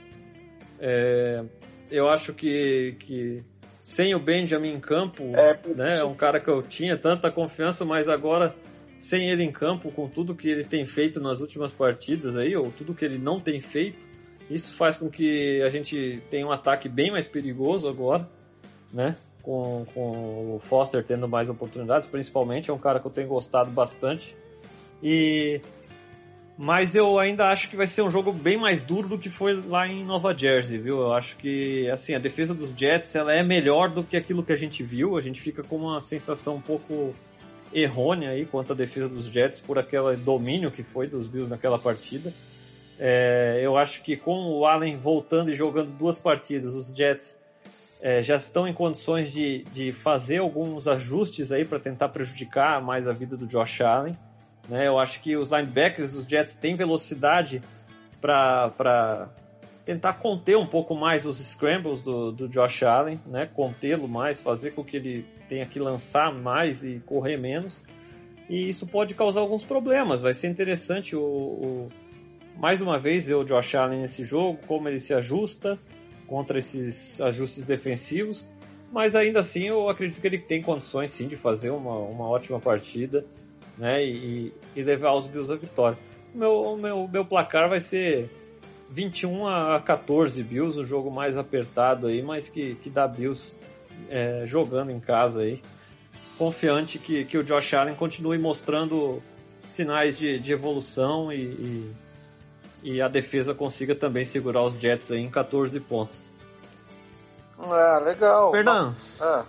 É, 0.79 1.43
eu 1.91 2.09
acho 2.09 2.33
que, 2.33 2.95
que 2.99 3.43
sem 3.81 4.13
o 4.15 4.19
Benjamin 4.19 4.73
em 4.73 4.79
campo, 4.79 5.23
É, 5.35 5.59
né, 5.75 5.99
é 5.99 6.03
um 6.03 6.15
cara 6.15 6.39
que 6.39 6.49
eu 6.49 6.61
tinha 6.61 6.97
tanta 6.97 7.31
confiança, 7.31 7.85
mas 7.85 8.09
agora 8.09 8.55
sem 8.97 9.29
ele 9.29 9.43
em 9.43 9.51
campo, 9.51 9.91
com 9.91 10.09
tudo 10.09 10.35
que 10.35 10.49
ele 10.49 10.63
tem 10.63 10.83
feito 10.83 11.19
nas 11.19 11.39
últimas 11.39 11.71
partidas 11.71 12.35
aí, 12.35 12.55
ou 12.55 12.71
tudo 12.71 12.95
que 12.95 13.05
ele 13.05 13.19
não 13.19 13.39
tem 13.39 13.61
feito, 13.61 14.05
isso 14.49 14.73
faz 14.75 14.97
com 14.97 15.09
que 15.09 15.61
a 15.61 15.69
gente 15.69 16.21
tenha 16.31 16.47
um 16.47 16.51
ataque 16.51 16.89
bem 16.89 17.11
mais 17.11 17.27
perigoso 17.27 17.87
agora, 17.87 18.27
né? 18.91 19.15
Com, 19.47 19.85
com 19.93 20.55
o 20.55 20.59
Foster 20.59 21.01
tendo 21.05 21.25
mais 21.25 21.49
oportunidades, 21.49 22.05
principalmente, 22.05 22.69
é 22.69 22.73
um 22.73 22.77
cara 22.77 22.99
que 22.99 23.07
eu 23.07 23.11
tenho 23.11 23.29
gostado 23.29 23.71
bastante. 23.71 24.35
E 25.01 25.61
mas 26.57 26.95
eu 26.95 27.17
ainda 27.17 27.47
acho 27.47 27.69
que 27.69 27.77
vai 27.77 27.87
ser 27.87 28.01
um 28.01 28.09
jogo 28.09 28.33
bem 28.33 28.57
mais 28.57 28.83
duro 28.83 29.07
do 29.07 29.17
que 29.17 29.29
foi 29.29 29.61
lá 29.61 29.87
em 29.87 30.03
Nova 30.03 30.35
Jersey, 30.35 30.77
viu? 30.77 30.99
Eu 30.99 31.13
acho 31.13 31.37
que 31.37 31.89
assim, 31.89 32.13
a 32.13 32.19
defesa 32.19 32.53
dos 32.53 32.71
Jets, 32.71 33.15
ela 33.15 33.31
é 33.31 33.41
melhor 33.41 33.89
do 33.89 34.03
que 34.03 34.17
aquilo 34.17 34.43
que 34.43 34.51
a 34.51 34.57
gente 34.57 34.83
viu. 34.83 35.17
A 35.17 35.21
gente 35.21 35.39
fica 35.39 35.63
com 35.63 35.77
uma 35.77 36.01
sensação 36.01 36.55
um 36.55 36.61
pouco 36.61 37.13
errônea 37.71 38.31
aí 38.31 38.45
quanto 38.45 38.73
à 38.73 38.75
defesa 38.75 39.07
dos 39.07 39.27
Jets 39.27 39.61
por 39.61 39.79
aquele 39.79 40.17
domínio 40.17 40.71
que 40.71 40.83
foi 40.83 41.07
dos 41.07 41.25
Bills 41.25 41.49
naquela 41.49 41.79
partida. 41.79 42.33
É, 42.99 43.59
eu 43.61 43.77
acho 43.77 44.03
que 44.03 44.17
com 44.17 44.49
o 44.49 44.65
Allen 44.65 44.97
voltando 44.97 45.51
e 45.51 45.55
jogando 45.55 45.91
duas 45.91 46.17
partidas, 46.17 46.73
os 46.73 46.87
Jets 46.87 47.39
é, 48.01 48.21
já 48.21 48.35
estão 48.35 48.67
em 48.67 48.73
condições 48.73 49.33
de, 49.33 49.63
de 49.71 49.91
fazer 49.91 50.37
alguns 50.37 50.87
ajustes 50.87 51.51
aí 51.51 51.65
para 51.65 51.79
tentar 51.79 52.09
prejudicar 52.09 52.81
mais 52.81 53.07
a 53.07 53.13
vida 53.13 53.35
do 53.35 53.47
Josh 53.47 53.81
Allen. 53.81 54.17
Né? 54.69 54.87
Eu 54.87 54.99
acho 54.99 55.21
que 55.21 55.35
os 55.35 55.49
linebackers 55.49 56.13
dos 56.13 56.27
Jets 56.27 56.55
têm 56.55 56.75
velocidade 56.75 57.61
para 58.21 59.29
tentar 59.83 60.13
conter 60.13 60.57
um 60.57 60.67
pouco 60.67 60.93
mais 60.93 61.25
os 61.25 61.37
scrambles 61.37 62.01
do, 62.01 62.31
do 62.31 62.47
Josh 62.47 62.83
Allen, 62.83 63.19
né? 63.25 63.49
contê-lo 63.51 64.07
mais, 64.07 64.41
fazer 64.41 64.71
com 64.71 64.83
que 64.83 64.97
ele 64.97 65.25
tenha 65.47 65.65
que 65.65 65.79
lançar 65.79 66.31
mais 66.33 66.83
e 66.83 66.99
correr 67.05 67.37
menos. 67.37 67.83
E 68.49 68.67
isso 68.67 68.85
pode 68.85 69.15
causar 69.15 69.41
alguns 69.41 69.63
problemas. 69.63 70.21
Vai 70.21 70.33
ser 70.33 70.47
interessante 70.49 71.15
o, 71.15 71.21
o 71.21 71.89
mais 72.57 72.79
uma 72.79 72.99
vez 72.99 73.25
ver 73.25 73.35
o 73.35 73.43
Josh 73.43 73.75
Allen 73.75 74.01
nesse 74.01 74.23
jogo, 74.23 74.59
como 74.67 74.87
ele 74.87 74.99
se 74.99 75.13
ajusta 75.13 75.79
contra 76.27 76.59
esses 76.59 77.19
ajustes 77.21 77.63
defensivos. 77.63 78.47
Mas 78.91 79.15
ainda 79.15 79.39
assim 79.39 79.63
eu 79.63 79.89
acredito 79.89 80.21
que 80.21 80.27
ele 80.27 80.37
tem 80.37 80.61
condições 80.61 81.11
sim 81.11 81.27
de 81.27 81.35
fazer 81.35 81.71
uma, 81.71 81.97
uma 81.97 82.27
ótima 82.27 82.59
partida 82.59 83.25
né, 83.77 84.03
e, 84.03 84.53
e 84.75 84.83
levar 84.83 85.13
os 85.13 85.27
Bills 85.27 85.51
à 85.51 85.55
vitória. 85.55 85.97
O 86.33 86.37
meu, 86.37 86.77
meu, 86.77 87.07
meu 87.07 87.25
placar 87.25 87.69
vai 87.69 87.79
ser 87.79 88.29
21 88.89 89.47
a 89.47 89.81
14 89.81 90.41
Bills, 90.43 90.79
um 90.79 90.85
jogo 90.85 91.11
mais 91.11 91.37
apertado 91.37 92.07
aí, 92.07 92.21
mas 92.21 92.49
que, 92.49 92.75
que 92.75 92.89
dá 92.89 93.07
Bills 93.07 93.55
é, 94.09 94.43
jogando 94.45 94.91
em 94.91 94.99
casa 94.99 95.41
aí. 95.41 95.61
Confiante 96.37 96.99
que, 96.99 97.25
que 97.25 97.37
o 97.37 97.43
Josh 97.43 97.73
Allen 97.73 97.95
continue 97.95 98.37
mostrando 98.37 99.21
sinais 99.65 100.17
de, 100.17 100.39
de 100.39 100.51
evolução 100.51 101.31
e, 101.31 101.41
e, 101.41 101.91
e 102.87 103.01
a 103.01 103.09
defesa 103.09 103.53
consiga 103.53 103.93
também 103.93 104.23
segurar 104.23 104.63
os 104.63 104.79
Jets 104.79 105.11
aí 105.11 105.19
em 105.19 105.29
14 105.29 105.77
pontos. 105.81 106.19
Ah, 107.59 108.01
legal. 108.05 108.49
Fernando, 108.49 108.95
Ah, 109.19 109.43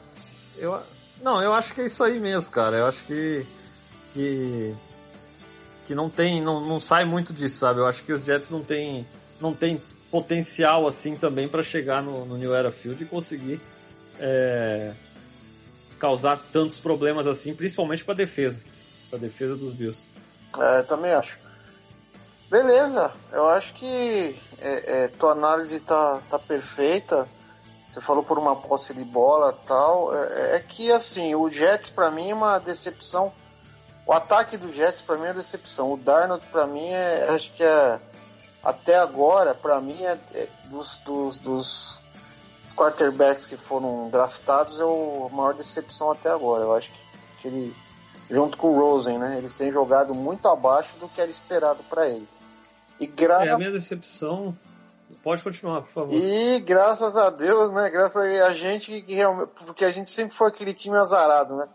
eu, 0.57 0.83
não, 1.23 1.41
eu 1.41 1.55
acho 1.55 1.73
que 1.73 1.83
é 1.83 1.85
isso 1.85 2.03
aí 2.03 2.19
mesmo, 2.19 2.51
cara. 2.51 2.79
Eu 2.79 2.87
acho 2.87 3.05
que 3.05 3.47
que, 4.13 4.75
que 5.87 5.95
não 5.95 6.11
tem, 6.11 6.43
não, 6.43 6.61
não 6.61 6.81
sai 6.81 7.05
muito 7.05 7.33
disso, 7.33 7.59
sabe? 7.59 7.79
Eu 7.79 7.87
acho 7.87 8.03
que 8.03 8.13
os 8.13 8.25
Jets 8.25 8.51
não 8.51 8.61
tem, 8.61 9.07
não 9.41 9.55
tem 9.55 9.81
potencial 10.11 10.89
assim 10.89 11.15
também 11.15 11.47
para 11.49 11.63
chegar 11.63 12.03
no, 12.03 12.25
no 12.25 12.37
New 12.37 12.53
Era 12.53 12.73
Field 12.73 13.01
e 13.05 13.07
conseguir 13.07 13.61
é, 14.19 14.95
causar 16.01 16.41
tantos 16.53 16.81
problemas 16.81 17.29
assim, 17.29 17.55
principalmente 17.55 18.05
para 18.05 18.15
defesa, 18.15 18.65
para 19.09 19.21
defesa 19.21 19.55
dos 19.55 19.73
Bills. 19.73 20.11
É, 20.59 20.83
também 20.83 21.13
acho. 21.13 21.39
Beleza, 22.51 23.13
eu 23.31 23.47
acho 23.47 23.75
que 23.75 24.41
é, 24.59 25.05
é, 25.05 25.09
tua 25.09 25.33
análise 25.33 25.81
tá, 25.81 26.19
tá 26.31 26.39
perfeita. 26.39 27.29
Você 27.89 28.01
falou 28.01 28.23
por 28.23 28.39
uma 28.39 28.57
posse 28.57 28.95
de 28.95 29.05
bola 29.05 29.53
tal. 29.67 30.15
É, 30.15 30.57
é 30.57 30.61
que 30.61 30.91
assim, 30.91 31.35
o 31.35 31.51
Jets 31.51 31.91
para 31.91 32.11
mim 32.11 32.31
é 32.31 32.35
uma 32.35 32.59
decepção. 32.59 33.33
O 34.07 34.13
ataque 34.15 34.57
do 34.57 34.73
Jets 34.73 35.03
para 35.03 35.17
mim 35.17 35.27
é 35.27 35.29
uma 35.29 35.35
decepção. 35.35 35.93
O 35.93 35.97
Darnold 35.99 36.45
para 36.47 36.67
mim 36.67 36.89
é, 36.89 37.29
acho 37.29 37.53
que 37.53 37.63
é 37.63 38.01
até 38.65 38.97
agora 38.97 39.55
para 39.55 39.79
mim 39.79 40.03
é, 40.03 40.19
é 40.35 40.49
dos, 40.65 40.97
dos, 40.99 41.39
dos 41.39 41.99
quarterbacks 42.75 43.45
que 43.45 43.57
foram 43.59 44.09
draftados 44.09 44.81
é 44.81 44.85
a 44.85 45.35
maior 45.35 45.53
decepção 45.53 46.11
até 46.11 46.31
agora. 46.31 46.65
Eu 46.65 46.75
acho 46.75 46.91
que, 46.91 46.99
que 47.43 47.49
ele 47.49 47.77
junto 48.31 48.57
com 48.57 48.69
o 48.69 48.79
Rosen, 48.79 49.19
né? 49.19 49.39
Eles 49.39 49.57
têm 49.57 49.73
jogado 49.73 50.15
muito 50.15 50.47
abaixo 50.49 50.95
do 50.99 51.09
que 51.09 51.21
era 51.21 51.31
esperado 51.31 51.83
para 51.85 52.09
eles. 52.09 52.39
E, 53.01 53.07
gra 53.07 53.45
É 53.45 53.51
a 53.51 53.59
minha 53.59 53.71
decepção. 53.71 54.57
Pode 55.23 55.43
continuar, 55.43 55.83
por 55.83 55.91
favor. 55.91 56.15
e 56.15 56.61
graças 56.61 57.17
a 57.17 57.31
Deus, 57.31 57.73
né? 57.73 57.91
Graças 57.91 58.17
a 58.17 58.53
gente 58.53 59.03
que 59.03 59.15
realmente, 59.15 59.51
porque 59.65 59.85
a 59.85 59.91
gente 59.91 60.11
sempre 60.11 60.35
foi 60.35 60.49
aquele 60.49 60.75
time 60.75 60.97
azarado, 60.97 61.57
né? 61.57 61.69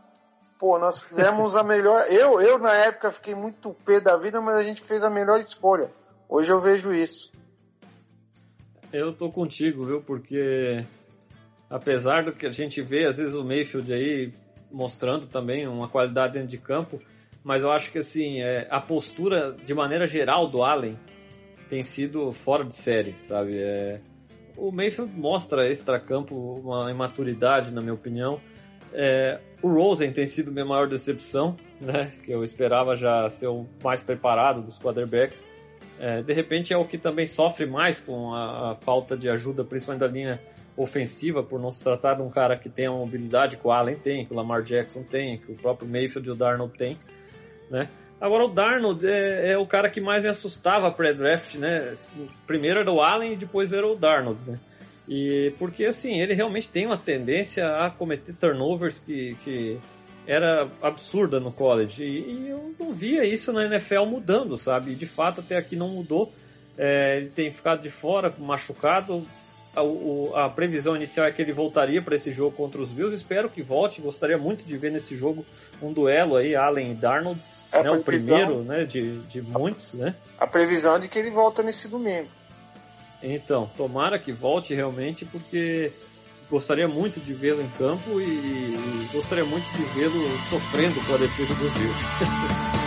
Pô, 0.59 0.77
nós 0.77 1.01
fizemos 1.01 1.55
a 1.55 1.63
melhor. 1.63 2.05
Eu, 2.11 2.39
eu 2.39 2.57
na 2.59 2.73
época 2.73 3.11
fiquei 3.11 3.35
muito 3.35 3.75
pé 3.85 3.99
da 3.99 4.15
vida, 4.15 4.39
mas 4.39 4.55
a 4.55 4.63
gente 4.63 4.81
fez 4.81 5.03
a 5.03 5.09
melhor 5.09 5.39
escolha. 5.39 5.91
Hoje 6.29 6.51
eu 6.51 6.59
vejo 6.61 6.93
isso. 6.93 7.31
Eu 8.91 9.11
tô 9.11 9.31
contigo, 9.31 9.85
viu? 9.85 10.01
Porque 10.01 10.85
apesar 11.69 12.23
do 12.23 12.31
que 12.31 12.45
a 12.45 12.51
gente 12.51 12.81
vê, 12.81 13.05
às 13.05 13.17
vezes 13.17 13.33
o 13.33 13.43
Mayfield 13.43 13.91
aí 13.91 14.31
mostrando 14.73 15.27
também 15.27 15.67
uma 15.67 15.87
qualidade 15.87 16.33
dentro 16.33 16.49
de 16.49 16.57
campo, 16.57 16.99
mas 17.43 17.61
eu 17.63 17.71
acho 17.71 17.91
que 17.91 17.99
assim, 17.99 18.41
é, 18.41 18.67
a 18.69 18.81
postura 18.81 19.55
de 19.63 19.73
maneira 19.73 20.07
geral 20.07 20.47
do 20.47 20.63
Allen 20.63 20.97
tem 21.69 21.83
sido 21.83 22.31
fora 22.31 22.65
de 22.65 22.75
série, 22.75 23.13
sabe? 23.17 23.57
É, 23.57 24.01
o 24.57 24.71
Mayfield 24.71 25.13
mostra 25.15 25.67
extra-campo 25.69 26.35
uma 26.35 26.91
imaturidade, 26.91 27.71
na 27.71 27.81
minha 27.81 27.93
opinião. 27.93 28.39
É, 28.93 29.39
o 29.61 29.69
Rosen 29.69 30.11
tem 30.11 30.27
sido 30.27 30.51
minha 30.51 30.65
maior 30.65 30.87
decepção, 30.87 31.57
né? 31.81 32.11
Que 32.23 32.31
eu 32.31 32.43
esperava 32.43 32.95
já 32.95 33.27
ser 33.29 33.47
o 33.47 33.65
mais 33.83 34.03
preparado 34.03 34.61
dos 34.61 34.77
quarterbacks. 34.77 35.45
É, 35.99 36.21
de 36.21 36.33
repente 36.33 36.73
é 36.73 36.77
o 36.77 36.85
que 36.85 36.97
também 36.97 37.25
sofre 37.25 37.65
mais 37.65 37.99
com 37.99 38.33
a, 38.33 38.71
a, 38.71 38.75
falta 38.75 39.15
de 39.15 39.29
ajuda, 39.29 39.63
principalmente 39.63 40.01
da 40.01 40.07
linha 40.07 40.39
ofensiva, 40.75 41.43
por 41.43 41.59
não 41.59 41.69
se 41.69 41.83
tratar 41.83 42.15
de 42.15 42.21
um 42.21 42.29
cara 42.29 42.57
que 42.57 42.69
tem 42.69 42.87
a 42.87 42.91
mobilidade 42.91 43.57
que 43.57 43.67
o 43.67 43.71
Allen 43.71 43.95
tem, 43.95 44.25
que 44.25 44.33
o 44.33 44.35
Lamar 44.35 44.63
Jackson 44.63 45.03
tem, 45.03 45.37
que 45.37 45.51
o 45.51 45.55
próprio 45.55 45.87
Mayfield 45.87 46.27
e 46.27 46.31
o 46.31 46.35
Darnold 46.35 46.77
tem, 46.77 46.97
né? 47.69 47.89
Agora 48.19 48.45
o 48.45 48.47
Darnold 48.47 49.05
é, 49.05 49.51
é 49.51 49.57
o 49.57 49.67
cara 49.67 49.89
que 49.89 49.99
mais 49.99 50.23
me 50.23 50.29
assustava 50.29 50.89
pré-draft, 50.89 51.55
né? 51.55 51.93
Primeiro 52.47 52.79
era 52.79 52.91
o 52.91 53.01
Allen 53.01 53.33
e 53.33 53.35
depois 53.35 53.73
era 53.73 53.85
o 53.85 53.95
Darnold, 53.95 54.39
né? 54.47 54.59
E 55.07 55.53
porque 55.59 55.85
assim, 55.85 56.21
ele 56.21 56.33
realmente 56.33 56.69
tem 56.69 56.85
uma 56.85 56.97
tendência 56.97 57.67
a 57.77 57.89
cometer 57.89 58.33
turnovers 58.33 58.99
que, 58.99 59.35
que 59.43 59.77
era 60.25 60.67
absurda 60.81 61.39
no 61.39 61.51
college. 61.51 62.03
E, 62.03 62.31
e, 62.31 62.49
eu 62.49 62.73
não 62.79 62.93
via 62.93 63.25
isso 63.25 63.51
na 63.51 63.65
NFL 63.65 64.05
mudando, 64.05 64.57
sabe? 64.57 64.91
E 64.91 64.95
de 64.95 65.05
fato 65.05 65.41
até 65.41 65.57
aqui 65.57 65.75
não 65.75 65.89
mudou. 65.89 66.31
É, 66.77 67.17
ele 67.17 67.29
tem 67.29 67.51
ficado 67.51 67.81
de 67.81 67.89
fora, 67.89 68.33
machucado. 68.39 69.25
A, 69.75 69.81
o, 69.81 70.31
a 70.35 70.49
previsão 70.49 70.95
inicial 70.95 71.25
é 71.25 71.31
que 71.31 71.41
ele 71.41 71.51
voltaria 71.51 72.01
para 72.01 72.15
esse 72.15 72.31
jogo 72.31 72.55
contra 72.55 72.81
os 72.81 72.91
Bills. 72.91 73.15
Espero 73.15 73.49
que 73.49 73.61
volte. 73.61 74.01
Gostaria 74.01 74.37
muito 74.37 74.63
de 74.63 74.77
ver 74.77 74.91
nesse 74.91 75.15
jogo 75.15 75.45
um 75.81 75.91
duelo 75.91 76.35
aí, 76.35 76.55
Allen 76.55 76.91
e 76.91 76.95
Darnold. 76.95 77.39
É 77.71 77.81
né, 77.81 77.91
o 77.91 78.03
primeiro 78.03 78.63
né, 78.63 78.85
de, 78.85 79.19
de 79.21 79.41
muitos, 79.41 79.95
né? 79.95 80.15
A 80.37 80.45
previsão 80.45 80.95
é 80.95 80.99
de 80.99 81.07
que 81.07 81.17
ele 81.17 81.31
volta 81.31 81.63
nesse 81.63 81.87
domingo. 81.87 82.27
Então, 83.21 83.71
tomara 83.75 84.19
que 84.19 84.31
volte 84.31 84.75
realmente, 84.75 85.25
porque 85.25 85.91
gostaria 86.51 86.87
muito 86.87 87.19
de 87.19 87.33
vê-lo 87.33 87.63
em 87.63 87.69
campo 87.69 88.21
e, 88.21 88.25
e 88.25 89.09
gostaria 89.11 89.45
muito 89.45 89.65
de 89.71 89.83
vê-lo 89.95 90.19
sofrendo 90.49 91.03
com 91.05 91.15
a 91.15 91.17
defesa 91.17 91.55
dos 91.55 91.71
Bills. 91.71 91.99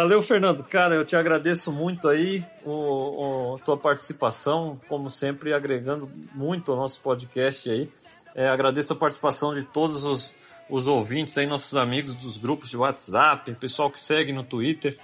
Valeu, 0.00 0.22
Fernando. 0.22 0.64
Cara, 0.64 0.94
eu 0.94 1.04
te 1.04 1.14
agradeço 1.14 1.70
muito 1.70 2.08
aí 2.08 2.42
o, 2.64 3.52
o 3.52 3.58
tua 3.58 3.76
participação, 3.76 4.80
como 4.88 5.10
sempre, 5.10 5.52
agregando 5.52 6.10
muito 6.34 6.72
ao 6.72 6.78
nosso 6.78 7.02
podcast 7.02 7.68
aí. 7.68 7.86
É, 8.34 8.48
agradeço 8.48 8.94
a 8.94 8.96
participação 8.96 9.52
de 9.52 9.62
todos 9.62 10.02
os, 10.02 10.34
os 10.70 10.88
ouvintes 10.88 11.36
aí, 11.36 11.46
nossos 11.46 11.76
amigos 11.76 12.14
dos 12.14 12.38
grupos 12.38 12.70
de 12.70 12.78
WhatsApp, 12.78 13.52
pessoal 13.56 13.90
que 13.90 14.00
segue 14.00 14.32
no 14.32 14.42
Twitter. 14.42 14.98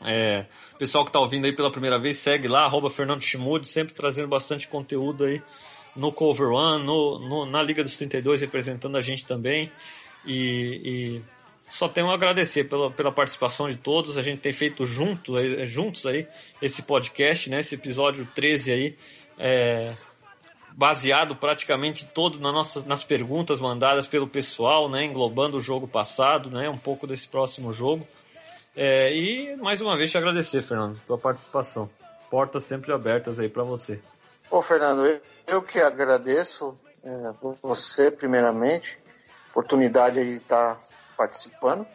É, 0.00 0.46
pessoal 0.78 1.02
que 1.02 1.08
está 1.08 1.18
ouvindo 1.18 1.46
aí 1.46 1.52
pela 1.52 1.72
primeira 1.72 1.98
vez, 1.98 2.16
segue 2.16 2.46
lá, 2.46 2.66
arroba 2.66 2.88
Fernando 2.90 3.20
Chimude, 3.20 3.66
sempre 3.66 3.94
trazendo 3.94 4.28
bastante 4.28 4.68
conteúdo 4.68 5.24
aí 5.24 5.42
no 5.96 6.12
Cover 6.12 6.50
One, 6.50 6.84
no, 6.84 7.18
no, 7.18 7.46
na 7.46 7.60
Liga 7.60 7.82
dos 7.82 7.96
32, 7.96 8.42
representando 8.42 8.96
a 8.96 9.00
gente 9.00 9.26
também. 9.26 9.72
E, 10.24 11.20
só 11.68 11.88
tenho 11.88 12.10
a 12.10 12.14
agradecer 12.14 12.64
pela, 12.64 12.90
pela 12.90 13.10
participação 13.10 13.68
de 13.68 13.76
todos. 13.76 14.16
A 14.16 14.22
gente 14.22 14.40
tem 14.40 14.52
feito 14.52 14.84
junto, 14.84 15.38
eh, 15.38 15.66
juntos 15.66 16.06
aí 16.06 16.26
esse 16.60 16.82
podcast, 16.82 17.48
né? 17.50 17.60
Esse 17.60 17.74
episódio 17.74 18.26
13 18.34 18.72
aí, 18.72 18.98
é, 19.38 19.96
baseado 20.72 21.34
praticamente 21.34 22.04
todo 22.04 22.38
na 22.38 22.52
nossa, 22.52 22.84
nas 22.86 23.02
perguntas 23.02 23.60
mandadas 23.60 24.06
pelo 24.06 24.28
pessoal, 24.28 24.88
né? 24.88 25.04
Englobando 25.04 25.56
o 25.56 25.60
jogo 25.60 25.88
passado, 25.88 26.50
né? 26.50 26.68
Um 26.68 26.78
pouco 26.78 27.06
desse 27.06 27.26
próximo 27.26 27.72
jogo. 27.72 28.06
É, 28.76 29.12
e 29.14 29.56
mais 29.56 29.80
uma 29.80 29.96
vez 29.96 30.10
te 30.10 30.18
agradecer, 30.18 30.62
Fernando, 30.62 31.00
pela 31.06 31.18
participação. 31.18 31.88
Portas 32.30 32.64
sempre 32.64 32.92
abertas 32.92 33.38
aí 33.38 33.48
para 33.48 33.62
você. 33.62 34.00
Ô, 34.50 34.60
Fernando, 34.60 35.20
eu, 35.46 35.62
que 35.62 35.80
agradeço 35.80 36.76
é, 37.02 37.32
você, 37.62 38.10
primeiramente, 38.10 38.98
oportunidade 39.50 40.22
de 40.24 40.36
estar 40.36 40.80
participando. 41.14 41.86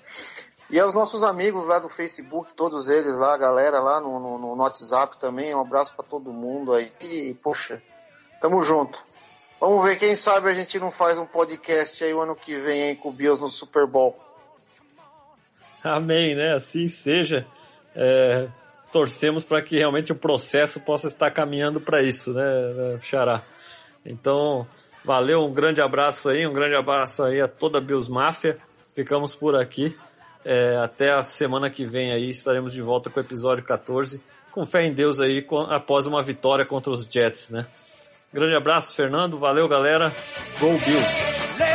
E 0.70 0.80
aos 0.80 0.94
nossos 0.94 1.24
amigos 1.24 1.66
lá 1.66 1.80
do 1.80 1.90
Facebook, 1.90 2.54
todos 2.54 2.90
eles 2.90 3.18
lá, 3.18 3.34
a 3.34 3.38
galera 3.38 3.80
lá 3.80 4.00
no, 4.00 4.20
no, 4.20 4.38
no 4.38 4.62
WhatsApp 4.62 5.18
também, 5.18 5.54
um 5.54 5.62
abraço 5.62 5.96
para 5.96 6.06
todo 6.06 6.32
mundo 6.32 6.74
aí. 6.74 6.92
E, 7.02 7.34
poxa, 7.42 7.82
tamo 8.40 8.62
junto. 8.62 9.04
Vamos 9.60 9.84
ver, 9.84 9.98
quem 9.98 10.16
sabe 10.16 10.48
a 10.48 10.54
gente 10.54 10.80
não 10.80 10.92
faz 10.92 11.18
um 11.18 11.26
podcast 11.26 12.04
aí 12.04 12.14
o 12.14 12.22
ano 12.22 12.36
que 12.36 12.56
vem 12.56 12.84
aí 12.84 12.96
com 12.96 13.10
o 13.10 13.12
Bios 13.12 13.42
no 13.42 13.48
Super 13.48 13.88
Bowl. 13.88 14.18
Amém, 15.84 16.36
né? 16.36 16.54
Assim 16.54 16.88
seja. 16.88 17.48
É, 17.96 18.48
torcemos 18.92 19.44
para 19.44 19.62
que 19.62 19.78
realmente 19.78 20.12
o 20.12 20.16
processo 20.16 20.80
possa 20.82 21.08
estar 21.08 21.32
caminhando 21.32 21.82
para 21.82 22.02
isso, 22.02 22.34
né, 22.34 22.98
Xará? 23.02 23.42
Então, 24.06 24.68
valeu, 25.04 25.42
um 25.44 25.54
grande 25.54 25.82
abraço 25.82 26.30
aí, 26.30 26.46
um 26.46 26.54
grande 26.54 26.76
abraço 26.76 27.24
aí 27.24 27.42
a 27.42 27.48
toda 27.48 27.80
a 27.80 27.82
Bios 27.82 28.08
Máfia. 28.08 28.58
Ficamos 29.00 29.34
por 29.34 29.56
aqui. 29.56 29.96
É, 30.44 30.76
até 30.76 31.14
a 31.14 31.24
semana 31.24 31.70
que 31.70 31.86
vem 31.86 32.12
aí 32.12 32.30
estaremos 32.30 32.74
de 32.74 32.82
volta 32.82 33.10
com 33.10 33.18
o 33.18 33.24
episódio 33.24 33.64
14. 33.64 34.22
Com 34.52 34.66
fé 34.66 34.86
em 34.86 34.92
Deus 34.92 35.22
aí, 35.22 35.42
com, 35.42 35.62
após 35.62 36.06
uma 36.06 36.22
vitória 36.22 36.66
contra 36.66 36.92
os 36.92 37.08
Jets, 37.10 37.50
né? 37.50 37.66
Grande 38.34 38.58
abraço, 38.58 38.94
Fernando. 38.94 39.40
Valeu, 39.40 39.70
galera. 39.70 40.14
Go 40.60 40.78
Bills! 40.80 41.69